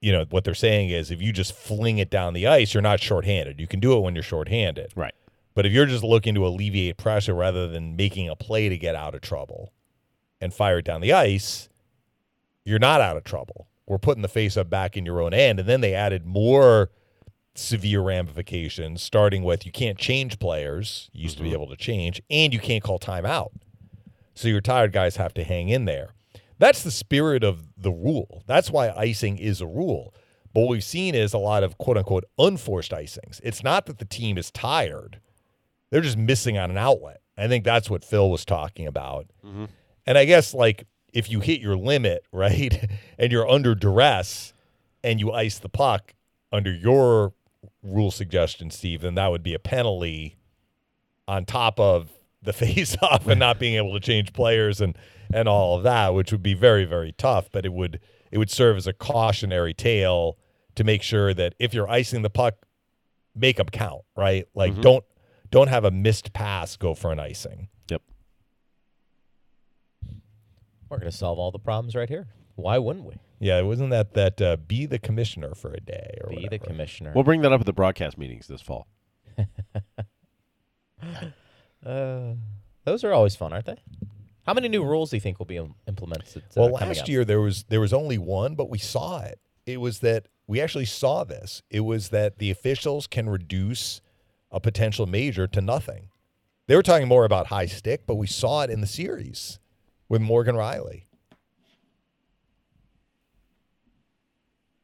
you 0.05 0.13
know 0.13 0.27
what 0.29 0.45
they're 0.45 0.55
saying 0.55 0.91
is 0.91 1.11
if 1.11 1.23
you 1.23 1.33
just 1.33 1.55
fling 1.55 1.97
it 1.97 2.11
down 2.11 2.35
the 2.35 2.47
ice, 2.47 2.75
you're 2.75 2.83
not 2.83 3.01
shorthanded. 3.01 3.59
You 3.59 3.67
can 3.67 3.81
do 3.81 3.97
it 3.97 4.01
when 4.01 4.15
you're 4.15 4.23
shorthanded. 4.23 4.93
Right. 4.95 5.15
But 5.55 5.65
if 5.65 5.73
you're 5.73 5.87
just 5.87 6.05
looking 6.05 6.35
to 6.35 6.47
alleviate 6.47 6.99
pressure 6.99 7.33
rather 7.33 7.69
than 7.69 7.97
making 7.97 8.29
a 8.29 8.37
play 8.37 8.69
to 8.69 8.77
get 8.77 8.95
out 8.95 9.15
of 9.15 9.23
trouble 9.23 9.73
and 10.43 10.53
fire 10.53 10.79
it 10.79 10.85
down 10.85 11.01
the 11.01 11.15
ice, 11.15 11.71
you're 12.67 12.79
not 12.79 13.01
out 13.01 13.17
of 13.17 13.25
trouble. 13.25 13.67
We're 13.87 13.97
putting 13.97 14.21
the 14.21 14.29
face 14.29 14.59
up 14.59 14.69
back 14.69 14.95
in 14.97 15.07
your 15.07 15.23
own 15.23 15.33
end. 15.33 15.61
And 15.61 15.69
then 15.69 15.81
they 15.81 15.95
added 15.95 16.27
more 16.27 16.91
severe 17.55 18.03
ramifications, 18.03 19.01
starting 19.01 19.43
with 19.43 19.65
you 19.65 19.73
can't 19.73 19.97
change 19.97 20.39
players, 20.39 21.09
you 21.15 21.23
used 21.23 21.39
to 21.39 21.43
be 21.43 21.49
mm-hmm. 21.49 21.63
able 21.63 21.69
to 21.69 21.77
change, 21.77 22.21
and 22.29 22.53
you 22.53 22.59
can't 22.59 22.83
call 22.83 22.99
timeout. 22.99 23.53
So 24.35 24.49
your 24.49 24.61
tired 24.61 24.93
guys 24.93 25.17
have 25.17 25.33
to 25.35 25.45
hang 25.45 25.71
in 25.71 25.87
there. 25.87 26.14
That's 26.59 26.83
the 26.83 26.91
spirit 26.91 27.45
of 27.45 27.65
the 27.77 27.91
rule. 27.91 28.43
That's 28.47 28.71
why 28.71 28.91
icing 28.91 29.39
is 29.39 29.61
a 29.61 29.67
rule. 29.67 30.15
But 30.53 30.61
what 30.61 30.71
we've 30.71 30.85
seen 30.85 31.15
is 31.15 31.35
a 31.35 31.39
lot 31.39 31.65
of 31.65 31.79
quote 31.79 31.99
unquote 31.99 32.25
unforced 32.39 32.93
icings. 32.93 33.41
It's 33.43 33.65
not 33.65 33.87
that 33.87 33.99
the 33.99 34.05
team 34.05 34.39
is 34.39 34.51
tired, 34.51 35.21
they're 35.91 36.01
just 36.01 36.17
missing 36.17 36.59
on 36.59 36.71
an 36.71 36.79
outlet. 36.79 37.21
I 37.37 37.49
think 37.49 37.65
that's 37.65 37.91
what 37.91 38.05
Phil 38.05 38.31
was 38.31 38.45
talking 38.45 38.87
about. 38.87 39.27
Mm-hmm. 39.45 39.65
And 40.07 40.19
I 40.19 40.25
guess, 40.25 40.55
like, 40.55 40.87
if 41.13 41.31
you 41.31 41.41
hit 41.41 41.61
your 41.61 41.77
limit, 41.77 42.25
right, 42.33 42.89
and 43.19 43.33
you're 43.33 43.49
under 43.49 43.75
duress 43.75 44.53
and 45.03 45.21
you 45.21 45.33
ice 45.33 45.59
the 45.59 45.69
puck 45.69 46.15
under 46.53 46.73
your 46.73 47.33
rule 47.83 48.11
suggestion, 48.11 48.71
Steve, 48.71 49.01
then 49.01 49.17
that 49.17 49.31
would 49.31 49.43
be 49.43 49.55
a 49.55 49.59
penalty 49.59 50.37
on 51.27 51.45
top 51.45 51.81
of 51.81 52.11
the 52.43 52.53
face 52.53 52.97
off 53.03 53.27
and 53.27 53.41
not 53.41 53.59
being 53.59 53.75
able 53.75 53.93
to 53.95 54.01
change 54.01 54.33
players 54.33 54.81
and 54.81 54.97
and 55.33 55.49
all 55.49 55.77
of 55.77 55.83
that, 55.85 56.15
which 56.15 56.33
would 56.33 56.43
be 56.43 56.55
very 56.55 56.85
very 56.85 57.13
tough. 57.13 57.49
But 57.53 57.65
it 57.65 57.73
would 57.73 58.01
it 58.31 58.39
would 58.39 58.51
serve 58.51 58.77
as 58.77 58.87
a 58.87 58.93
cautionary 58.93 59.75
tale 59.75 60.39
to 60.75 60.85
make 60.85 61.03
sure 61.03 61.33
that 61.35 61.55
if 61.59 61.73
you're 61.73 61.89
icing 61.89 62.23
the 62.23 62.31
puck, 62.31 62.67
make 63.35 63.57
them 63.57 63.69
count, 63.69 64.03
right? 64.17 64.47
Like 64.55 64.81
don't 64.81 65.05
don't 65.51 65.69
have 65.69 65.85
a 65.85 65.91
missed 65.91 66.33
pass 66.33 66.77
go 66.77 66.95
for 66.95 67.13
an 67.13 67.21
icing. 67.21 67.69
Yep. 67.89 68.03
We're 70.89 70.99
going 70.99 71.11
to 71.11 71.17
solve 71.17 71.39
all 71.39 71.51
the 71.51 71.59
problems 71.59 71.95
right 71.95 72.09
here. 72.09 72.27
Why 72.57 72.79
wouldn't 72.79 73.05
we? 73.05 73.15
Yeah, 73.41 73.59
it 73.59 73.65
wasn't 73.65 73.91
that 73.91 74.15
that 74.15 74.41
uh, 74.41 74.57
be 74.57 74.87
the 74.87 74.99
commissioner 74.99 75.55
for 75.55 75.73
a 75.73 75.81
day 75.81 76.19
or 76.23 76.31
Be 76.31 76.49
the 76.49 76.59
commissioner. 76.59 77.13
We'll 77.15 77.25
bring 77.25 77.43
that 77.43 77.53
up 77.53 77.61
at 77.61 77.67
the 77.67 77.73
broadcast 77.73 78.17
meetings 78.19 78.47
this 78.47 78.63
fall. 78.63 78.87
Uh, 81.85 82.33
those 82.87 83.05
are 83.05 83.13
always 83.13 83.37
fun, 83.37 83.53
aren't 83.53 83.67
they? 83.67 83.77
How 84.47 84.53
many 84.55 84.69
new 84.69 84.85
rules 84.85 85.11
do 85.11 85.17
you 85.17 85.21
think 85.21 85.39
will 85.39 85.47
be 85.47 85.57
im- 85.57 85.75
implemented? 85.89 86.43
uh, 86.57 86.61
Well, 86.63 86.73
last 86.73 87.09
year 87.09 87.25
there 87.25 87.41
was 87.41 87.65
there 87.65 87.81
was 87.81 87.93
only 87.93 88.19
one, 88.19 88.55
but 88.55 88.69
we 88.71 88.79
saw 88.79 89.21
it. 89.23 89.39
It 89.67 89.81
was 89.81 90.01
that 90.01 90.27
we 90.47 90.61
actually 90.61 90.85
saw 90.85 91.25
this. 91.25 91.63
It 91.71 91.81
was 91.81 92.11
that 92.11 92.39
the 92.39 92.51
officials 92.51 93.07
can 93.07 93.29
reduce 93.29 94.01
a 94.51 94.61
potential 94.61 95.07
major 95.07 95.47
to 95.47 95.61
nothing. 95.61 96.11
They 96.67 96.77
were 96.77 96.83
talking 96.83 97.09
more 97.09 97.25
about 97.25 97.47
high 97.49 97.67
stick, 97.67 98.03
but 98.07 98.15
we 98.17 98.27
saw 98.27 98.63
it 98.63 98.71
in 98.71 98.81
the 98.81 98.87
series 98.87 99.59
with 100.09 100.21
Morgan 100.21 100.55
Rielly. 100.57 101.05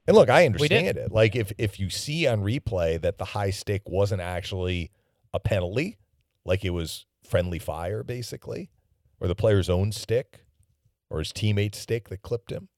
And 0.06 0.16
look, 0.16 0.28
I 0.28 0.46
understand 0.46 0.96
it. 0.96 1.12
Like 1.12 1.36
if 1.36 1.52
if 1.58 1.78
you 1.78 1.90
see 1.90 2.26
on 2.26 2.40
replay 2.42 3.00
that 3.00 3.18
the 3.18 3.26
high 3.26 3.50
stick 3.50 3.82
wasn't 3.86 4.20
actually 4.22 4.90
a 5.32 5.38
penalty, 5.38 5.98
like 6.44 6.64
it 6.64 6.70
was 6.70 7.06
friendly 7.22 7.58
fire 7.60 8.02
basically, 8.02 8.70
or 9.20 9.28
the 9.28 9.34
player's 9.34 9.70
own 9.70 9.92
stick, 9.92 10.44
or 11.10 11.18
his 11.18 11.32
teammate's 11.32 11.78
stick 11.78 12.08
that 12.08 12.22
clipped 12.22 12.50
him, 12.50 12.68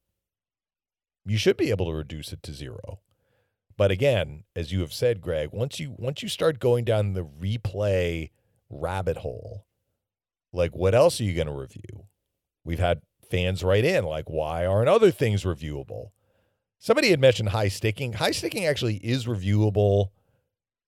you 1.25 1.39
should 1.39 1.57
be 1.57 1.71
able 1.71 1.87
to 1.87 1.97
reduce 1.97 2.33
it 2.33 2.43
to 2.43 2.53
zero. 2.53 3.01
But 3.77 3.91
again, 3.91 4.45
as 4.55 4.73
you 4.73 4.81
have 4.81 4.93
said, 4.93 5.21
Greg, 5.21 5.51
once 5.53 5.81
you 5.81 5.95
once 5.97 6.23
you 6.23 6.29
start 6.29 6.59
going 6.59 6.85
down 6.85 7.15
the 7.15 7.25
replay 7.25 8.31
rabbit 8.69 9.19
hole, 9.19 9.67
like 10.53 10.77
what 10.77 10.95
else 10.95 11.21
are 11.21 11.25
you 11.25 11.35
going 11.35 11.47
to 11.47 11.53
review? 11.53 12.07
We've 12.65 12.79
had 12.79 13.03
fans 13.31 13.65
write 13.65 13.85
in 13.85 14.05
like, 14.05 14.29
why 14.29 14.67
aren't 14.67 14.89
other 14.89 15.11
things 15.11 15.45
reviewable? 15.45 16.11
Somebody 16.79 17.11
had 17.11 17.21
mentioned 17.21 17.51
high 17.51 17.69
sticking. 17.69 18.15
High 18.15 18.33
sticking 18.33 18.67
actually 18.67 18.97
is 18.97 19.27
reviewable 19.27 20.11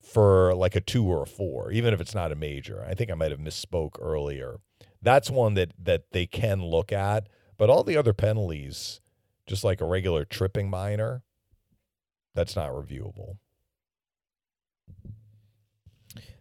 for 0.03 0.55
like 0.55 0.77
a 0.77 0.81
two 0.81 1.07
or 1.07 1.23
a 1.23 1.27
four, 1.27 1.71
even 1.73 1.95
if 1.95 2.01
it's 2.01 2.15
not 2.15 2.33
a 2.33 2.37
major. 2.37 2.85
I 2.87 2.95
think 2.95 3.11
I 3.11 3.15
might 3.15 3.31
have 3.31 3.41
misspoke 3.41 3.97
earlier. 4.01 4.59
That's 5.05 5.31
one 5.31 5.55
that 5.55 5.73
that 5.79 6.11
they 6.13 6.27
can 6.27 6.63
look 6.63 6.93
at, 6.93 7.29
but 7.57 7.71
all 7.71 7.85
the 7.85 7.97
other 7.97 8.13
penalties, 8.13 9.01
just 9.47 9.63
like 9.63 9.81
a 9.81 9.85
regular 9.87 10.25
tripping 10.25 10.69
minor, 10.71 11.23
that's 12.35 12.57
not 12.57 12.71
reviewable. 12.71 13.37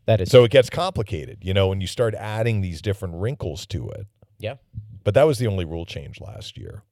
that 0.05 0.21
is 0.21 0.31
So 0.31 0.43
it 0.43 0.51
gets 0.51 0.69
complicated, 0.69 1.39
you 1.41 1.53
know, 1.53 1.67
when 1.67 1.81
you 1.81 1.87
start 1.87 2.15
adding 2.15 2.61
these 2.61 2.81
different 2.81 3.15
wrinkles 3.15 3.65
to 3.67 3.89
it. 3.89 4.07
yeah. 4.39 4.55
But 5.03 5.13
that 5.15 5.27
was 5.27 5.37
the 5.37 5.47
only 5.47 5.65
rule 5.65 5.85
change 5.85 6.21
last 6.21 6.57
year. 6.57 6.83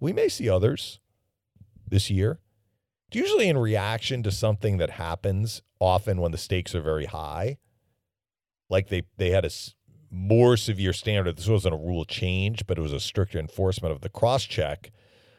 We 0.00 0.12
may 0.12 0.28
see 0.28 0.48
others 0.48 0.98
this 1.88 2.10
year. 2.10 2.40
Usually 3.12 3.48
in 3.48 3.58
reaction 3.58 4.24
to 4.24 4.32
something 4.32 4.78
that 4.78 4.90
happens 4.90 5.62
often 5.78 6.20
when 6.20 6.32
the 6.32 6.38
stakes 6.38 6.74
are 6.74 6.80
very 6.80 7.06
high. 7.06 7.58
Like 8.68 8.88
they 8.88 9.02
they 9.18 9.30
had 9.30 9.44
a 9.44 9.50
more 10.10 10.56
severe 10.56 10.92
standard. 10.92 11.36
This 11.36 11.46
wasn't 11.48 11.74
a 11.74 11.78
rule 11.78 12.04
change, 12.04 12.66
but 12.66 12.78
it 12.78 12.82
was 12.82 12.92
a 12.92 13.00
stricter 13.00 13.38
enforcement 13.38 13.92
of 13.92 14.00
the 14.00 14.08
cross 14.08 14.44
check 14.44 14.90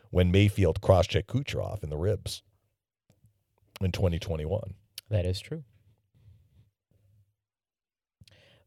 when 0.10 0.32
Mayfield 0.32 0.82
cross 0.82 1.08
checked 1.08 1.30
Kucherov 1.30 1.84
in 1.84 1.90
the 1.90 1.98
ribs 1.98 2.44
in 3.82 3.92
2021. 3.92 4.74
That 5.10 5.26
is 5.26 5.40
true. 5.40 5.64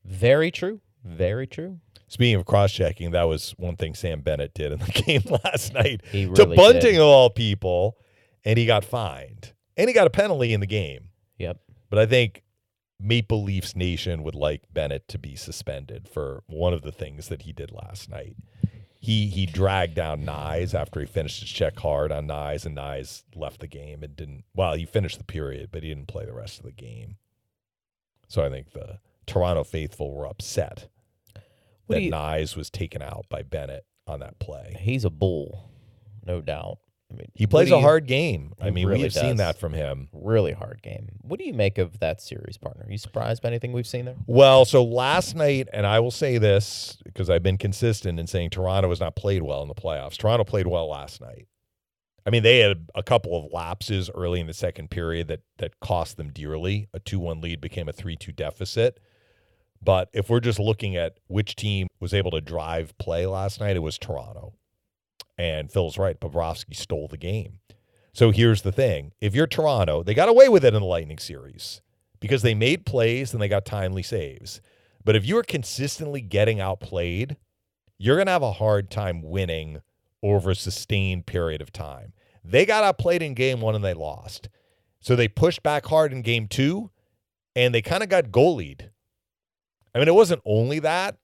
Very 0.05 0.51
true. 0.51 0.81
Very 1.05 1.47
true. 1.47 1.81
Speaking 2.09 2.37
of 2.37 2.47
cross 2.47 2.73
checking, 2.73 3.11
that 3.13 3.25
was 3.25 3.55
one 3.57 3.77
thing 3.77 3.95
Sam 3.95 4.21
Bennett 4.21 4.55
did 4.55 4.73
in 4.73 4.79
the 4.79 5.03
game 5.07 5.23
last 5.45 5.75
night. 5.75 6.03
He 6.11 6.27
to 6.27 6.47
Bunting 6.47 6.81
did. 6.93 7.01
of 7.01 7.07
all 7.07 7.31
people, 7.31 7.97
and 8.45 8.59
he 8.59 8.67
got 8.67 8.85
fined. 8.85 9.53
And 9.77 9.89
he 9.89 9.95
got 9.95 10.07
a 10.07 10.11
penalty 10.11 10.53
in 10.53 10.61
the 10.61 10.67
game. 10.67 11.09
Yep. 11.39 11.59
But 11.91 11.99
I 11.99 12.07
think 12.07 12.44
Maple 13.05 13.43
Leafs 13.45 13.77
Nation 13.77 14.23
would 14.23 14.35
like 14.35 14.63
Bennett 14.73 15.07
to 15.09 15.19
be 15.19 15.37
suspended 15.37 16.09
for 16.09 16.43
one 16.47 16.73
of 16.73 16.81
the 16.83 16.91
things 16.93 17.29
that 17.29 17.43
he 17.43 17.53
did 17.53 17.71
last 17.71 18.09
night. 18.09 18.37
He 18.99 19.27
he 19.29 19.45
dragged 19.45 19.95
down 19.95 20.25
Knies 20.25 20.73
after 20.73 20.99
he 21.01 21.05
finished 21.07 21.41
his 21.41 21.51
check 21.51 21.79
hard 21.79 22.11
on 22.11 22.27
Knies, 22.27 22.65
and 22.65 22.75
Knies 22.75 23.25
left 23.35 23.61
the 23.61 23.67
game 23.67 24.03
and 24.03 24.17
didn't. 24.17 24.45
Well, 24.55 24.73
he 24.73 24.87
finished 24.87 25.19
the 25.19 25.25
period, 25.25 25.69
but 25.71 25.83
he 25.83 25.91
didn't 25.91 26.09
play 26.09 26.25
the 26.25 26.33
rest 26.33 26.59
of 26.59 26.65
the 26.65 26.73
game. 26.73 27.17
So 28.29 28.43
I 28.43 28.49
think 28.49 28.73
the 28.73 29.01
Toronto 29.27 29.63
faithful 29.63 30.15
were 30.15 30.27
upset 30.27 30.89
What 31.87 31.97
that 31.97 32.03
you- 32.03 32.11
Knies 32.11 32.57
was 32.57 32.71
taken 32.71 33.03
out 33.03 33.27
by 33.29 33.43
Bennett 33.43 33.85
on 34.07 34.21
that 34.21 34.39
play. 34.39 34.77
He's 34.81 35.05
a 35.05 35.11
bull, 35.11 35.71
no 36.25 36.41
doubt. 36.41 36.79
I 37.15 37.19
mean, 37.19 37.31
He 37.35 37.47
plays 37.47 37.71
a 37.71 37.81
hard 37.81 38.07
game. 38.07 38.53
I 38.61 38.71
mean, 38.71 38.87
really 38.87 39.03
we've 39.03 39.13
seen 39.13 39.37
that 39.37 39.59
from 39.59 39.73
him. 39.73 40.09
really 40.13 40.53
hard 40.53 40.83
game. 40.83 41.09
What 41.21 41.39
do 41.39 41.47
you 41.47 41.55
make 41.55 41.79
of 41.79 42.01
that 42.01 42.21
series, 42.21 42.57
partner? 42.57 42.85
Are 42.87 42.91
you 42.91 42.99
surprised 42.99 43.43
by 43.43 43.49
anything 43.49 43.73
we've 43.73 43.87
seen 43.87 44.05
there? 44.05 44.17
Well, 44.27 44.65
so 44.65 44.83
last 44.83 45.35
night, 45.37 45.69
and 45.73 45.87
I 45.87 46.01
will 46.01 46.11
say 46.11 46.39
this 46.39 46.99
because 47.05 47.31
I've 47.31 47.43
been 47.43 47.59
consistent 47.59 48.19
in 48.19 48.27
saying 48.27 48.51
Toronto 48.51 48.89
has 48.89 49.01
not 49.01 49.17
played 49.17 49.43
well 49.43 49.63
in 49.63 49.69
the 49.69 49.75
playoffs. 49.75 50.17
Toronto 50.17 50.45
played 50.45 50.67
well 50.67 50.89
last 50.89 51.21
night. 51.21 51.47
I 52.27 52.31
mean, 52.31 52.43
they 52.43 52.61
had 52.61 52.89
a 52.95 53.03
couple 53.03 53.37
of 53.37 53.53
lapses 53.53 54.11
early 54.15 54.41
in 54.41 54.47
the 54.47 54.55
second 54.55 54.91
period 54.91 55.29
that 55.29 55.43
that 55.59 55.79
cost 55.81 56.17
them 56.17 56.31
dearly. 56.33 56.89
A 56.95 56.99
two-one 56.99 57.41
lead 57.41 57.61
became 57.61 57.89
a 57.89 57.93
three-two 57.93 58.33
deficit. 58.33 58.99
But 59.83 60.09
if 60.15 60.31
we're 60.31 60.41
just 60.41 60.59
looking 60.59 60.97
at 60.97 61.19
which 61.27 61.55
team 61.57 61.89
was 62.01 62.15
able 62.15 62.31
to 62.31 62.41
drive 62.41 62.97
play 62.97 63.27
last 63.27 63.61
night, 63.61 63.77
it 63.77 63.81
was 63.81 63.99
Toronto. 63.99 64.55
And 65.37 65.71
Phil's 65.71 65.99
right. 65.99 66.21
Bobrovsky 66.21 66.77
stole 66.77 67.09
the 67.09 67.17
game. 67.17 67.59
So 68.13 68.31
here's 68.31 68.63
the 68.63 68.73
thing 68.73 69.13
if 69.21 69.35
you're 69.35 69.47
Toronto, 69.47 70.03
they 70.03 70.15
got 70.15 70.29
away 70.29 70.49
with 70.49 70.65
it 70.65 70.75
in 70.75 70.81
the 70.81 70.87
Lightning 70.87 71.19
series 71.19 71.81
because 72.21 72.43
they 72.43 72.55
made 72.55 72.87
plays 72.87 73.33
and 73.33 73.43
they 73.43 73.49
got 73.49 73.65
timely 73.65 74.03
saves. 74.03 74.61
But 75.05 75.17
if 75.17 75.27
you 75.27 75.37
are 75.37 75.43
consistently 75.43 76.21
getting 76.21 76.61
outplayed, 76.61 77.37
you're 77.99 78.17
going 78.17 78.27
to 78.27 78.33
have 78.33 78.43
a 78.43 78.53
hard 78.53 78.91
time 78.91 79.21
winning 79.23 79.83
over 80.23 80.51
a 80.51 80.55
sustained 80.55 81.27
period 81.27 81.61
of 81.61 81.73
time. 81.73 82.13
They 82.43 82.65
got 82.65 82.85
outplayed 82.85 83.23
in 83.23 83.35
game 83.35 83.61
one 83.61 83.75
and 83.75 83.85
they 83.85 83.95
lost. 83.95 84.49
So 85.01 85.17
they 85.17 85.29
pushed 85.29 85.63
back 85.63 85.85
hard 85.87 86.13
in 86.13 86.23
game 86.23 86.49
two 86.49 86.91
and 87.55 87.75
they 87.75 87.83
kind 87.83 88.03
of 88.03 88.09
got 88.09 88.27
goalied. 88.27 88.91
I 89.95 89.99
mean, 89.99 90.09
it 90.09 90.15
wasn't 90.15 90.43
only 90.45 90.79
that, 90.81 91.19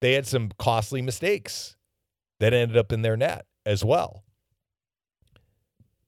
they 0.00 0.14
had 0.14 0.26
some 0.26 0.50
costly 0.58 1.02
mistakes 1.02 1.75
that 2.40 2.52
ended 2.52 2.76
up 2.76 2.92
in 2.92 3.02
their 3.02 3.16
net 3.16 3.46
as 3.64 3.84
well. 3.84 4.24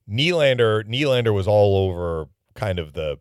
Nylander, 0.08 0.84
Nylander 0.84 1.34
was 1.34 1.46
all 1.46 1.88
over 1.88 2.28
kind 2.54 2.78
of 2.78 2.92
the 2.94 3.18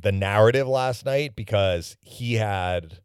the 0.00 0.12
narrative 0.12 0.68
last 0.68 1.04
night 1.04 1.34
because 1.34 1.96
he 2.00 2.34
had 2.34 3.00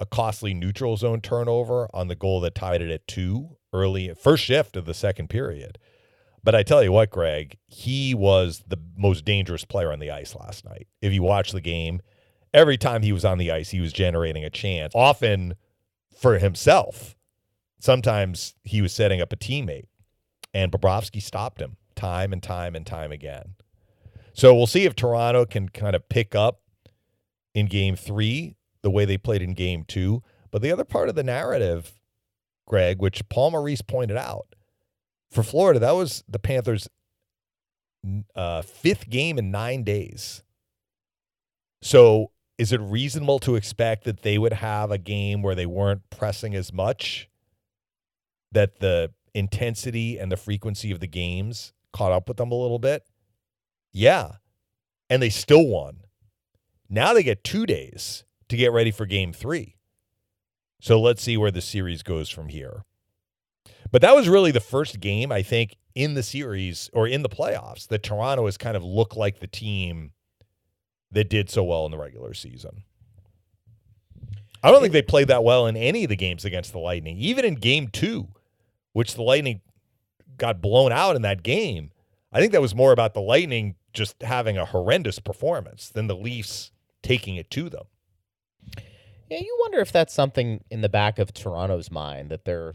a 0.00 0.06
costly 0.06 0.52
neutral 0.52 0.96
zone 0.96 1.20
turnover 1.20 1.88
on 1.94 2.08
the 2.08 2.16
goal 2.16 2.40
that 2.40 2.54
tied 2.56 2.82
it 2.82 2.90
at 2.90 3.06
two 3.06 3.56
early 3.72 4.12
first 4.14 4.42
shift 4.42 4.76
of 4.76 4.84
the 4.84 4.94
second 4.94 5.28
period. 5.28 5.78
But 6.44 6.56
I 6.56 6.64
tell 6.64 6.82
you 6.82 6.90
what, 6.90 7.10
Greg, 7.10 7.56
he 7.68 8.14
was 8.14 8.64
the 8.66 8.78
most 8.96 9.24
dangerous 9.24 9.64
player 9.64 9.92
on 9.92 10.00
the 10.00 10.10
ice 10.10 10.34
last 10.34 10.64
night. 10.64 10.88
If 11.00 11.12
you 11.12 11.22
watch 11.22 11.52
the 11.52 11.60
game, 11.60 12.02
every 12.52 12.76
time 12.76 13.02
he 13.02 13.12
was 13.12 13.24
on 13.24 13.38
the 13.38 13.52
ice, 13.52 13.70
he 13.70 13.80
was 13.80 13.92
generating 13.92 14.44
a 14.44 14.50
chance, 14.50 14.92
often 14.96 15.54
for 16.18 16.38
himself. 16.38 17.16
Sometimes 17.82 18.54
he 18.62 18.80
was 18.80 18.92
setting 18.92 19.20
up 19.20 19.32
a 19.32 19.36
teammate, 19.36 19.86
and 20.54 20.70
Bobrovsky 20.70 21.20
stopped 21.20 21.60
him 21.60 21.78
time 21.96 22.32
and 22.32 22.40
time 22.40 22.76
and 22.76 22.86
time 22.86 23.10
again. 23.10 23.56
So 24.34 24.54
we'll 24.54 24.68
see 24.68 24.84
if 24.84 24.94
Toronto 24.94 25.44
can 25.46 25.68
kind 25.68 25.96
of 25.96 26.08
pick 26.08 26.36
up 26.36 26.60
in 27.56 27.66
game 27.66 27.96
three 27.96 28.54
the 28.82 28.90
way 28.90 29.04
they 29.04 29.18
played 29.18 29.42
in 29.42 29.54
game 29.54 29.82
two. 29.82 30.22
But 30.52 30.62
the 30.62 30.70
other 30.70 30.84
part 30.84 31.08
of 31.08 31.16
the 31.16 31.24
narrative, 31.24 31.98
Greg, 32.68 33.02
which 33.02 33.28
Paul 33.28 33.50
Maurice 33.50 33.82
pointed 33.82 34.16
out, 34.16 34.54
for 35.32 35.42
Florida, 35.42 35.80
that 35.80 35.96
was 35.96 36.22
the 36.28 36.38
Panthers' 36.38 36.88
uh, 38.36 38.62
fifth 38.62 39.10
game 39.10 39.38
in 39.38 39.50
nine 39.50 39.82
days. 39.82 40.44
So 41.82 42.30
is 42.58 42.70
it 42.70 42.80
reasonable 42.80 43.40
to 43.40 43.56
expect 43.56 44.04
that 44.04 44.22
they 44.22 44.38
would 44.38 44.52
have 44.52 44.92
a 44.92 44.98
game 44.98 45.42
where 45.42 45.56
they 45.56 45.66
weren't 45.66 46.08
pressing 46.10 46.54
as 46.54 46.72
much? 46.72 47.28
That 48.52 48.80
the 48.80 49.12
intensity 49.34 50.18
and 50.18 50.30
the 50.30 50.36
frequency 50.36 50.90
of 50.90 51.00
the 51.00 51.06
games 51.06 51.72
caught 51.92 52.12
up 52.12 52.28
with 52.28 52.36
them 52.36 52.52
a 52.52 52.54
little 52.54 52.78
bit? 52.78 53.04
Yeah. 53.92 54.32
And 55.10 55.22
they 55.22 55.30
still 55.30 55.66
won. 55.66 55.98
Now 56.88 57.12
they 57.14 57.22
get 57.22 57.44
two 57.44 57.66
days 57.66 58.24
to 58.48 58.56
get 58.56 58.72
ready 58.72 58.90
for 58.90 59.06
game 59.06 59.32
three. 59.32 59.76
So 60.80 61.00
let's 61.00 61.22
see 61.22 61.36
where 61.36 61.50
the 61.50 61.60
series 61.60 62.02
goes 62.02 62.28
from 62.28 62.48
here. 62.48 62.84
But 63.90 64.02
that 64.02 64.14
was 64.14 64.28
really 64.28 64.50
the 64.50 64.60
first 64.60 65.00
game, 65.00 65.30
I 65.30 65.42
think, 65.42 65.76
in 65.94 66.14
the 66.14 66.22
series 66.22 66.90
or 66.92 67.06
in 67.06 67.22
the 67.22 67.28
playoffs 67.28 67.86
that 67.88 68.02
Toronto 68.02 68.46
has 68.46 68.56
kind 68.56 68.76
of 68.76 68.82
looked 68.82 69.16
like 69.16 69.40
the 69.40 69.46
team 69.46 70.12
that 71.10 71.28
did 71.28 71.50
so 71.50 71.62
well 71.62 71.84
in 71.84 71.92
the 71.92 71.98
regular 71.98 72.34
season. 72.34 72.84
I 74.62 74.70
don't 74.70 74.80
think 74.80 74.92
they 74.92 75.02
played 75.02 75.28
that 75.28 75.44
well 75.44 75.66
in 75.66 75.76
any 75.76 76.04
of 76.04 76.08
the 76.08 76.16
games 76.16 76.44
against 76.44 76.72
the 76.72 76.78
Lightning, 76.78 77.18
even 77.18 77.44
in 77.44 77.54
game 77.56 77.88
two, 77.88 78.28
which 78.92 79.14
the 79.14 79.22
Lightning 79.22 79.60
got 80.36 80.60
blown 80.60 80.92
out 80.92 81.16
in 81.16 81.22
that 81.22 81.42
game. 81.42 81.90
I 82.32 82.40
think 82.40 82.52
that 82.52 82.62
was 82.62 82.74
more 82.74 82.92
about 82.92 83.14
the 83.14 83.20
Lightning 83.20 83.74
just 83.92 84.22
having 84.22 84.56
a 84.56 84.64
horrendous 84.64 85.18
performance 85.18 85.88
than 85.88 86.06
the 86.06 86.16
Leafs 86.16 86.70
taking 87.02 87.36
it 87.36 87.50
to 87.50 87.68
them. 87.68 87.84
Yeah, 89.28 89.38
you 89.40 89.56
wonder 89.60 89.80
if 89.80 89.92
that's 89.92 90.14
something 90.14 90.62
in 90.70 90.80
the 90.80 90.88
back 90.88 91.18
of 91.18 91.32
Toronto's 91.32 91.90
mind 91.90 92.30
that 92.30 92.44
they're 92.44 92.74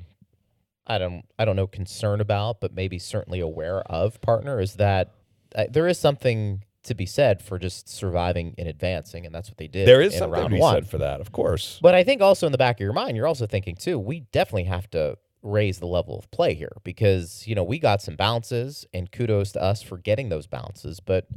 I 0.88 0.98
don't 0.98 1.26
I 1.38 1.46
don't 1.46 1.56
know 1.56 1.68
concerned 1.68 2.22
about, 2.22 2.62
but 2.62 2.74
maybe 2.74 2.98
certainly 2.98 3.40
aware 3.40 3.82
of 3.82 4.22
partner 4.22 4.60
is 4.60 4.76
that 4.76 5.12
uh, 5.56 5.66
there 5.70 5.88
is 5.88 6.00
something 6.00 6.64
to 6.84 6.96
be 6.96 7.06
said 7.06 7.42
for 7.42 7.60
just 7.60 7.90
surviving 7.90 8.56
and 8.58 8.68
advancing, 8.68 9.26
and 9.26 9.36
that's 9.36 9.50
what 9.50 9.58
they 9.58 9.68
did. 9.68 9.88
There 9.88 10.02
is 10.02 10.14
in 10.14 10.20
something 10.20 10.44
to 10.44 10.50
be 10.50 10.60
one. 10.60 10.76
said 10.76 10.88
for 10.88 10.98
that, 11.00 11.20
of 11.20 11.32
course. 11.32 11.80
But 11.82 11.94
I 11.94 12.04
think 12.04 12.22
also 12.22 12.46
in 12.46 12.54
the 12.54 12.58
back 12.58 12.78
of 12.78 12.84
your 12.84 12.94
mind, 12.94 13.18
you're 13.18 13.28
also 13.28 13.46
thinking 13.46 13.76
too, 13.76 14.00
we 14.00 14.22
definitely 14.32 14.64
have 14.64 14.90
to 14.92 15.18
raise 15.44 15.80
the 15.80 15.88
level 15.88 16.18
of 16.18 16.30
play 16.32 16.54
here 16.54 16.74
because, 16.84 17.46
you 17.48 17.56
know, 17.56 17.64
we 17.64 17.80
got 17.80 18.02
some 18.02 18.16
bounces 18.16 18.86
and 18.94 19.12
kudos 19.12 19.52
to 19.54 19.62
us 19.62 19.82
for 19.82 19.98
getting 19.98 20.30
those 20.30 20.48
bounces. 20.48 21.00
But 21.00 21.28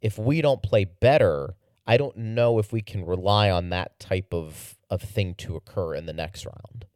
if 0.00 0.18
we 0.18 0.40
don't 0.40 0.62
play 0.62 0.84
better, 0.84 1.54
I 1.86 1.96
don't 1.96 2.16
know 2.16 2.58
if 2.58 2.72
we 2.72 2.80
can 2.80 3.04
rely 3.04 3.50
on 3.50 3.68
that 3.70 3.98
type 4.00 4.32
of, 4.32 4.76
of 4.90 5.02
thing 5.02 5.34
to 5.36 5.56
occur 5.56 5.94
in 5.94 6.06
the 6.06 6.12
next 6.12 6.46
round. 6.46 6.86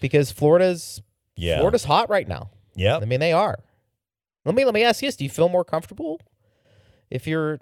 Because 0.00 0.30
Florida's 0.32 1.02
Yeah. 1.36 1.58
Florida's 1.58 1.84
hot 1.84 2.08
right 2.08 2.26
now. 2.28 2.50
yeah. 2.74 2.96
I 2.98 3.04
mean, 3.04 3.20
they 3.20 3.32
are. 3.32 3.58
Let 4.44 4.54
me 4.54 4.64
let 4.64 4.74
me 4.74 4.82
ask 4.82 5.02
you 5.02 5.08
this: 5.08 5.16
Do 5.16 5.24
you 5.24 5.30
feel 5.30 5.48
more 5.48 5.64
comfortable 5.64 6.20
if 7.10 7.26
you're 7.26 7.60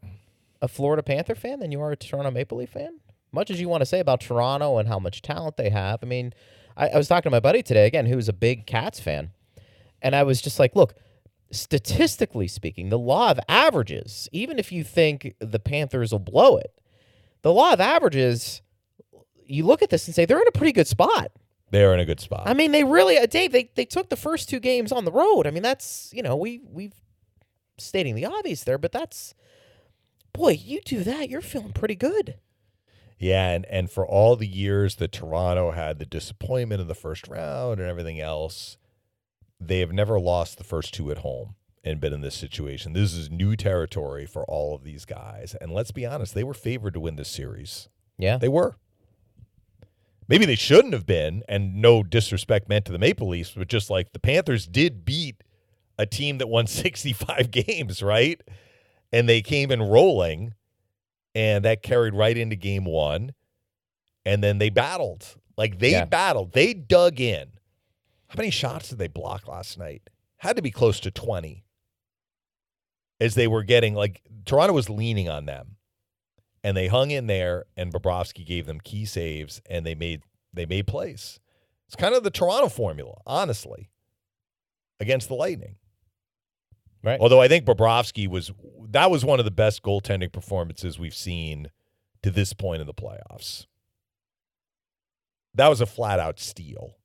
a 0.62 0.68
Florida 0.68 1.02
Panther 1.02 1.34
fan 1.34 1.60
than 1.60 1.72
you 1.72 1.80
are 1.82 1.90
a 1.92 1.96
Toronto 1.96 2.30
Maple 2.30 2.58
Leaf 2.58 2.70
fan? 2.70 3.00
Much 3.32 3.50
as 3.50 3.60
you 3.60 3.68
want 3.68 3.82
to 3.82 3.86
say 3.86 4.00
about 4.00 4.20
Toronto 4.20 4.78
and 4.78 4.88
how 4.88 4.98
much 4.98 5.20
talent 5.22 5.56
they 5.56 5.68
have, 5.70 6.00
I 6.02 6.06
mean, 6.06 6.32
I, 6.76 6.88
I 6.88 6.96
was 6.96 7.08
talking 7.08 7.30
to 7.30 7.34
my 7.34 7.40
buddy 7.40 7.62
today 7.62 7.86
again, 7.86 8.06
who's 8.06 8.28
a 8.28 8.32
big 8.32 8.66
Cats 8.66 9.00
fan, 9.00 9.30
and 10.02 10.14
I 10.14 10.22
was 10.22 10.40
just 10.40 10.58
like, 10.58 10.74
look. 10.74 10.94
Statistically 11.52 12.46
speaking, 12.46 12.90
the 12.90 12.98
law 12.98 13.32
of 13.32 13.40
averages, 13.48 14.28
even 14.30 14.60
if 14.60 14.70
you 14.70 14.84
think 14.84 15.34
the 15.40 15.58
Panthers 15.58 16.12
will 16.12 16.20
blow 16.20 16.56
it, 16.56 16.72
the 17.42 17.52
law 17.52 17.72
of 17.72 17.80
averages, 17.80 18.62
you 19.46 19.66
look 19.66 19.82
at 19.82 19.90
this 19.90 20.06
and 20.06 20.14
say 20.14 20.24
they're 20.24 20.40
in 20.40 20.46
a 20.46 20.52
pretty 20.52 20.70
good 20.70 20.86
spot. 20.86 21.32
They're 21.72 21.92
in 21.92 21.98
a 21.98 22.04
good 22.04 22.20
spot. 22.20 22.44
I 22.46 22.54
mean, 22.54 22.70
they 22.70 22.84
really, 22.84 23.18
uh, 23.18 23.26
Dave. 23.26 23.50
They 23.50 23.70
they 23.74 23.84
took 23.84 24.10
the 24.10 24.16
first 24.16 24.48
two 24.48 24.60
games 24.60 24.92
on 24.92 25.04
the 25.04 25.10
road. 25.10 25.48
I 25.48 25.50
mean, 25.50 25.64
that's 25.64 26.12
you 26.14 26.22
know 26.22 26.36
we 26.36 26.60
we've 26.64 26.94
stating 27.78 28.14
the 28.14 28.26
obvious 28.26 28.64
there, 28.64 28.78
but 28.78 28.92
that's 28.92 29.34
boy, 30.32 30.52
you 30.52 30.80
do 30.84 31.02
that, 31.04 31.28
you're 31.28 31.40
feeling 31.40 31.72
pretty 31.72 31.94
good. 31.94 32.36
Yeah, 33.20 33.50
and, 33.50 33.66
and 33.66 33.90
for 33.90 34.06
all 34.06 34.34
the 34.34 34.46
years 34.46 34.96
that 34.96 35.12
Toronto 35.12 35.72
had 35.72 35.98
the 35.98 36.06
disappointment 36.06 36.80
in 36.80 36.88
the 36.88 36.94
first 36.94 37.28
round 37.28 37.78
and 37.78 37.88
everything 37.88 38.18
else, 38.18 38.78
they 39.60 39.80
have 39.80 39.92
never 39.92 40.18
lost 40.18 40.56
the 40.56 40.64
first 40.64 40.94
two 40.94 41.10
at 41.10 41.18
home 41.18 41.54
and 41.84 42.00
been 42.00 42.14
in 42.14 42.22
this 42.22 42.34
situation. 42.34 42.94
This 42.94 43.12
is 43.12 43.30
new 43.30 43.56
territory 43.56 44.24
for 44.24 44.44
all 44.44 44.74
of 44.74 44.84
these 44.84 45.04
guys. 45.04 45.54
And 45.60 45.70
let's 45.70 45.90
be 45.92 46.06
honest, 46.06 46.34
they 46.34 46.44
were 46.44 46.54
favored 46.54 46.94
to 46.94 47.00
win 47.00 47.16
this 47.16 47.28
series. 47.28 47.90
Yeah, 48.16 48.38
They 48.38 48.48
were. 48.48 48.76
Maybe 50.26 50.46
they 50.46 50.54
shouldn't 50.54 50.94
have 50.94 51.06
been, 51.06 51.42
and 51.48 51.74
no 51.74 52.04
disrespect 52.04 52.68
meant 52.68 52.84
to 52.84 52.92
the 52.92 52.98
Maple 52.98 53.28
Leafs, 53.28 53.50
but 53.56 53.66
just 53.68 53.90
like 53.90 54.12
the 54.12 54.20
Panthers 54.20 54.66
did 54.66 55.04
beat 55.04 55.42
a 55.98 56.06
team 56.06 56.38
that 56.38 56.48
won 56.48 56.66
65 56.68 57.50
games, 57.50 58.02
right? 58.02 58.40
And 59.12 59.28
they 59.28 59.42
came 59.42 59.70
in 59.70 59.82
rolling, 59.82 60.54
and 61.34 61.64
that 61.64 61.82
carried 61.82 62.14
right 62.14 62.36
into 62.36 62.56
game 62.56 62.84
one. 62.84 63.32
And 64.24 64.42
then 64.44 64.58
they 64.58 64.70
battled. 64.70 65.26
Like 65.56 65.78
they 65.78 65.92
Yeah. 65.92 66.04
battled. 66.04 66.52
They 66.52 66.74
dug 66.74 67.20
in. 67.20 67.52
How 68.28 68.36
many 68.36 68.50
shots 68.50 68.90
did 68.90 68.98
they 68.98 69.08
block 69.08 69.48
last 69.48 69.78
night? 69.78 70.02
Had 70.38 70.56
to 70.56 70.62
be 70.62 70.70
close 70.70 71.00
to 71.00 71.10
20. 71.10 71.64
As 73.20 73.34
they 73.34 73.46
were 73.46 73.62
getting, 73.64 73.94
like, 73.94 74.22
Toronto 74.46 74.72
was 74.72 74.88
leaning 74.88 75.28
on 75.28 75.44
them 75.44 75.76
and 76.64 76.74
they 76.76 76.86
hung 76.88 77.10
in 77.10 77.26
there 77.26 77.66
and 77.76 77.92
Bobrovsky 77.92 78.46
gave 78.46 78.64
them 78.66 78.80
key 78.80 79.04
saves 79.04 79.60
and 79.68 79.84
they 79.84 79.94
made 79.94 80.22
they 80.52 80.66
made 80.66 80.86
plays. 80.86 81.38
It's 81.86 81.96
kind 81.96 82.14
of 82.14 82.24
the 82.24 82.30
Toronto 82.30 82.68
formula, 82.68 83.16
honestly, 83.26 83.90
against 84.98 85.28
the 85.28 85.34
Lightning. 85.34 85.76
Right. 87.04 87.20
Although 87.20 87.40
I 87.40 87.48
think 87.48 87.64
Bobrovsky 87.64 88.26
was 88.26 88.50
that 88.90 89.10
was 89.10 89.24
one 89.24 89.38
of 89.38 89.44
the 89.44 89.50
best 89.50 89.82
goaltending 89.82 90.32
performances 90.32 90.98
we've 90.98 91.14
seen 91.14 91.70
to 92.22 92.30
this 92.30 92.52
point 92.52 92.80
in 92.80 92.86
the 92.86 92.94
playoffs. 92.94 93.66
That 95.54 95.68
was 95.68 95.80
a 95.80 95.86
flat 95.86 96.20
out 96.20 96.38
steal. 96.38 96.96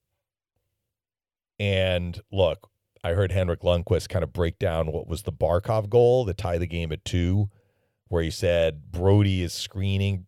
And 1.59 2.19
look, 2.31 2.69
I 3.03 3.11
heard 3.11 3.31
Henrik 3.31 3.61
Lundqvist 3.61 4.09
kind 4.09 4.23
of 4.23 4.33
break 4.33 4.59
down 4.59 4.91
what 4.91 5.07
was 5.07 5.23
the 5.23 5.31
Barkov 5.31 5.89
goal 5.89 6.25
that 6.25 6.37
tied 6.37 6.59
the 6.59 6.67
game 6.67 6.91
at 6.91 7.05
two 7.05 7.49
where 8.07 8.23
he 8.23 8.31
said 8.31 8.91
Brody 8.91 9.41
is 9.41 9.53
screening 9.53 10.25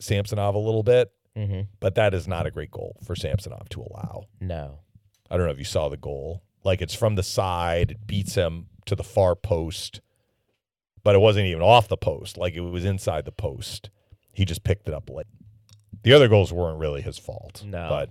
Samsonov 0.00 0.54
a 0.54 0.58
little 0.58 0.82
bit, 0.82 1.10
mm-hmm. 1.36 1.62
but 1.80 1.94
that 1.94 2.14
is 2.14 2.28
not 2.28 2.46
a 2.46 2.50
great 2.50 2.70
goal 2.70 2.96
for 3.04 3.14
Samsonov 3.14 3.68
to 3.70 3.80
allow. 3.80 4.24
no, 4.40 4.80
I 5.30 5.36
don't 5.36 5.46
know 5.46 5.52
if 5.52 5.58
you 5.58 5.64
saw 5.64 5.88
the 5.88 5.96
goal. 5.96 6.42
Like 6.64 6.82
it's 6.82 6.94
from 6.94 7.14
the 7.14 7.22
side, 7.22 7.92
it 7.92 8.06
beats 8.06 8.34
him 8.34 8.66
to 8.86 8.94
the 8.94 9.04
far 9.04 9.34
post, 9.34 10.00
but 11.06 11.14
it 11.14 11.18
wasn't 11.18 11.46
even 11.46 11.62
off 11.62 11.86
the 11.86 11.96
post. 11.96 12.36
Like 12.36 12.54
it 12.54 12.60
was 12.62 12.84
inside 12.84 13.24
the 13.26 13.30
post. 13.30 13.90
He 14.32 14.44
just 14.44 14.64
picked 14.64 14.88
it 14.88 14.92
up 14.92 15.08
late. 15.08 15.28
The 16.02 16.12
other 16.12 16.26
goals 16.26 16.52
weren't 16.52 16.80
really 16.80 17.00
his 17.00 17.16
fault. 17.16 17.62
No. 17.64 17.86
But 17.88 18.10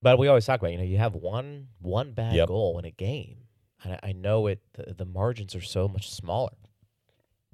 But 0.00 0.18
we 0.18 0.26
always 0.26 0.46
talk 0.46 0.58
about, 0.60 0.72
you 0.72 0.78
know, 0.78 0.84
you 0.84 0.96
have 0.96 1.14
one 1.14 1.68
one 1.78 2.12
bad 2.12 2.32
Yep. 2.32 2.48
goal 2.48 2.78
in 2.78 2.86
a 2.86 2.90
game. 2.90 3.36
And 3.84 3.92
I, 4.02 4.08
I 4.08 4.12
know 4.12 4.46
it 4.46 4.60
the, 4.72 4.94
the 4.94 5.04
margins 5.04 5.54
are 5.54 5.60
so 5.60 5.88
much 5.88 6.10
smaller. 6.10 6.54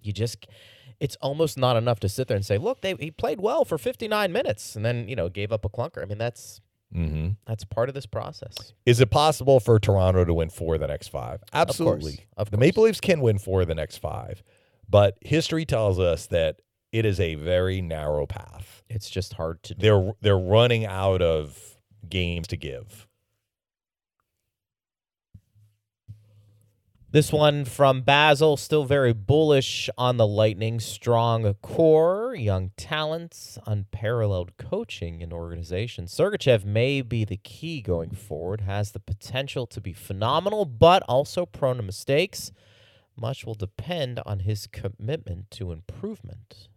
You 0.01 0.13
just 0.13 0.47
it's 1.01 1.17
almost 1.17 1.59
not 1.59 1.77
enough 1.77 1.99
to 1.99 2.09
sit 2.09 2.29
there 2.29 2.37
and 2.37 2.47
say, 2.47 2.57
look, 2.57 2.83
they 2.83 2.95
he 2.95 3.11
played 3.11 3.41
well 3.41 3.65
for 3.65 3.79
59 3.79 4.31
minutes 4.31 4.77
and 4.77 4.85
then, 4.85 5.09
you 5.09 5.17
know, 5.17 5.29
gave 5.29 5.51
up 5.51 5.65
a 5.65 5.69
clunker. 5.69 6.03
I 6.03 6.05
mean, 6.07 6.19
that's 6.19 6.61
mhm. 6.95 7.36
that's 7.47 7.64
part 7.64 7.88
of 7.88 7.95
this 7.95 8.07
process. 8.07 8.55
is 8.86 9.01
it 9.01 9.11
possible 9.11 9.61
for 9.61 9.78
Toronto 9.78 10.24
to 10.24 10.34
win 10.34 10.51
four 10.51 10.74
of 10.74 10.80
the 10.80 10.86
next 10.86 11.09
five? 11.09 11.43
Absolutely. 11.53 12.26
Of 12.36 12.51
the 12.51 12.57
course. 12.57 12.66
Maple 12.66 12.84
Leafs 12.84 13.01
can 13.01 13.20
win 13.20 13.38
four 13.38 13.62
of 13.62 13.68
the 13.68 13.74
next 13.74 13.99
five, 13.99 14.43
but 14.88 15.16
history 15.20 15.64
tells 15.64 15.99
us 15.99 16.26
that 16.26 16.61
it 16.93 17.07
is 17.07 17.18
a 17.18 17.34
very 17.36 17.80
narrow 17.80 18.26
path. 18.26 18.82
It's 18.88 19.09
just 19.09 19.34
hard 19.34 19.62
to 19.64 19.74
do. 19.74 19.80
They're 19.80 20.12
they're 20.20 20.38
running 20.38 20.84
out 20.84 21.22
of 21.22 21.78
games 22.09 22.49
to 22.49 22.57
give. 22.57 23.09
This 27.13 27.31
one 27.31 27.67
from 27.67 28.01
Basil, 28.01 28.57
still 28.57 28.87
very 28.87 29.13
bullish 29.13 29.91
on 29.99 30.17
the 30.17 30.27
Lightning. 30.27 30.81
Strong 30.81 31.53
core, 31.61 32.35
young 32.35 32.71
talents, 32.79 33.59
unparalleled 33.67 34.57
coaching 34.57 35.23
and 35.23 35.31
organization. 35.31 36.07
Sergachev 36.07 36.65
may 36.65 37.03
be 37.03 37.27
the 37.27 37.37
key 37.37 37.83
going 37.83 38.13
forward, 38.13 38.63
has 38.63 38.93
the 38.93 38.99
potential 38.99 39.67
to 39.67 39.79
be 39.79 39.93
phenomenal, 39.93 40.65
but 40.65 41.03
also 41.03 41.45
prone 41.45 41.77
to 41.77 41.83
mistakes. 41.83 42.51
Much 43.15 43.45
will 43.45 43.53
depend 43.53 44.19
on 44.25 44.39
his 44.41 44.67
commitment 44.67 45.51
to 45.51 45.71
improvement. 45.71 46.69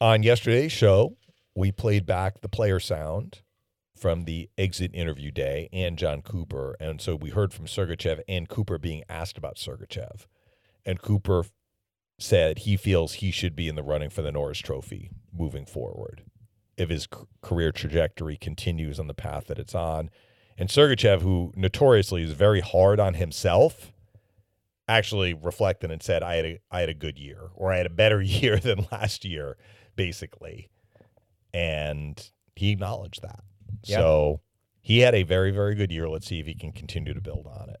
On 0.00 0.22
yesterday's 0.22 0.72
show, 0.72 1.18
we 1.54 1.70
played 1.70 2.06
back 2.06 2.40
the 2.40 2.48
player 2.48 2.80
sound 2.80 3.42
from 4.02 4.24
the 4.24 4.50
exit 4.58 4.90
interview 4.92 5.30
day 5.30 5.68
and 5.72 5.96
Jon 5.96 6.22
Cooper. 6.22 6.76
And 6.80 7.00
so 7.00 7.14
we 7.14 7.30
heard 7.30 7.54
from 7.54 7.66
Sergachev 7.66 8.20
and 8.26 8.48
Cooper 8.48 8.76
being 8.76 9.04
asked 9.08 9.38
about 9.38 9.58
Sergachev. 9.58 10.26
And 10.84 11.00
Cooper 11.00 11.44
said 12.18 12.58
he 12.58 12.76
feels 12.76 13.14
he 13.14 13.30
should 13.30 13.54
be 13.54 13.68
in 13.68 13.76
the 13.76 13.82
running 13.84 14.10
for 14.10 14.20
the 14.20 14.32
Norris 14.32 14.58
Trophy 14.58 15.10
moving 15.32 15.64
forward 15.64 16.24
if 16.76 16.90
his 16.90 17.06
career 17.42 17.70
trajectory 17.70 18.36
continues 18.36 18.98
on 18.98 19.06
the 19.06 19.14
path 19.14 19.46
that 19.46 19.60
it's 19.60 19.74
on. 19.74 20.10
And 20.58 20.68
Sergachev, 20.68 21.22
who 21.22 21.52
notoriously 21.54 22.24
is 22.24 22.32
very 22.32 22.60
hard 22.60 22.98
on 22.98 23.14
himself, 23.14 23.92
actually 24.88 25.32
reflected 25.32 25.92
and 25.92 26.02
said, 26.02 26.24
I 26.24 26.34
had 26.34 26.44
a, 26.44 26.58
I 26.72 26.80
had 26.80 26.88
a 26.88 26.94
good 26.94 27.20
year 27.20 27.50
or 27.54 27.72
I 27.72 27.76
had 27.76 27.86
a 27.86 27.90
better 27.90 28.20
year 28.22 28.58
than 28.58 28.88
last 28.90 29.24
year, 29.24 29.56
basically. 29.94 30.70
And 31.54 32.20
he 32.56 32.72
acknowledged 32.72 33.22
that. 33.22 33.44
Yeah. 33.84 33.98
So 33.98 34.40
he 34.80 35.00
had 35.00 35.14
a 35.14 35.22
very, 35.22 35.50
very 35.50 35.74
good 35.74 35.90
year. 35.90 36.08
Let's 36.08 36.26
see 36.26 36.40
if 36.40 36.46
he 36.46 36.54
can 36.54 36.72
continue 36.72 37.14
to 37.14 37.20
build 37.20 37.46
on 37.46 37.70
it. 37.70 37.80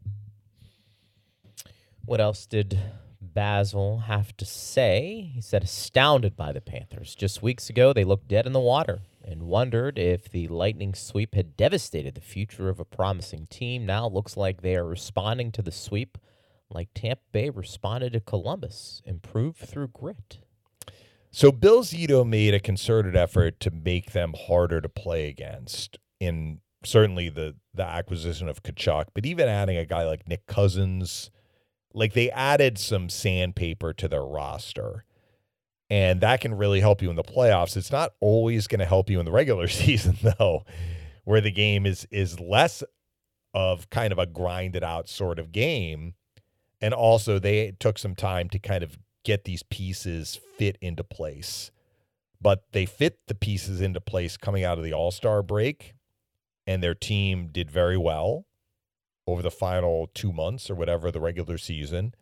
What 2.04 2.20
else 2.20 2.46
did 2.46 2.78
Basil 3.20 4.00
have 4.00 4.36
to 4.38 4.44
say? 4.44 5.30
He 5.34 5.40
said, 5.40 5.62
astounded 5.62 6.36
by 6.36 6.52
the 6.52 6.60
Panthers. 6.60 7.14
Just 7.14 7.42
weeks 7.42 7.70
ago, 7.70 7.92
they 7.92 8.04
looked 8.04 8.28
dead 8.28 8.46
in 8.46 8.52
the 8.52 8.60
water 8.60 9.02
and 9.24 9.44
wondered 9.44 9.98
if 9.98 10.28
the 10.28 10.48
Lightning 10.48 10.94
sweep 10.94 11.34
had 11.34 11.56
devastated 11.56 12.14
the 12.14 12.20
future 12.20 12.68
of 12.68 12.80
a 12.80 12.84
promising 12.84 13.46
team. 13.46 13.86
Now 13.86 14.06
it 14.08 14.12
looks 14.12 14.36
like 14.36 14.62
they 14.62 14.74
are 14.76 14.84
responding 14.84 15.52
to 15.52 15.62
the 15.62 15.70
sweep 15.70 16.18
like 16.74 16.88
Tampa 16.94 17.22
Bay 17.32 17.50
responded 17.50 18.14
to 18.14 18.20
Columbus, 18.20 19.02
improved 19.04 19.58
through 19.58 19.88
grit. 19.88 20.38
So 21.34 21.50
Bill 21.50 21.82
Zito 21.82 22.28
made 22.28 22.52
a 22.52 22.60
concerted 22.60 23.16
effort 23.16 23.58
to 23.60 23.70
make 23.70 24.12
them 24.12 24.34
harder 24.46 24.82
to 24.82 24.88
play 24.88 25.28
against 25.28 25.98
in 26.20 26.60
certainly 26.84 27.30
the 27.30 27.56
the 27.72 27.84
acquisition 27.84 28.48
of 28.48 28.62
Tkachuk, 28.62 29.06
but 29.14 29.24
even 29.24 29.48
adding 29.48 29.78
a 29.78 29.86
guy 29.86 30.04
like 30.04 30.28
Nick 30.28 30.46
Cousins, 30.46 31.30
like 31.94 32.12
they 32.12 32.30
added 32.30 32.76
some 32.76 33.08
sandpaper 33.08 33.94
to 33.94 34.08
their 34.08 34.24
roster. 34.24 35.04
And 35.88 36.20
that 36.20 36.42
can 36.42 36.54
really 36.54 36.80
help 36.80 37.00
you 37.00 37.08
in 37.08 37.16
the 37.16 37.22
playoffs. 37.22 37.76
It's 37.78 37.92
not 37.92 38.12
always 38.20 38.66
going 38.66 38.80
to 38.80 38.86
help 38.86 39.08
you 39.08 39.18
in 39.18 39.24
the 39.24 39.32
regular 39.32 39.68
season 39.68 40.18
though, 40.22 40.64
where 41.24 41.40
the 41.40 41.50
game 41.50 41.86
is 41.86 42.06
is 42.10 42.38
less 42.40 42.82
of 43.54 43.88
kind 43.88 44.12
of 44.12 44.18
a 44.18 44.26
grinded 44.26 44.84
out 44.84 45.08
sort 45.08 45.38
of 45.38 45.50
game. 45.50 46.12
And 46.82 46.92
also 46.92 47.38
they 47.38 47.72
took 47.80 47.96
some 47.98 48.14
time 48.14 48.50
to 48.50 48.58
kind 48.58 48.84
of 48.84 48.98
get 49.24 49.44
these 49.44 49.62
pieces 49.62 50.40
fit 50.56 50.76
into 50.80 51.04
place. 51.04 51.70
But 52.40 52.64
they 52.72 52.86
fit 52.86 53.18
the 53.28 53.34
pieces 53.34 53.80
into 53.80 54.00
place 54.00 54.36
coming 54.36 54.64
out 54.64 54.78
of 54.78 54.84
the 54.84 54.92
All 54.92 55.10
Star 55.10 55.42
break, 55.42 55.94
and 56.66 56.82
their 56.82 56.94
team 56.94 57.48
did 57.52 57.70
very 57.70 57.96
well 57.96 58.46
over 59.26 59.42
the 59.42 59.50
final 59.50 60.10
two 60.12 60.32
months 60.32 60.68
or 60.68 60.74
whatever 60.74 61.10
the 61.10 61.20
regular 61.20 61.58
season. 61.58 62.14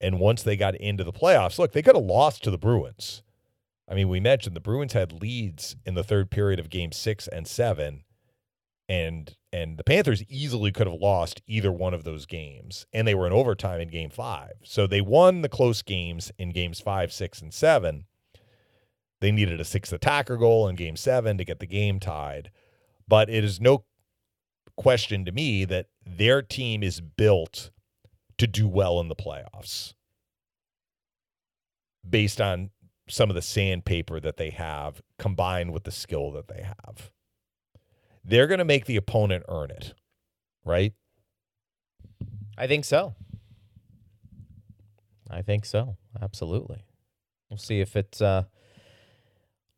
And 0.00 0.20
once 0.20 0.42
they 0.42 0.56
got 0.56 0.74
into 0.74 1.04
the 1.04 1.12
playoffs, 1.12 1.58
look, 1.58 1.72
they 1.72 1.82
could 1.82 1.96
have 1.96 2.04
lost 2.04 2.44
to 2.44 2.50
the 2.50 2.58
Bruins. 2.58 3.22
I 3.88 3.94
mean, 3.94 4.08
we 4.08 4.20
mentioned 4.20 4.54
the 4.54 4.60
Bruins 4.60 4.92
had 4.92 5.12
leads 5.12 5.76
in 5.86 5.94
the 5.94 6.04
third 6.04 6.30
period 6.30 6.58
of 6.58 6.68
game 6.68 6.92
six 6.92 7.28
and 7.28 7.46
seven, 7.46 8.02
and 8.88 9.36
and 9.52 9.78
the 9.78 9.84
Panthers 9.84 10.22
easily 10.28 10.70
could 10.70 10.86
have 10.86 11.00
lost 11.00 11.42
either 11.46 11.72
one 11.72 11.94
of 11.94 12.04
those 12.04 12.26
games, 12.26 12.86
and 12.92 13.06
they 13.06 13.14
were 13.14 13.26
in 13.26 13.32
overtime 13.32 13.80
in 13.80 13.88
game 13.88 14.10
five. 14.10 14.52
So 14.64 14.86
they 14.86 15.00
won 15.00 15.42
the 15.42 15.48
close 15.48 15.82
games 15.82 16.30
in 16.38 16.50
games 16.50 16.80
five, 16.80 17.12
six, 17.12 17.40
and 17.40 17.52
seven. 17.52 18.04
They 19.20 19.32
needed 19.32 19.60
a 19.60 19.64
sixth 19.64 19.92
attacker 19.92 20.36
goal 20.36 20.68
in 20.68 20.76
game 20.76 20.96
seven 20.96 21.38
to 21.38 21.44
get 21.44 21.58
the 21.58 21.66
game 21.66 21.98
tied. 21.98 22.50
But 23.08 23.30
it 23.30 23.44
is 23.44 23.60
no 23.60 23.84
question 24.76 25.24
to 25.24 25.32
me 25.32 25.64
that 25.64 25.86
their 26.04 26.42
team 26.42 26.82
is 26.82 27.00
built 27.00 27.70
to 28.38 28.46
do 28.46 28.68
well 28.68 29.00
in 29.00 29.08
the 29.08 29.16
playoffs 29.16 29.94
based 32.08 32.40
on 32.40 32.70
some 33.08 33.30
of 33.30 33.36
the 33.36 33.42
sandpaper 33.42 34.20
that 34.20 34.36
they 34.36 34.50
have 34.50 35.00
combined 35.18 35.72
with 35.72 35.84
the 35.84 35.90
skill 35.90 36.30
that 36.32 36.48
they 36.48 36.62
have. 36.62 37.10
They're 38.28 38.48
going 38.48 38.58
to 38.58 38.64
make 38.64 38.86
the 38.86 38.96
opponent 38.96 39.44
earn 39.48 39.70
it, 39.70 39.94
right? 40.64 40.92
I 42.58 42.66
think 42.66 42.84
so. 42.84 43.14
I 45.30 45.42
think 45.42 45.64
so. 45.64 45.96
Absolutely. 46.20 46.84
We'll 47.48 47.58
see 47.58 47.80
if 47.80 47.94
it 47.94 48.20
uh, 48.20 48.44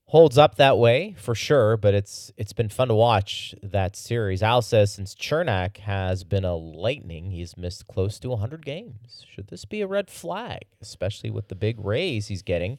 holds 0.06 0.38
up 0.38 0.56
that 0.56 0.78
way 0.78 1.14
for 1.18 1.34
sure. 1.34 1.76
But 1.76 1.92
it's 1.92 2.32
it's 2.38 2.54
been 2.54 2.70
fun 2.70 2.88
to 2.88 2.94
watch 2.94 3.54
that 3.62 3.96
series. 3.96 4.42
Al 4.42 4.62
says 4.62 4.92
since 4.92 5.14
Cernak 5.14 5.78
has 5.78 6.24
been 6.24 6.44
a 6.44 6.56
lightning, 6.56 7.30
he's 7.30 7.56
missed 7.56 7.86
close 7.86 8.18
to 8.20 8.30
100 8.30 8.64
games. 8.64 9.26
Should 9.30 9.48
this 9.48 9.66
be 9.66 9.82
a 9.82 9.86
red 9.86 10.10
flag, 10.10 10.62
especially 10.80 11.30
with 11.30 11.48
the 11.48 11.54
big 11.54 11.78
raise 11.78 12.28
he's 12.28 12.42
getting 12.42 12.78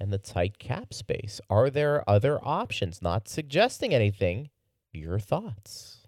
and 0.00 0.10
the 0.10 0.18
tight 0.18 0.58
cap 0.58 0.94
space? 0.94 1.38
Are 1.50 1.68
there 1.68 2.08
other 2.08 2.38
options? 2.42 3.02
Not 3.02 3.28
suggesting 3.28 3.94
anything. 3.94 4.48
Your 4.92 5.18
thoughts? 5.18 5.98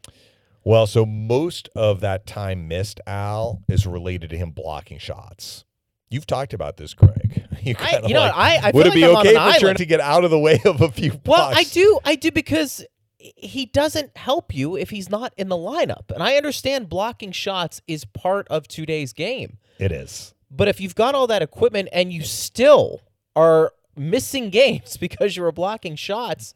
Well, 0.62 0.86
so 0.86 1.04
most 1.06 1.68
of 1.74 2.00
that 2.00 2.26
time 2.26 2.68
missed, 2.68 3.00
Al, 3.06 3.62
is 3.68 3.86
related 3.86 4.30
to 4.30 4.38
him 4.38 4.50
blocking 4.50 4.98
shots. 4.98 5.64
You've 6.10 6.26
talked 6.26 6.54
about 6.54 6.76
this, 6.76 6.94
Greg. 6.94 7.42
You, 7.64 7.74
I, 7.78 8.00
you 8.06 8.12
know 8.12 8.20
like, 8.20 8.36
what? 8.36 8.38
I, 8.38 8.68
I 8.68 8.70
would 8.74 8.86
it 8.88 8.92
be 8.92 9.06
I'm 9.06 9.16
okay 9.16 9.32
for 9.32 9.66
Cernak 9.66 9.76
to 9.76 9.86
get 9.86 9.98
out 9.98 10.22
of 10.22 10.30
the 10.30 10.38
way 10.40 10.60
of 10.66 10.82
a 10.82 10.90
few 10.90 11.18
Well, 11.24 11.50
I 11.54 11.62
do. 11.64 11.98
I 12.04 12.14
do 12.14 12.30
because 12.30 12.84
he 13.16 13.64
doesn't 13.64 14.14
help 14.18 14.54
you 14.54 14.76
if 14.76 14.90
he's 14.90 15.08
not 15.08 15.32
in 15.38 15.48
the 15.48 15.56
lineup. 15.56 16.10
And 16.10 16.22
I 16.22 16.36
understand 16.36 16.90
blocking 16.90 17.32
shots 17.32 17.80
is 17.86 18.04
part 18.04 18.46
of 18.48 18.68
today's 18.68 19.14
game. 19.14 19.56
It 19.78 19.92
is. 19.92 20.34
But 20.50 20.68
if 20.68 20.78
you've 20.78 20.94
got 20.94 21.14
all 21.14 21.26
that 21.28 21.40
equipment 21.40 21.88
and 21.90 22.12
you 22.12 22.22
still 22.22 23.00
are 23.34 23.72
missing 23.96 24.50
games 24.50 24.96
because 25.00 25.36
you 25.36 25.42
were 25.42 25.52
blocking 25.52 25.96
shots, 25.96 26.54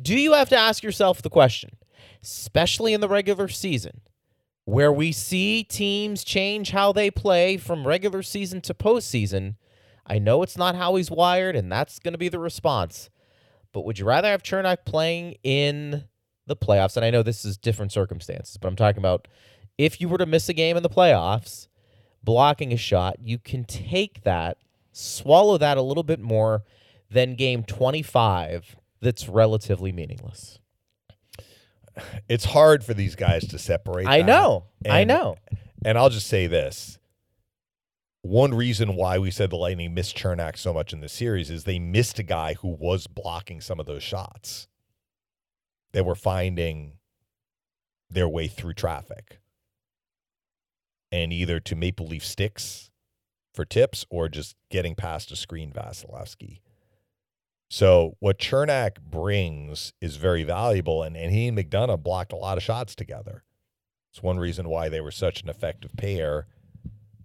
do 0.00 0.18
you 0.18 0.32
have 0.32 0.48
to 0.50 0.56
ask 0.56 0.82
yourself 0.82 1.22
the 1.22 1.30
question, 1.30 1.76
especially 2.22 2.92
in 2.92 3.00
the 3.00 3.08
regular 3.08 3.48
season, 3.48 4.00
where 4.64 4.92
we 4.92 5.12
see 5.12 5.62
teams 5.62 6.24
change 6.24 6.70
how 6.70 6.92
they 6.92 7.10
play 7.10 7.56
from 7.56 7.86
regular 7.86 8.22
season 8.22 8.60
to 8.62 8.74
postseason? 8.74 9.56
I 10.06 10.18
know 10.18 10.42
it's 10.42 10.56
not 10.56 10.76
how 10.76 10.94
he's 10.96 11.10
wired, 11.10 11.56
and 11.56 11.70
that's 11.70 11.98
going 11.98 12.14
to 12.14 12.18
be 12.18 12.28
the 12.28 12.38
response. 12.38 13.10
But 13.72 13.84
would 13.84 13.98
you 13.98 14.06
rather 14.06 14.28
have 14.30 14.42
Cernak 14.42 14.84
playing 14.84 15.36
in 15.42 16.04
the 16.46 16.56
playoffs? 16.56 16.96
And 16.96 17.04
I 17.04 17.10
know 17.10 17.22
this 17.22 17.44
is 17.44 17.58
different 17.58 17.92
circumstances, 17.92 18.56
but 18.56 18.68
I'm 18.68 18.76
talking 18.76 18.98
about 18.98 19.28
if 19.76 20.00
you 20.00 20.08
were 20.08 20.18
to 20.18 20.26
miss 20.26 20.48
a 20.48 20.54
game 20.54 20.76
in 20.76 20.82
the 20.82 20.88
playoffs, 20.88 21.68
blocking 22.22 22.72
a 22.72 22.76
shot, 22.76 23.16
you 23.20 23.38
can 23.38 23.64
take 23.64 24.22
that, 24.22 24.58
swallow 24.92 25.58
that 25.58 25.76
a 25.76 25.82
little 25.82 26.02
bit 26.02 26.20
more 26.20 26.64
than 27.10 27.34
game 27.34 27.62
25 27.62 28.76
that's 29.00 29.28
relatively 29.28 29.92
meaningless. 29.92 30.58
It's 32.28 32.44
hard 32.44 32.84
for 32.84 32.92
these 32.94 33.14
guys 33.14 33.46
to 33.48 33.58
separate. 33.58 34.06
I 34.06 34.22
know. 34.22 34.64
I 34.88 35.04
know. 35.04 35.36
And 35.84 35.96
I'll 35.96 36.10
just 36.10 36.26
say 36.26 36.46
this. 36.46 36.98
one 38.22 38.52
reason 38.54 38.96
why 38.96 39.18
we 39.18 39.30
said 39.30 39.50
the 39.50 39.56
Lightning 39.56 39.94
missed 39.94 40.16
Cernak 40.16 40.58
so 40.58 40.72
much 40.74 40.92
in 40.92 41.00
the 41.00 41.08
series 41.08 41.48
is 41.50 41.64
they 41.64 41.78
missed 41.78 42.18
a 42.18 42.22
guy 42.24 42.54
who 42.54 42.68
was 42.68 43.06
blocking 43.06 43.60
some 43.60 43.78
of 43.78 43.86
those 43.86 44.02
shots. 44.02 44.66
They 45.92 46.00
were 46.00 46.16
finding 46.16 46.94
their 48.10 48.28
way 48.28 48.48
through 48.48 48.74
traffic 48.74 49.38
and 51.12 51.32
either 51.32 51.60
to 51.60 51.76
Maple 51.76 52.06
Leaf 52.06 52.24
sticks 52.26 52.90
for 53.54 53.64
tips 53.64 54.04
or 54.10 54.28
just 54.28 54.56
getting 54.70 54.94
past 54.94 55.30
a 55.30 55.36
screen 55.36 55.72
Vasilevskiy. 55.72 56.60
So 57.68 58.16
what 58.20 58.38
Cernak 58.38 59.00
brings 59.00 59.92
is 60.00 60.16
very 60.16 60.44
valuable, 60.44 61.02
and, 61.02 61.16
and 61.16 61.32
he 61.32 61.48
and 61.48 61.58
McDonagh 61.58 62.02
blocked 62.02 62.32
a 62.32 62.36
lot 62.36 62.56
of 62.56 62.62
shots 62.62 62.94
together. 62.94 63.42
It's 64.12 64.22
one 64.22 64.38
reason 64.38 64.68
why 64.68 64.88
they 64.88 65.00
were 65.00 65.10
such 65.10 65.42
an 65.42 65.48
effective 65.48 65.92
pair 65.96 66.46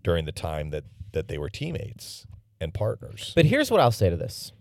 during 0.04 0.26
the 0.26 0.32
time 0.32 0.72
that 0.72 0.86
that 1.14 1.28
they 1.28 1.38
were 1.38 1.50
teammates 1.50 2.26
and 2.60 2.74
partners. 2.74 3.34
But 3.36 3.46
here's 3.46 3.70
what 3.70 3.82
I'll 3.82 3.92
say 3.92 4.10
to 4.10 4.16
this. 4.16 4.52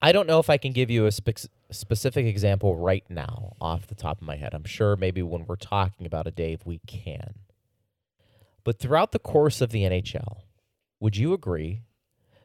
I 0.00 0.10
don't 0.10 0.26
know 0.26 0.40
if 0.40 0.50
I 0.50 0.56
can 0.56 0.72
give 0.72 0.90
you 0.90 1.06
a 1.06 1.12
spe- 1.12 1.46
specific 1.70 2.26
example 2.26 2.76
right 2.76 3.04
now 3.08 3.54
off 3.60 3.86
the 3.86 3.94
top 3.94 4.20
of 4.20 4.26
my 4.26 4.36
head. 4.36 4.52
I'm 4.52 4.64
sure 4.64 4.96
maybe 4.96 5.22
when 5.22 5.44
we're 5.46 5.56
talking 5.56 6.06
about 6.06 6.26
a 6.26 6.30
Dave, 6.30 6.62
we 6.64 6.80
can. 6.86 7.34
But 8.64 8.78
throughout 8.78 9.12
the 9.12 9.18
course 9.18 9.60
of 9.60 9.70
the 9.70 9.82
NHL, 9.82 10.42
would 10.98 11.16
you 11.16 11.32
agree 11.32 11.82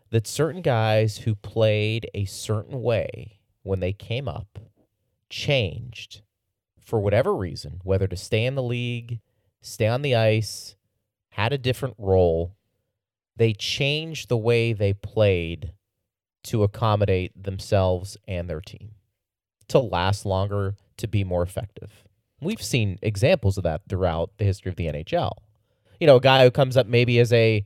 that 0.09 0.27
certain 0.27 0.61
guys 0.61 1.19
who 1.19 1.35
played 1.35 2.09
a 2.13 2.25
certain 2.25 2.81
way 2.81 3.39
when 3.63 3.79
they 3.79 3.93
came 3.93 4.27
up 4.27 4.59
changed 5.29 6.21
for 6.79 6.99
whatever 6.99 7.35
reason, 7.35 7.81
whether 7.83 8.07
to 8.07 8.15
stay 8.15 8.45
in 8.45 8.55
the 8.55 8.63
league, 8.63 9.19
stay 9.61 9.87
on 9.87 10.01
the 10.01 10.15
ice, 10.15 10.75
had 11.31 11.51
a 11.51 11.57
different 11.57 11.95
role, 11.97 12.55
they 13.35 13.53
changed 13.53 14.29
the 14.29 14.37
way 14.37 14.73
they 14.73 14.93
played 14.93 15.73
to 16.43 16.63
accommodate 16.63 17.31
themselves 17.41 18.17
and 18.27 18.49
their 18.49 18.61
team 18.61 18.91
to 19.67 19.79
last 19.79 20.25
longer, 20.25 20.75
to 20.97 21.07
be 21.07 21.23
more 21.23 21.43
effective. 21.43 22.03
We've 22.41 22.61
seen 22.61 22.99
examples 23.01 23.57
of 23.57 23.63
that 23.63 23.81
throughout 23.89 24.31
the 24.37 24.45
history 24.45 24.69
of 24.69 24.75
the 24.75 24.87
NHL. 24.87 25.33
You 25.99 26.07
know, 26.07 26.17
a 26.17 26.21
guy 26.21 26.43
who 26.43 26.51
comes 26.51 26.77
up 26.77 26.87
maybe 26.87 27.19
as 27.19 27.33
a 27.33 27.65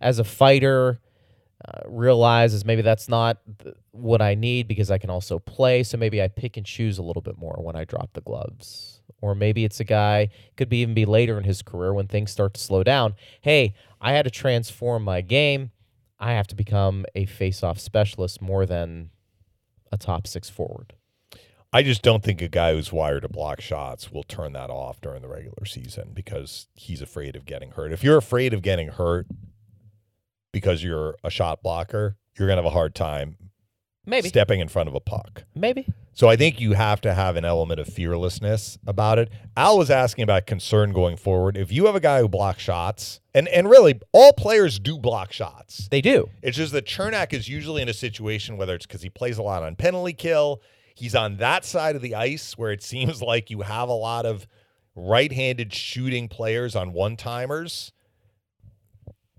as 0.00 0.18
a 0.18 0.24
fighter 0.24 1.00
uh, 1.66 1.80
realizes 1.86 2.64
maybe 2.64 2.82
that's 2.82 3.08
not 3.08 3.38
what 3.92 4.20
I 4.20 4.34
need 4.34 4.66
because 4.66 4.90
I 4.90 4.98
can 4.98 5.10
also 5.10 5.38
play. 5.38 5.82
So 5.82 5.96
maybe 5.96 6.22
I 6.22 6.28
pick 6.28 6.56
and 6.56 6.66
choose 6.66 6.98
a 6.98 7.02
little 7.02 7.22
bit 7.22 7.38
more 7.38 7.58
when 7.60 7.76
I 7.76 7.84
drop 7.84 8.10
the 8.14 8.20
gloves. 8.20 9.00
Or 9.20 9.34
maybe 9.34 9.64
it's 9.64 9.78
a 9.78 9.84
guy, 9.84 10.30
could 10.56 10.68
be 10.68 10.78
even 10.78 10.94
be 10.94 11.04
later 11.04 11.38
in 11.38 11.44
his 11.44 11.62
career 11.62 11.94
when 11.94 12.08
things 12.08 12.32
start 12.32 12.54
to 12.54 12.60
slow 12.60 12.82
down. 12.82 13.14
Hey, 13.40 13.74
I 14.00 14.12
had 14.12 14.24
to 14.24 14.30
transform 14.30 15.04
my 15.04 15.20
game. 15.20 15.70
I 16.18 16.32
have 16.32 16.48
to 16.48 16.56
become 16.56 17.04
a 17.14 17.26
face-off 17.26 17.78
specialist 17.78 18.42
more 18.42 18.66
than 18.66 19.10
a 19.92 19.96
top 19.96 20.26
six 20.26 20.50
forward. 20.50 20.94
I 21.72 21.82
just 21.82 22.02
don't 22.02 22.22
think 22.22 22.42
a 22.42 22.48
guy 22.48 22.74
who's 22.74 22.92
wired 22.92 23.22
to 23.22 23.28
block 23.28 23.60
shots 23.60 24.12
will 24.12 24.24
turn 24.24 24.52
that 24.52 24.70
off 24.70 25.00
during 25.00 25.22
the 25.22 25.28
regular 25.28 25.64
season 25.64 26.10
because 26.12 26.66
he's 26.74 27.00
afraid 27.00 27.34
of 27.34 27.46
getting 27.46 27.70
hurt. 27.70 27.92
If 27.92 28.04
you're 28.04 28.18
afraid 28.18 28.52
of 28.52 28.60
getting 28.60 28.88
hurt 28.88 29.26
because 30.52 30.82
you're 30.82 31.16
a 31.24 31.30
shot 31.30 31.62
blocker, 31.62 32.16
you're 32.38 32.46
going 32.46 32.56
to 32.56 32.62
have 32.62 32.70
a 32.70 32.74
hard 32.74 32.94
time 32.94 33.36
Maybe. 34.06 34.28
stepping 34.28 34.60
in 34.60 34.68
front 34.68 34.88
of 34.88 34.94
a 34.94 35.00
puck. 35.00 35.44
Maybe. 35.54 35.86
So 36.14 36.28
I 36.28 36.36
think 36.36 36.60
you 36.60 36.74
have 36.74 37.00
to 37.02 37.14
have 37.14 37.36
an 37.36 37.44
element 37.44 37.80
of 37.80 37.88
fearlessness 37.88 38.78
about 38.86 39.18
it. 39.18 39.30
Al 39.56 39.78
was 39.78 39.90
asking 39.90 40.24
about 40.24 40.46
concern 40.46 40.92
going 40.92 41.16
forward. 41.16 41.56
If 41.56 41.72
you 41.72 41.86
have 41.86 41.94
a 41.94 42.00
guy 42.00 42.20
who 42.20 42.28
blocks 42.28 42.62
shots, 42.62 43.20
and 43.34 43.48
and 43.48 43.70
really 43.70 43.98
all 44.12 44.34
players 44.34 44.78
do 44.78 44.98
block 44.98 45.32
shots. 45.32 45.88
They 45.90 46.02
do. 46.02 46.28
It's 46.42 46.56
just 46.56 46.72
that 46.72 46.86
Cernak 46.86 47.32
is 47.32 47.48
usually 47.48 47.80
in 47.80 47.88
a 47.88 47.94
situation 47.94 48.58
whether 48.58 48.74
it's 48.74 48.86
because 48.86 49.02
he 49.02 49.08
plays 49.08 49.38
a 49.38 49.42
lot 49.42 49.62
on 49.62 49.74
penalty 49.74 50.12
kill, 50.12 50.60
he's 50.94 51.14
on 51.14 51.38
that 51.38 51.64
side 51.64 51.96
of 51.96 52.02
the 52.02 52.14
ice 52.14 52.58
where 52.58 52.72
it 52.72 52.82
seems 52.82 53.22
like 53.22 53.48
you 53.48 53.62
have 53.62 53.88
a 53.88 53.94
lot 53.94 54.26
of 54.26 54.46
right-handed 54.94 55.72
shooting 55.72 56.28
players 56.28 56.76
on 56.76 56.92
one-timers 56.92 57.92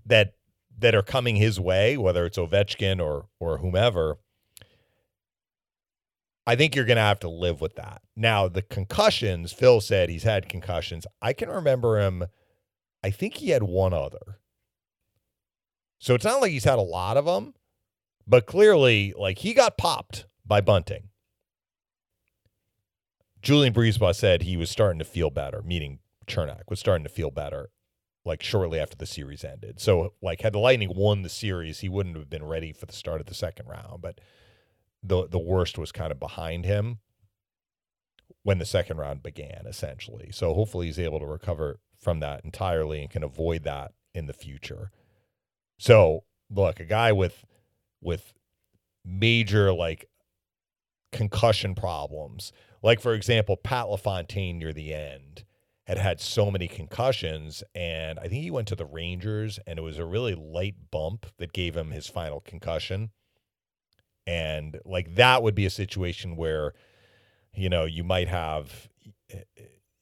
that 0.06 0.34
that 0.78 0.94
are 0.94 1.02
coming 1.02 1.36
his 1.36 1.60
way, 1.60 1.96
whether 1.96 2.26
it's 2.26 2.38
Ovechkin 2.38 3.00
or 3.00 3.26
or 3.40 3.58
whomever. 3.58 4.18
I 6.46 6.56
think 6.56 6.74
you're 6.74 6.84
going 6.84 6.96
to 6.96 7.02
have 7.02 7.20
to 7.20 7.28
live 7.30 7.60
with 7.62 7.76
that. 7.76 8.02
Now, 8.14 8.48
the 8.48 8.60
concussions, 8.60 9.52
Phil 9.52 9.80
said 9.80 10.10
he's 10.10 10.24
had 10.24 10.48
concussions. 10.48 11.06
I 11.22 11.32
can 11.32 11.48
remember 11.48 11.98
him, 11.98 12.26
I 13.02 13.10
think 13.10 13.34
he 13.36 13.50
had 13.50 13.62
one 13.62 13.94
other. 13.94 14.40
So 15.98 16.14
it's 16.14 16.24
not 16.24 16.42
like 16.42 16.50
he's 16.50 16.64
had 16.64 16.78
a 16.78 16.82
lot 16.82 17.16
of 17.16 17.24
them, 17.24 17.54
but 18.26 18.44
clearly, 18.44 19.14
like 19.16 19.38
he 19.38 19.54
got 19.54 19.78
popped 19.78 20.26
by 20.44 20.60
Bunting. 20.60 21.08
Julien 23.40 23.72
BriseBois 23.72 24.14
said 24.14 24.42
he 24.42 24.56
was 24.56 24.70
starting 24.70 24.98
to 24.98 25.04
feel 25.04 25.30
better, 25.30 25.62
meaning 25.62 26.00
Cernak 26.26 26.62
was 26.68 26.80
starting 26.80 27.04
to 27.04 27.10
feel 27.10 27.30
better 27.30 27.70
like 28.24 28.42
shortly 28.42 28.80
after 28.80 28.96
the 28.96 29.06
series 29.06 29.44
ended. 29.44 29.80
So 29.80 30.14
like 30.22 30.40
had 30.40 30.54
the 30.54 30.58
Lightning 30.58 30.92
won 30.94 31.22
the 31.22 31.28
series, 31.28 31.80
he 31.80 31.88
wouldn't 31.88 32.16
have 32.16 32.30
been 32.30 32.44
ready 32.44 32.72
for 32.72 32.86
the 32.86 32.92
start 32.92 33.20
of 33.20 33.26
the 33.26 33.34
second 33.34 33.66
round, 33.68 34.00
but 34.00 34.20
the 35.02 35.28
the 35.28 35.38
worst 35.38 35.76
was 35.78 35.92
kind 35.92 36.10
of 36.10 36.18
behind 36.18 36.64
him 36.64 36.98
when 38.42 38.58
the 38.58 38.64
second 38.64 38.96
round 38.96 39.22
began 39.22 39.64
essentially. 39.66 40.30
So 40.32 40.54
hopefully 40.54 40.86
he's 40.86 40.98
able 40.98 41.20
to 41.20 41.26
recover 41.26 41.80
from 41.98 42.20
that 42.20 42.44
entirely 42.44 43.00
and 43.00 43.10
can 43.10 43.22
avoid 43.22 43.64
that 43.64 43.92
in 44.14 44.26
the 44.26 44.32
future. 44.32 44.90
So, 45.78 46.24
look, 46.50 46.80
a 46.80 46.84
guy 46.84 47.12
with 47.12 47.44
with 48.00 48.32
major 49.04 49.72
like 49.72 50.08
concussion 51.12 51.74
problems, 51.74 52.52
like 52.82 53.00
for 53.00 53.12
example, 53.12 53.56
Pat 53.56 53.88
LaFontaine 53.88 54.58
near 54.58 54.72
the 54.72 54.94
end 54.94 55.44
had 55.86 55.98
had 55.98 56.20
so 56.20 56.50
many 56.50 56.66
concussions 56.66 57.62
and 57.74 58.18
I 58.18 58.22
think 58.22 58.42
he 58.42 58.50
went 58.50 58.68
to 58.68 58.76
the 58.76 58.86
Rangers 58.86 59.58
and 59.66 59.78
it 59.78 59.82
was 59.82 59.98
a 59.98 60.04
really 60.04 60.34
light 60.34 60.76
bump 60.90 61.26
that 61.38 61.52
gave 61.52 61.76
him 61.76 61.90
his 61.90 62.06
final 62.08 62.40
concussion. 62.40 63.10
And 64.26 64.80
like 64.86 65.16
that 65.16 65.42
would 65.42 65.54
be 65.54 65.66
a 65.66 65.70
situation 65.70 66.36
where 66.36 66.72
you 67.56 67.68
know, 67.68 67.84
you 67.84 68.04
might 68.04 68.28
have 68.28 68.88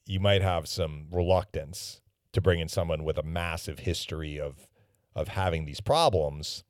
you 0.07 0.21
might 0.21 0.43
have 0.43 0.67
some 0.67 1.07
reluctance 1.11 2.01
to 2.33 2.41
bring 2.41 2.61
in 2.61 2.69
someone 2.69 3.05
with 3.05 3.19
a 3.19 3.23
massive 3.23 3.81
history 3.81 4.41
of 4.41 4.69
of 5.15 5.29
having 5.29 5.65
these 5.65 5.81
problems. 5.81 6.65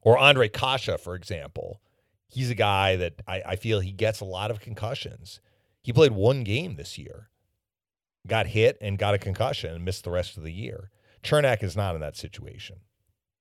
Or 0.00 0.18
Andre 0.18 0.48
Kasha, 0.48 0.98
for 0.98 1.14
example. 1.14 1.80
He's 2.28 2.50
a 2.50 2.54
guy 2.54 2.96
that 2.96 3.22
I, 3.28 3.42
I 3.46 3.56
feel 3.56 3.80
he 3.80 3.92
gets 3.92 4.20
a 4.20 4.24
lot 4.24 4.50
of 4.50 4.60
concussions. 4.60 5.40
He 5.82 5.92
played 5.92 6.12
one 6.12 6.42
game 6.42 6.74
this 6.76 6.98
year 6.98 7.30
got 8.26 8.46
hit 8.48 8.78
and 8.80 8.98
got 8.98 9.14
a 9.14 9.18
concussion 9.18 9.74
and 9.74 9.84
missed 9.84 10.04
the 10.04 10.10
rest 10.10 10.36
of 10.36 10.42
the 10.42 10.52
year. 10.52 10.90
Cernak 11.22 11.62
is 11.62 11.76
not 11.76 11.94
in 11.94 12.00
that 12.00 12.16
situation. 12.16 12.76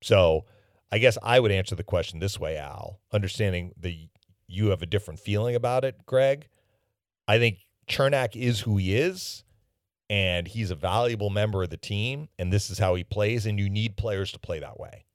So 0.01 0.45
I 0.91 0.97
guess 0.99 1.17
I 1.23 1.39
would 1.39 1.51
answer 1.51 1.75
the 1.75 1.83
question 1.83 2.19
this 2.19 2.39
way, 2.39 2.57
Al, 2.57 2.99
understanding 3.11 3.73
that 3.79 3.93
you 4.47 4.67
have 4.67 4.81
a 4.81 4.85
different 4.85 5.19
feeling 5.19 5.55
about 5.55 5.83
it, 5.83 6.05
Greg. 6.05 6.47
I 7.27 7.39
think 7.39 7.59
Cernak 7.87 8.35
is 8.35 8.61
who 8.61 8.77
he 8.77 8.95
is, 8.95 9.43
and 10.09 10.47
he's 10.47 10.71
a 10.71 10.75
valuable 10.75 11.29
member 11.29 11.63
of 11.63 11.69
the 11.69 11.77
team, 11.77 12.29
and 12.37 12.51
this 12.51 12.69
is 12.69 12.77
how 12.77 12.95
he 12.95 13.03
plays, 13.03 13.45
and 13.45 13.57
you 13.59 13.69
need 13.69 13.97
players 13.97 14.31
to 14.33 14.39
play 14.39 14.59
that 14.59 14.79
way. 14.79 15.05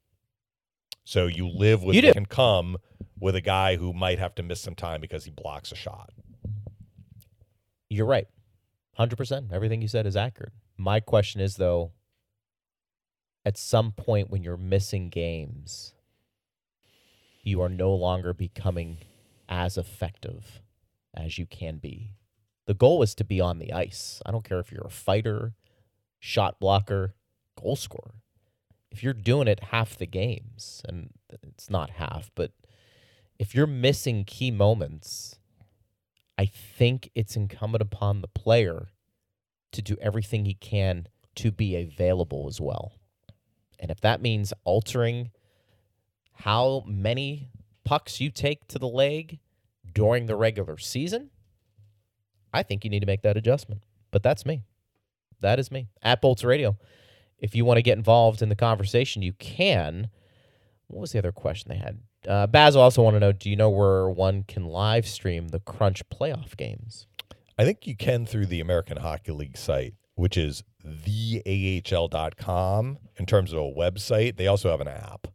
So 1.04 1.26
you 1.26 1.48
live 1.48 1.82
with 1.82 1.94
You 1.94 2.02
what 2.02 2.08
do. 2.08 2.12
can 2.14 2.26
come 2.26 2.76
with 3.20 3.34
a 3.34 3.40
guy 3.40 3.76
who 3.76 3.92
might 3.92 4.18
have 4.18 4.34
to 4.36 4.42
miss 4.42 4.60
some 4.60 4.74
time 4.74 5.00
because 5.00 5.24
he 5.24 5.30
blocks 5.30 5.72
a 5.72 5.74
shot. 5.74 6.10
You're 7.88 8.06
right. 8.06 8.26
100%. 8.98 9.52
Everything 9.52 9.80
you 9.82 9.88
said 9.88 10.06
is 10.06 10.16
accurate. 10.16 10.52
My 10.76 11.00
question 11.00 11.40
is, 11.40 11.56
though, 11.56 11.92
at 13.44 13.56
some 13.56 13.92
point 13.92 14.30
when 14.30 14.42
you're 14.42 14.56
missing 14.56 15.08
games, 15.08 15.94
you 17.42 17.62
are 17.62 17.68
no 17.68 17.94
longer 17.94 18.34
becoming 18.34 18.98
as 19.48 19.78
effective 19.78 20.60
as 21.14 21.38
you 21.38 21.46
can 21.46 21.78
be. 21.78 22.14
The 22.66 22.74
goal 22.74 23.02
is 23.02 23.14
to 23.14 23.24
be 23.24 23.40
on 23.40 23.58
the 23.58 23.72
ice. 23.72 24.20
I 24.26 24.30
don't 24.30 24.44
care 24.44 24.58
if 24.58 24.70
you're 24.70 24.86
a 24.86 24.90
fighter, 24.90 25.54
shot 26.18 26.60
blocker, 26.60 27.14
goal 27.58 27.76
scorer. 27.76 28.16
If 28.90 29.02
you're 29.02 29.14
doing 29.14 29.48
it 29.48 29.64
half 29.64 29.96
the 29.96 30.06
games, 30.06 30.82
and 30.86 31.10
it's 31.42 31.70
not 31.70 31.90
half, 31.90 32.30
but 32.34 32.52
if 33.38 33.54
you're 33.54 33.66
missing 33.66 34.24
key 34.24 34.50
moments, 34.50 35.38
I 36.38 36.46
think 36.46 37.10
it's 37.14 37.36
incumbent 37.36 37.82
upon 37.82 38.20
the 38.20 38.28
player 38.28 38.88
to 39.72 39.82
do 39.82 39.96
everything 40.00 40.44
he 40.44 40.54
can 40.54 41.08
to 41.34 41.50
be 41.50 41.76
available 41.76 42.46
as 42.48 42.60
well. 42.60 42.92
And 43.78 43.90
if 43.90 44.00
that 44.00 44.22
means 44.22 44.52
altering 44.64 45.30
how 46.32 46.84
many 46.86 47.50
pucks 47.84 48.20
you 48.20 48.30
take 48.30 48.66
to 48.68 48.78
the 48.78 48.88
leg 48.88 49.40
during 49.92 50.26
the 50.26 50.36
regular 50.36 50.78
season, 50.78 51.30
I 52.54 52.62
think 52.62 52.84
you 52.84 52.90
need 52.90 53.00
to 53.00 53.06
make 53.06 53.22
that 53.22 53.36
adjustment. 53.36 53.82
But 54.10 54.22
that's 54.22 54.46
me. 54.46 54.62
That 55.40 55.58
is 55.58 55.70
me. 55.70 55.88
At 56.02 56.20
Bolts 56.20 56.44
Radio. 56.44 56.76
if 57.38 57.54
you 57.54 57.64
want 57.64 57.78
to 57.78 57.82
get 57.82 57.96
involved 57.96 58.42
in 58.42 58.48
the 58.48 58.56
conversation, 58.56 59.22
you 59.22 59.32
can. 59.34 60.08
What 60.88 61.00
was 61.02 61.12
the 61.12 61.18
other 61.18 61.32
question 61.32 61.68
they 61.70 61.76
had? 61.76 61.98
Uh, 62.26 62.46
Basil 62.46 62.82
also 62.82 63.02
want 63.02 63.14
to 63.14 63.20
know: 63.20 63.32
Do 63.32 63.48
you 63.48 63.56
know 63.56 63.70
where 63.70 64.08
one 64.10 64.42
can 64.42 64.66
live 64.66 65.06
stream 65.06 65.48
the 65.48 65.60
Crunch 65.60 66.06
playoff 66.08 66.56
games? 66.56 67.06
I 67.58 67.64
think 67.64 67.86
you 67.86 67.96
can 67.96 68.26
through 68.26 68.46
the 68.46 68.60
American 68.60 68.98
Hockey 68.98 69.32
League 69.32 69.56
site, 69.56 69.94
which 70.14 70.36
is 70.36 70.62
theahl.com 70.86 72.98
in 73.16 73.26
terms 73.26 73.52
of 73.52 73.58
a 73.58 73.62
website. 73.72 74.36
They 74.36 74.46
also 74.46 74.70
have 74.70 74.80
an 74.80 74.88
app. 74.88 75.26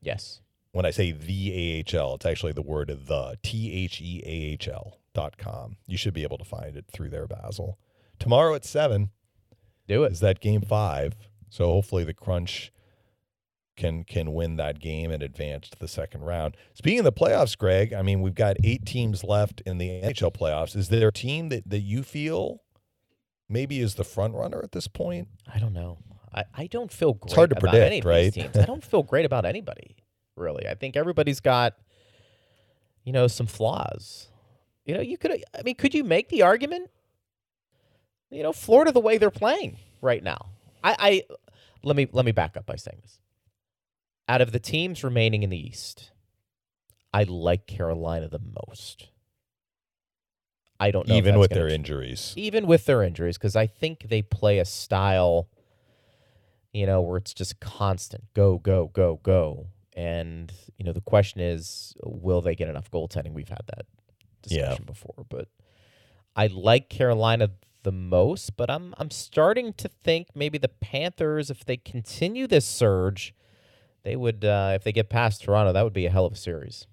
Yes. 0.00 0.40
When 0.72 0.84
I 0.86 0.90
say 0.90 1.12
the 1.12 1.84
AHL, 1.86 2.14
it's 2.16 2.26
actually 2.26 2.52
the 2.52 2.62
word 2.62 2.88
the 3.06 3.36
T 3.42 3.72
H 3.84 4.00
E 4.00 4.22
A 4.24 4.52
H 4.54 4.68
L 4.68 4.98
dot 5.14 5.38
com. 5.38 5.76
You 5.86 5.96
should 5.96 6.14
be 6.14 6.24
able 6.24 6.38
to 6.38 6.44
find 6.44 6.76
it 6.76 6.86
through 6.92 7.10
there, 7.10 7.26
Basil. 7.28 7.78
Tomorrow 8.18 8.54
at 8.54 8.64
seven 8.64 9.10
Do 9.86 10.04
it. 10.04 10.12
is 10.12 10.20
that 10.20 10.40
game 10.40 10.62
five. 10.62 11.14
So 11.48 11.66
hopefully 11.66 12.04
the 12.04 12.14
crunch 12.14 12.72
can 13.76 14.04
can 14.04 14.32
win 14.32 14.56
that 14.56 14.78
game 14.78 15.10
and 15.10 15.22
advance 15.22 15.68
to 15.70 15.78
the 15.78 15.88
second 15.88 16.22
round. 16.22 16.56
Speaking 16.74 17.00
of 17.00 17.04
the 17.04 17.12
playoffs, 17.12 17.56
Greg, 17.56 17.92
I 17.92 18.02
mean 18.02 18.20
we've 18.20 18.34
got 18.34 18.56
eight 18.62 18.86
teams 18.86 19.24
left 19.24 19.60
in 19.66 19.78
the 19.78 19.88
NHL 19.88 20.32
playoffs. 20.34 20.76
Is 20.76 20.88
there 20.88 21.08
a 21.08 21.12
team 21.12 21.48
that, 21.48 21.68
that 21.68 21.80
you 21.80 22.02
feel 22.02 22.62
maybe 23.48 23.80
is 23.80 23.94
the 23.94 24.04
front 24.04 24.34
runner 24.34 24.60
at 24.62 24.72
this 24.72 24.88
point? 24.88 25.28
I 25.52 25.58
don't 25.58 25.72
know. 25.72 25.98
I, 26.34 26.44
I 26.54 26.66
don't 26.66 26.92
feel 26.92 27.14
great 27.14 27.34
hard 27.34 27.50
to 27.50 27.56
about 27.56 27.70
predict, 27.70 27.86
any 27.86 27.98
of 28.00 28.04
right? 28.04 28.22
these 28.24 28.34
teams. 28.34 28.56
I 28.56 28.64
don't 28.64 28.82
feel 28.82 29.02
great 29.02 29.24
about 29.24 29.44
anybody, 29.44 29.96
really. 30.36 30.66
I 30.68 30.74
think 30.74 30.96
everybody's 30.96 31.40
got, 31.40 31.74
you 33.04 33.12
know, 33.12 33.28
some 33.28 33.46
flaws. 33.46 34.28
You 34.84 34.94
know, 34.94 35.00
you 35.00 35.16
could. 35.16 35.42
I 35.56 35.62
mean, 35.62 35.76
could 35.76 35.94
you 35.94 36.04
make 36.04 36.28
the 36.28 36.42
argument? 36.42 36.90
You 38.30 38.42
know, 38.42 38.52
Florida 38.52 38.90
the 38.90 39.00
way 39.00 39.16
they're 39.16 39.30
playing 39.30 39.78
right 40.02 40.22
now. 40.22 40.46
I, 40.82 40.96
I 40.98 41.36
let 41.82 41.96
me 41.96 42.08
let 42.12 42.24
me 42.24 42.32
back 42.32 42.56
up 42.56 42.66
by 42.66 42.76
saying 42.76 42.98
this. 43.02 43.18
Out 44.28 44.40
of 44.40 44.52
the 44.52 44.58
teams 44.58 45.04
remaining 45.04 45.42
in 45.42 45.50
the 45.50 45.58
East, 45.58 46.10
I 47.12 47.24
like 47.24 47.66
Carolina 47.66 48.28
the 48.28 48.40
most. 48.40 49.08
I 50.80 50.90
don't 50.90 51.06
know 51.06 51.14
Even 51.16 51.38
with 51.38 51.50
their 51.50 51.68
ch- 51.68 51.72
injuries. 51.72 52.32
even 52.36 52.66
with 52.66 52.86
their 52.86 53.02
injuries, 53.02 53.36
because 53.38 53.54
I 53.54 53.66
think 53.66 54.08
they 54.08 54.22
play 54.22 54.58
a 54.58 54.64
style, 54.64 55.48
you 56.72 56.86
know, 56.86 57.00
where 57.00 57.18
it's 57.18 57.34
just 57.34 57.60
constant 57.60 58.24
go, 58.34 58.58
go, 58.58 58.88
go, 58.88 59.20
go. 59.22 59.66
And, 59.96 60.52
you 60.76 60.84
know, 60.84 60.92
the 60.92 61.00
question 61.00 61.40
is, 61.40 61.94
will 62.02 62.40
they 62.40 62.54
get 62.56 62.68
enough 62.68 62.90
goaltending? 62.90 63.32
We've 63.32 63.48
had 63.48 63.62
that 63.68 63.86
Yeah. 64.48 64.62
discussion 64.62 64.84
before. 64.86 65.24
But 65.28 65.48
I 66.34 66.48
like 66.48 66.88
Carolina 66.88 67.50
the 67.84 67.92
most, 67.92 68.56
but 68.56 68.70
I'm 68.70 68.94
I'm 68.98 69.10
starting 69.10 69.74
to 69.74 69.88
think 69.88 70.28
maybe 70.34 70.58
the 70.58 70.68
Panthers, 70.68 71.50
if 71.50 71.64
they 71.64 71.76
continue 71.76 72.46
this 72.48 72.64
surge, 72.66 73.34
they 74.04 74.16
would 74.16 74.44
uh, 74.44 74.72
if 74.74 74.84
they 74.84 74.92
get 74.92 75.08
past 75.08 75.42
Toronto, 75.42 75.72
that 75.72 75.82
would 75.82 75.92
be 75.92 76.06
a 76.06 76.10
hell 76.10 76.26
of 76.26 76.34
a 76.34 76.36
series. 76.36 76.86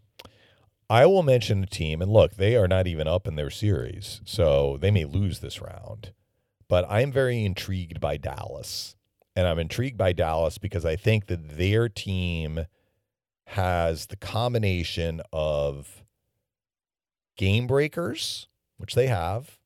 I 0.89 1.05
will 1.05 1.23
mention 1.23 1.63
a 1.63 1.67
team, 1.67 2.01
and 2.01 2.11
look, 2.11 2.35
they 2.35 2.57
are 2.57 2.67
not 2.67 2.85
even 2.87 3.07
up 3.07 3.27
in 3.27 3.35
their 3.35 3.49
series, 3.49 4.19
so 4.25 4.77
they 4.81 4.91
may 4.91 5.05
lose 5.05 5.39
this 5.39 5.61
round. 5.61 6.11
But 6.67 6.85
I'm 6.89 7.11
very 7.11 7.45
intrigued 7.45 8.01
by 8.01 8.17
Dallas. 8.17 8.95
And 9.35 9.47
I'm 9.47 9.59
intrigued 9.59 9.97
by 9.97 10.11
Dallas 10.11 10.57
because 10.57 10.85
I 10.85 10.97
think 10.97 11.27
that 11.27 11.57
their 11.57 11.87
team 11.87 12.65
has 13.47 14.07
the 14.07 14.17
combination 14.17 15.21
of 15.31 16.03
game 17.37 17.67
breakers, 17.67 18.47
which 18.77 18.95
they 18.95 19.07
have, 19.07 19.57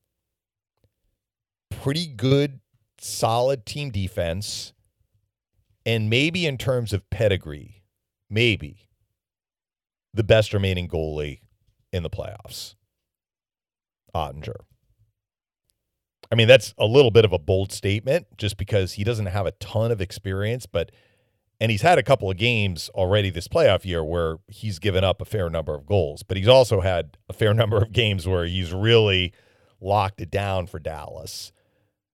pretty 1.70 2.06
good, 2.06 2.60
solid 3.00 3.66
team 3.66 3.89
defense, 3.89 4.74
and 5.86 6.09
maybe 6.09 6.45
in 6.45 6.57
terms 6.57 6.93
of 6.93 7.09
pedigree, 7.09 7.83
maybe 8.29 8.88
the 10.13 10.23
best 10.23 10.53
remaining 10.53 10.88
goalie 10.88 11.41
in 11.91 12.03
the 12.03 12.09
playoffs, 12.09 12.75
Oettinger. 14.15 14.61
I 16.31 16.36
mean, 16.36 16.47
that's 16.47 16.73
a 16.77 16.86
little 16.86 17.11
bit 17.11 17.25
of 17.25 17.33
a 17.33 17.39
bold 17.39 17.71
statement 17.71 18.27
just 18.38 18.57
because 18.57 18.93
he 18.93 19.03
doesn't 19.03 19.27
have 19.27 19.45
a 19.45 19.51
ton 19.51 19.91
of 19.91 20.01
experience, 20.01 20.65
but 20.65 20.91
and 21.61 21.71
he's 21.71 21.83
had 21.83 21.97
a 21.97 22.03
couple 22.03 22.29
of 22.29 22.38
games 22.38 22.89
already 22.89 23.29
this 23.29 23.47
playoff 23.47 23.86
year 23.86 24.03
where 24.03 24.38
he's 24.47 24.79
given 24.79 25.03
up 25.03 25.21
a 25.21 25.25
fair 25.25 25.49
number 25.49 25.73
of 25.73 25.86
goals, 25.86 26.23
but 26.23 26.36
he's 26.36 26.47
also 26.47 26.81
had 26.81 27.17
a 27.29 27.33
fair 27.33 27.53
number 27.55 27.77
of 27.77 27.91
games 27.91 28.27
where 28.27 28.45
he's 28.45 28.73
really 28.73 29.33
locked 29.79 30.19
it 30.21 30.31
down 30.31 30.67
for 30.67 30.79
Dallas. 30.79 31.51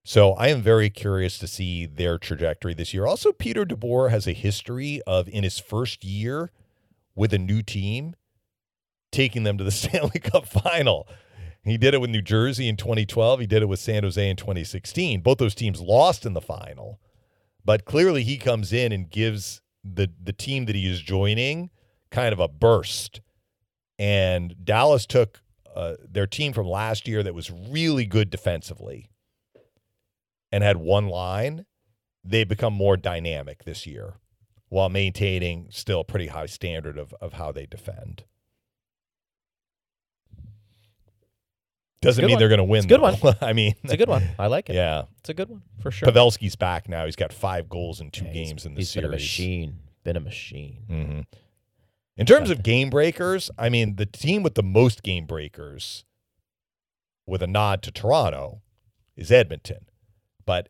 So 0.04 0.34
I 0.34 0.48
am 0.48 0.62
very 0.62 0.90
curious 0.90 1.38
to 1.38 1.48
see 1.48 1.86
their 1.86 2.18
trajectory 2.18 2.74
this 2.74 2.94
year. 2.94 3.06
Also, 3.06 3.32
Peter 3.32 3.66
DeBoer 3.66 4.10
has 4.10 4.28
a 4.28 4.34
history 4.34 5.02
of 5.06 5.28
in 5.28 5.44
his 5.44 5.60
first 5.60 6.04
year 6.04 6.52
with 7.16 7.34
a 7.34 7.38
new 7.38 7.62
team 7.62 8.16
taking 9.12 9.44
them 9.44 9.58
to 9.58 9.64
the 9.64 9.72
Stanley 9.72 10.20
Cup 10.20 10.48
final. 10.48 11.08
He 11.64 11.78
did 11.78 11.94
it 11.94 12.02
with 12.02 12.10
New 12.10 12.24
Jersey 12.24 12.68
in 12.68 12.78
2012. 12.78 13.42
He 13.42 13.46
did 13.46 13.62
it 13.62 13.68
with 13.68 13.80
San 13.80 14.02
Jose 14.02 14.30
in 14.30 14.36
2016. 14.36 15.22
Both 15.22 15.38
those 15.38 15.54
teams 15.54 15.80
lost 15.80 16.26
in 16.26 16.34
the 16.34 16.42
final. 16.42 17.00
But 17.64 17.86
clearly 17.86 18.24
he 18.24 18.38
comes 18.38 18.74
in 18.74 18.92
and 18.92 19.10
gives 19.10 19.62
the 19.84 20.10
the 20.22 20.34
team 20.34 20.66
that 20.66 20.76
he 20.76 20.90
is 20.90 21.02
joining 21.02 21.70
kind 22.10 22.34
of 22.34 22.40
a 22.40 22.48
burst. 22.48 23.22
And 24.00 24.56
Dallas 24.64 25.06
took 25.06 25.42
uh, 25.76 25.94
their 26.04 26.26
team 26.26 26.54
from 26.54 26.66
last 26.66 27.08
year 27.08 27.22
that 27.22 27.36
was 27.36 27.52
really 27.52 28.06
good 28.08 28.32
defensively 28.32 29.11
and 30.52 30.64
had 30.64 30.78
one 30.78 31.08
line. 31.08 31.66
They 32.24 32.44
become 32.44 32.74
more 32.74 32.98
dynamic 32.98 33.64
this 33.64 33.88
year 33.88 34.16
while 34.70 34.90
maintaining 34.90 35.68
still 35.72 36.02
a 36.02 36.04
pretty 36.04 36.28
high 36.28 36.46
standard 36.46 36.98
of, 36.98 37.14
of 37.20 37.34
how 37.34 37.52
they 37.52 37.66
defend. 37.66 38.24
Doesn't 42.02 42.24
mean 42.26 42.34
one. 42.34 42.40
they're 42.40 42.50
going 42.50 42.58
to 42.60 42.64
win. 42.64 42.80
It's 42.80 42.86
a 42.86 42.90
good 42.90 43.00
though. 43.02 43.28
one. 43.30 43.36
I 43.42 43.54
mean, 43.54 43.76
It's 43.84 43.94
a 43.94 43.98
good 43.98 44.10
one. 44.10 44.24
I 44.40 44.48
like 44.48 44.70
it. 44.70 44.76
yeah. 44.76 45.04
It's 45.20 45.30
a 45.30 45.34
good 45.36 45.50
one 45.50 45.62
for 45.82 45.92
sure. 45.92 46.08
Pavelski's 46.10 46.56
back 46.56 46.90
now. 46.90 47.06
He's 47.06 47.16
got 47.16 47.32
five 47.32 47.70
goals 47.70 48.02
in 48.02 48.10
two 48.10 48.26
Yeah, 48.26 48.34
games 48.34 48.66
in 48.66 48.74
the 48.74 48.84
series. 48.84 49.04
been 49.04 49.06
a 49.06 49.16
machine. 49.16 49.80
Been 50.04 50.18
a 50.18 50.20
machine. 50.22 50.78
hmm 50.88 51.20
In 52.18 52.26
terms 52.26 52.50
of 52.50 52.64
game 52.64 52.90
breakers, 52.90 53.52
I 53.58 53.70
mean, 53.70 53.98
the 53.98 54.08
team 54.08 54.42
with 54.42 54.56
the 54.56 54.64
most 54.64 55.04
game 55.04 55.26
breakers, 55.28 56.06
with 57.28 57.44
a 57.44 57.48
nod 57.48 57.84
to 57.84 57.92
Toronto, 57.92 58.62
is 59.16 59.32
Edmonton. 59.32 59.86
But 60.46 60.70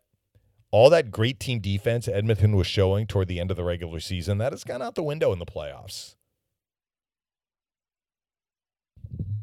all 0.72 0.90
that 0.90 1.12
great 1.12 1.40
team 1.40 1.60
defense 1.60 2.08
Edmonton 2.08 2.56
was 2.56 2.68
showing 2.68 3.08
toward 3.08 3.28
the 3.28 3.40
end 3.40 3.52
of 3.52 3.58
the 3.58 3.64
regular 3.64 4.00
season, 4.00 4.38
that 4.40 4.54
has 4.54 4.64
gone 4.64 4.82
out 4.82 4.96
the 4.96 5.04
window 5.04 5.34
in 5.34 5.40
the 5.40 5.46
playoffs. 5.46 6.16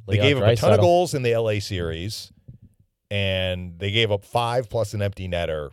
They 0.07 0.15
Leon 0.15 0.27
gave 0.27 0.39
up 0.39 0.49
a 0.49 0.57
ton 0.57 0.73
of 0.73 0.81
goals 0.81 1.13
in 1.13 1.23
the 1.23 1.37
LA 1.37 1.61
series, 1.61 2.33
and 3.11 3.79
they 3.79 3.91
gave 3.91 4.11
up 4.11 4.25
five 4.25 4.71
plus 4.71 4.95
an 4.95 5.03
empty 5.03 5.29
netter 5.29 5.71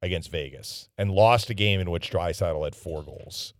against 0.00 0.30
Vegas 0.30 0.88
and 0.96 1.10
lost 1.10 1.50
a 1.50 1.54
game 1.54 1.80
in 1.80 1.90
which 1.90 2.10
Draisaitl 2.10 2.64
had 2.64 2.76
four 2.76 3.02
goals. 3.02 3.54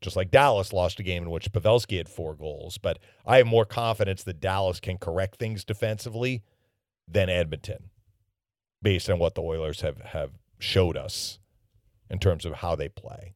Just 0.00 0.16
like 0.16 0.30
Dallas 0.30 0.72
lost 0.72 0.98
a 0.98 1.02
game 1.02 1.22
in 1.22 1.30
which 1.30 1.52
Pavelski 1.52 1.96
had 1.96 2.08
four 2.08 2.34
goals. 2.34 2.76
But 2.76 2.98
I 3.24 3.36
have 3.36 3.46
more 3.46 3.64
confidence 3.64 4.24
that 4.24 4.40
Dallas 4.40 4.80
can 4.80 4.98
correct 4.98 5.38
things 5.38 5.64
defensively 5.64 6.42
than 7.06 7.28
Edmonton, 7.28 7.90
based 8.82 9.08
on 9.08 9.18
what 9.18 9.34
the 9.34 9.42
Oilers 9.42 9.80
have, 9.82 10.00
have 10.00 10.30
showed 10.58 10.96
us 10.96 11.38
in 12.10 12.18
terms 12.18 12.44
of 12.44 12.54
how 12.54 12.74
they 12.76 12.88
play. 12.88 13.34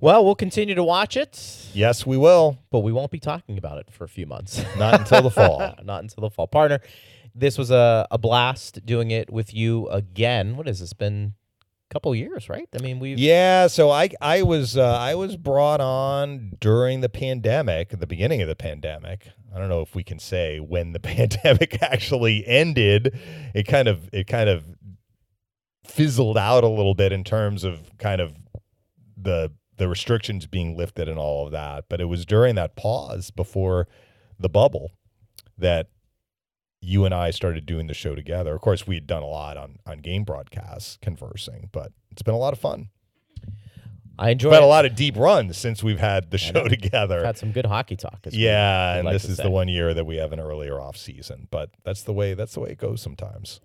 Well, 0.00 0.24
we'll 0.24 0.34
continue 0.34 0.74
to 0.74 0.84
watch 0.84 1.16
it, 1.16 1.68
Yes, 1.72 2.04
we 2.04 2.16
will. 2.16 2.58
but 2.70 2.80
we 2.80 2.92
won't 2.92 3.10
be 3.10 3.20
talking 3.20 3.56
about 3.56 3.78
it 3.78 3.90
for 3.90 4.04
a 4.04 4.08
few 4.08 4.26
months. 4.26 4.62
Not 4.78 5.00
until 5.00 5.22
the 5.22 5.30
fall. 5.30 5.58
Not 5.84 6.02
until 6.02 6.22
the 6.22 6.30
fall. 6.30 6.46
Partner, 6.46 6.80
this 7.34 7.56
was 7.56 7.70
a, 7.70 8.06
a 8.10 8.18
blast 8.18 8.84
doing 8.84 9.10
it 9.10 9.30
with 9.32 9.54
you 9.54 9.88
again. 9.88 10.56
What 10.56 10.66
has 10.66 10.80
this 10.80 10.92
been? 10.92 11.34
A 11.90 11.94
couple 11.94 12.14
years, 12.14 12.48
right? 12.48 12.66
I 12.76 12.82
mean, 12.82 12.98
we've 12.98 13.18
Yeah, 13.18 13.66
so 13.68 13.90
I 13.90 14.08
I 14.20 14.42
was 14.42 14.76
uh, 14.76 14.82
I 14.98 15.14
was 15.14 15.36
brought 15.36 15.80
on 15.82 16.52
during 16.58 17.02
the 17.02 17.10
pandemic, 17.10 17.90
the 17.90 18.06
beginning 18.06 18.40
of 18.42 18.48
the 18.48 18.56
pandemic. 18.56 19.28
I 19.54 19.58
don't 19.58 19.68
know 19.68 19.82
if 19.82 19.94
we 19.94 20.02
can 20.02 20.18
say 20.18 20.58
when 20.58 20.92
the 20.92 21.00
pandemic 21.00 21.82
actually 21.82 22.46
ended. 22.46 23.16
It 23.54 23.64
kind 23.64 23.88
of 23.88 24.08
it 24.12 24.26
kind 24.26 24.48
of 24.48 24.64
fizzled 25.84 26.38
out 26.38 26.64
a 26.64 26.68
little 26.68 26.94
bit 26.94 27.12
in 27.12 27.24
terms 27.24 27.64
of 27.64 27.96
kind 27.98 28.20
of 28.20 28.34
the 29.16 29.52
the 29.76 29.88
restrictions 29.88 30.46
being 30.46 30.76
lifted 30.76 31.08
and 31.08 31.18
all 31.18 31.46
of 31.46 31.52
that. 31.52 31.84
But 31.88 32.00
it 32.00 32.06
was 32.06 32.24
during 32.26 32.54
that 32.56 32.76
pause 32.76 33.30
before 33.30 33.88
the 34.38 34.48
bubble 34.48 34.92
that 35.58 35.88
you 36.80 37.04
and 37.04 37.14
I 37.14 37.30
started 37.30 37.64
doing 37.64 37.86
the 37.86 37.94
show 37.94 38.14
together. 38.14 38.54
Of 38.54 38.60
course, 38.60 38.86
we 38.86 38.96
had 38.96 39.06
done 39.06 39.22
a 39.22 39.26
lot 39.26 39.56
on 39.56 39.78
on 39.86 39.98
game 39.98 40.24
broadcasts, 40.24 40.98
conversing, 41.00 41.70
but 41.72 41.92
it's 42.10 42.22
been 42.22 42.34
a 42.34 42.38
lot 42.38 42.52
of 42.52 42.58
fun. 42.58 42.88
I 44.18 44.30
enjoy. 44.30 44.48
We've 44.48 44.54
had 44.54 44.62
it. 44.62 44.66
a 44.66 44.68
lot 44.68 44.84
of 44.84 44.94
deep 44.94 45.16
runs 45.16 45.56
since 45.56 45.82
we've 45.82 45.98
had 45.98 46.30
the 46.30 46.38
show 46.38 46.68
together. 46.68 47.16
We've 47.16 47.26
had 47.26 47.38
some 47.38 47.52
good 47.52 47.66
hockey 47.66 47.96
talk. 47.96 48.20
Yeah, 48.30 48.96
and 48.96 49.06
like 49.06 49.14
this 49.14 49.24
is 49.24 49.36
say. 49.38 49.42
the 49.42 49.50
one 49.50 49.68
year 49.68 49.94
that 49.94 50.04
we 50.04 50.16
have 50.16 50.32
an 50.32 50.40
earlier 50.40 50.80
off 50.80 50.96
season, 50.96 51.48
but 51.50 51.70
that's 51.84 52.02
the 52.02 52.12
way 52.12 52.34
that's 52.34 52.54
the 52.54 52.60
way 52.60 52.70
it 52.70 52.78
goes 52.78 53.00
sometimes. 53.02 53.60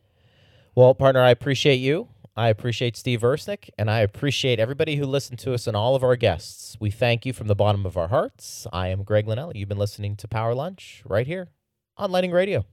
Well, 0.75 0.93
partner, 0.95 1.21
I 1.21 1.31
appreciate 1.31 1.77
you. 1.77 2.09
I 2.35 2.47
appreciate 2.47 2.95
Steve 2.95 3.21
Versnick, 3.21 3.69
and 3.77 3.91
I 3.91 3.99
appreciate 3.99 4.59
everybody 4.59 4.95
who 4.95 5.05
listened 5.05 5.39
to 5.39 5.53
us 5.53 5.67
and 5.67 5.75
all 5.75 5.95
of 5.95 6.03
our 6.03 6.15
guests. 6.15 6.77
We 6.79 6.89
thank 6.89 7.25
you 7.25 7.33
from 7.33 7.47
the 7.47 7.55
bottom 7.55 7.85
of 7.85 7.97
our 7.97 8.07
hearts. 8.07 8.65
I 8.71 8.87
am 8.87 9.03
Greg 9.03 9.25
Linnelli. 9.25 9.55
You've 9.55 9.67
been 9.67 9.77
listening 9.77 10.15
to 10.15 10.27
Power 10.27 10.55
Lunch 10.55 11.03
right 11.05 11.27
here 11.27 11.49
on 11.97 12.11
Lightning 12.11 12.31
Radio. 12.31 12.65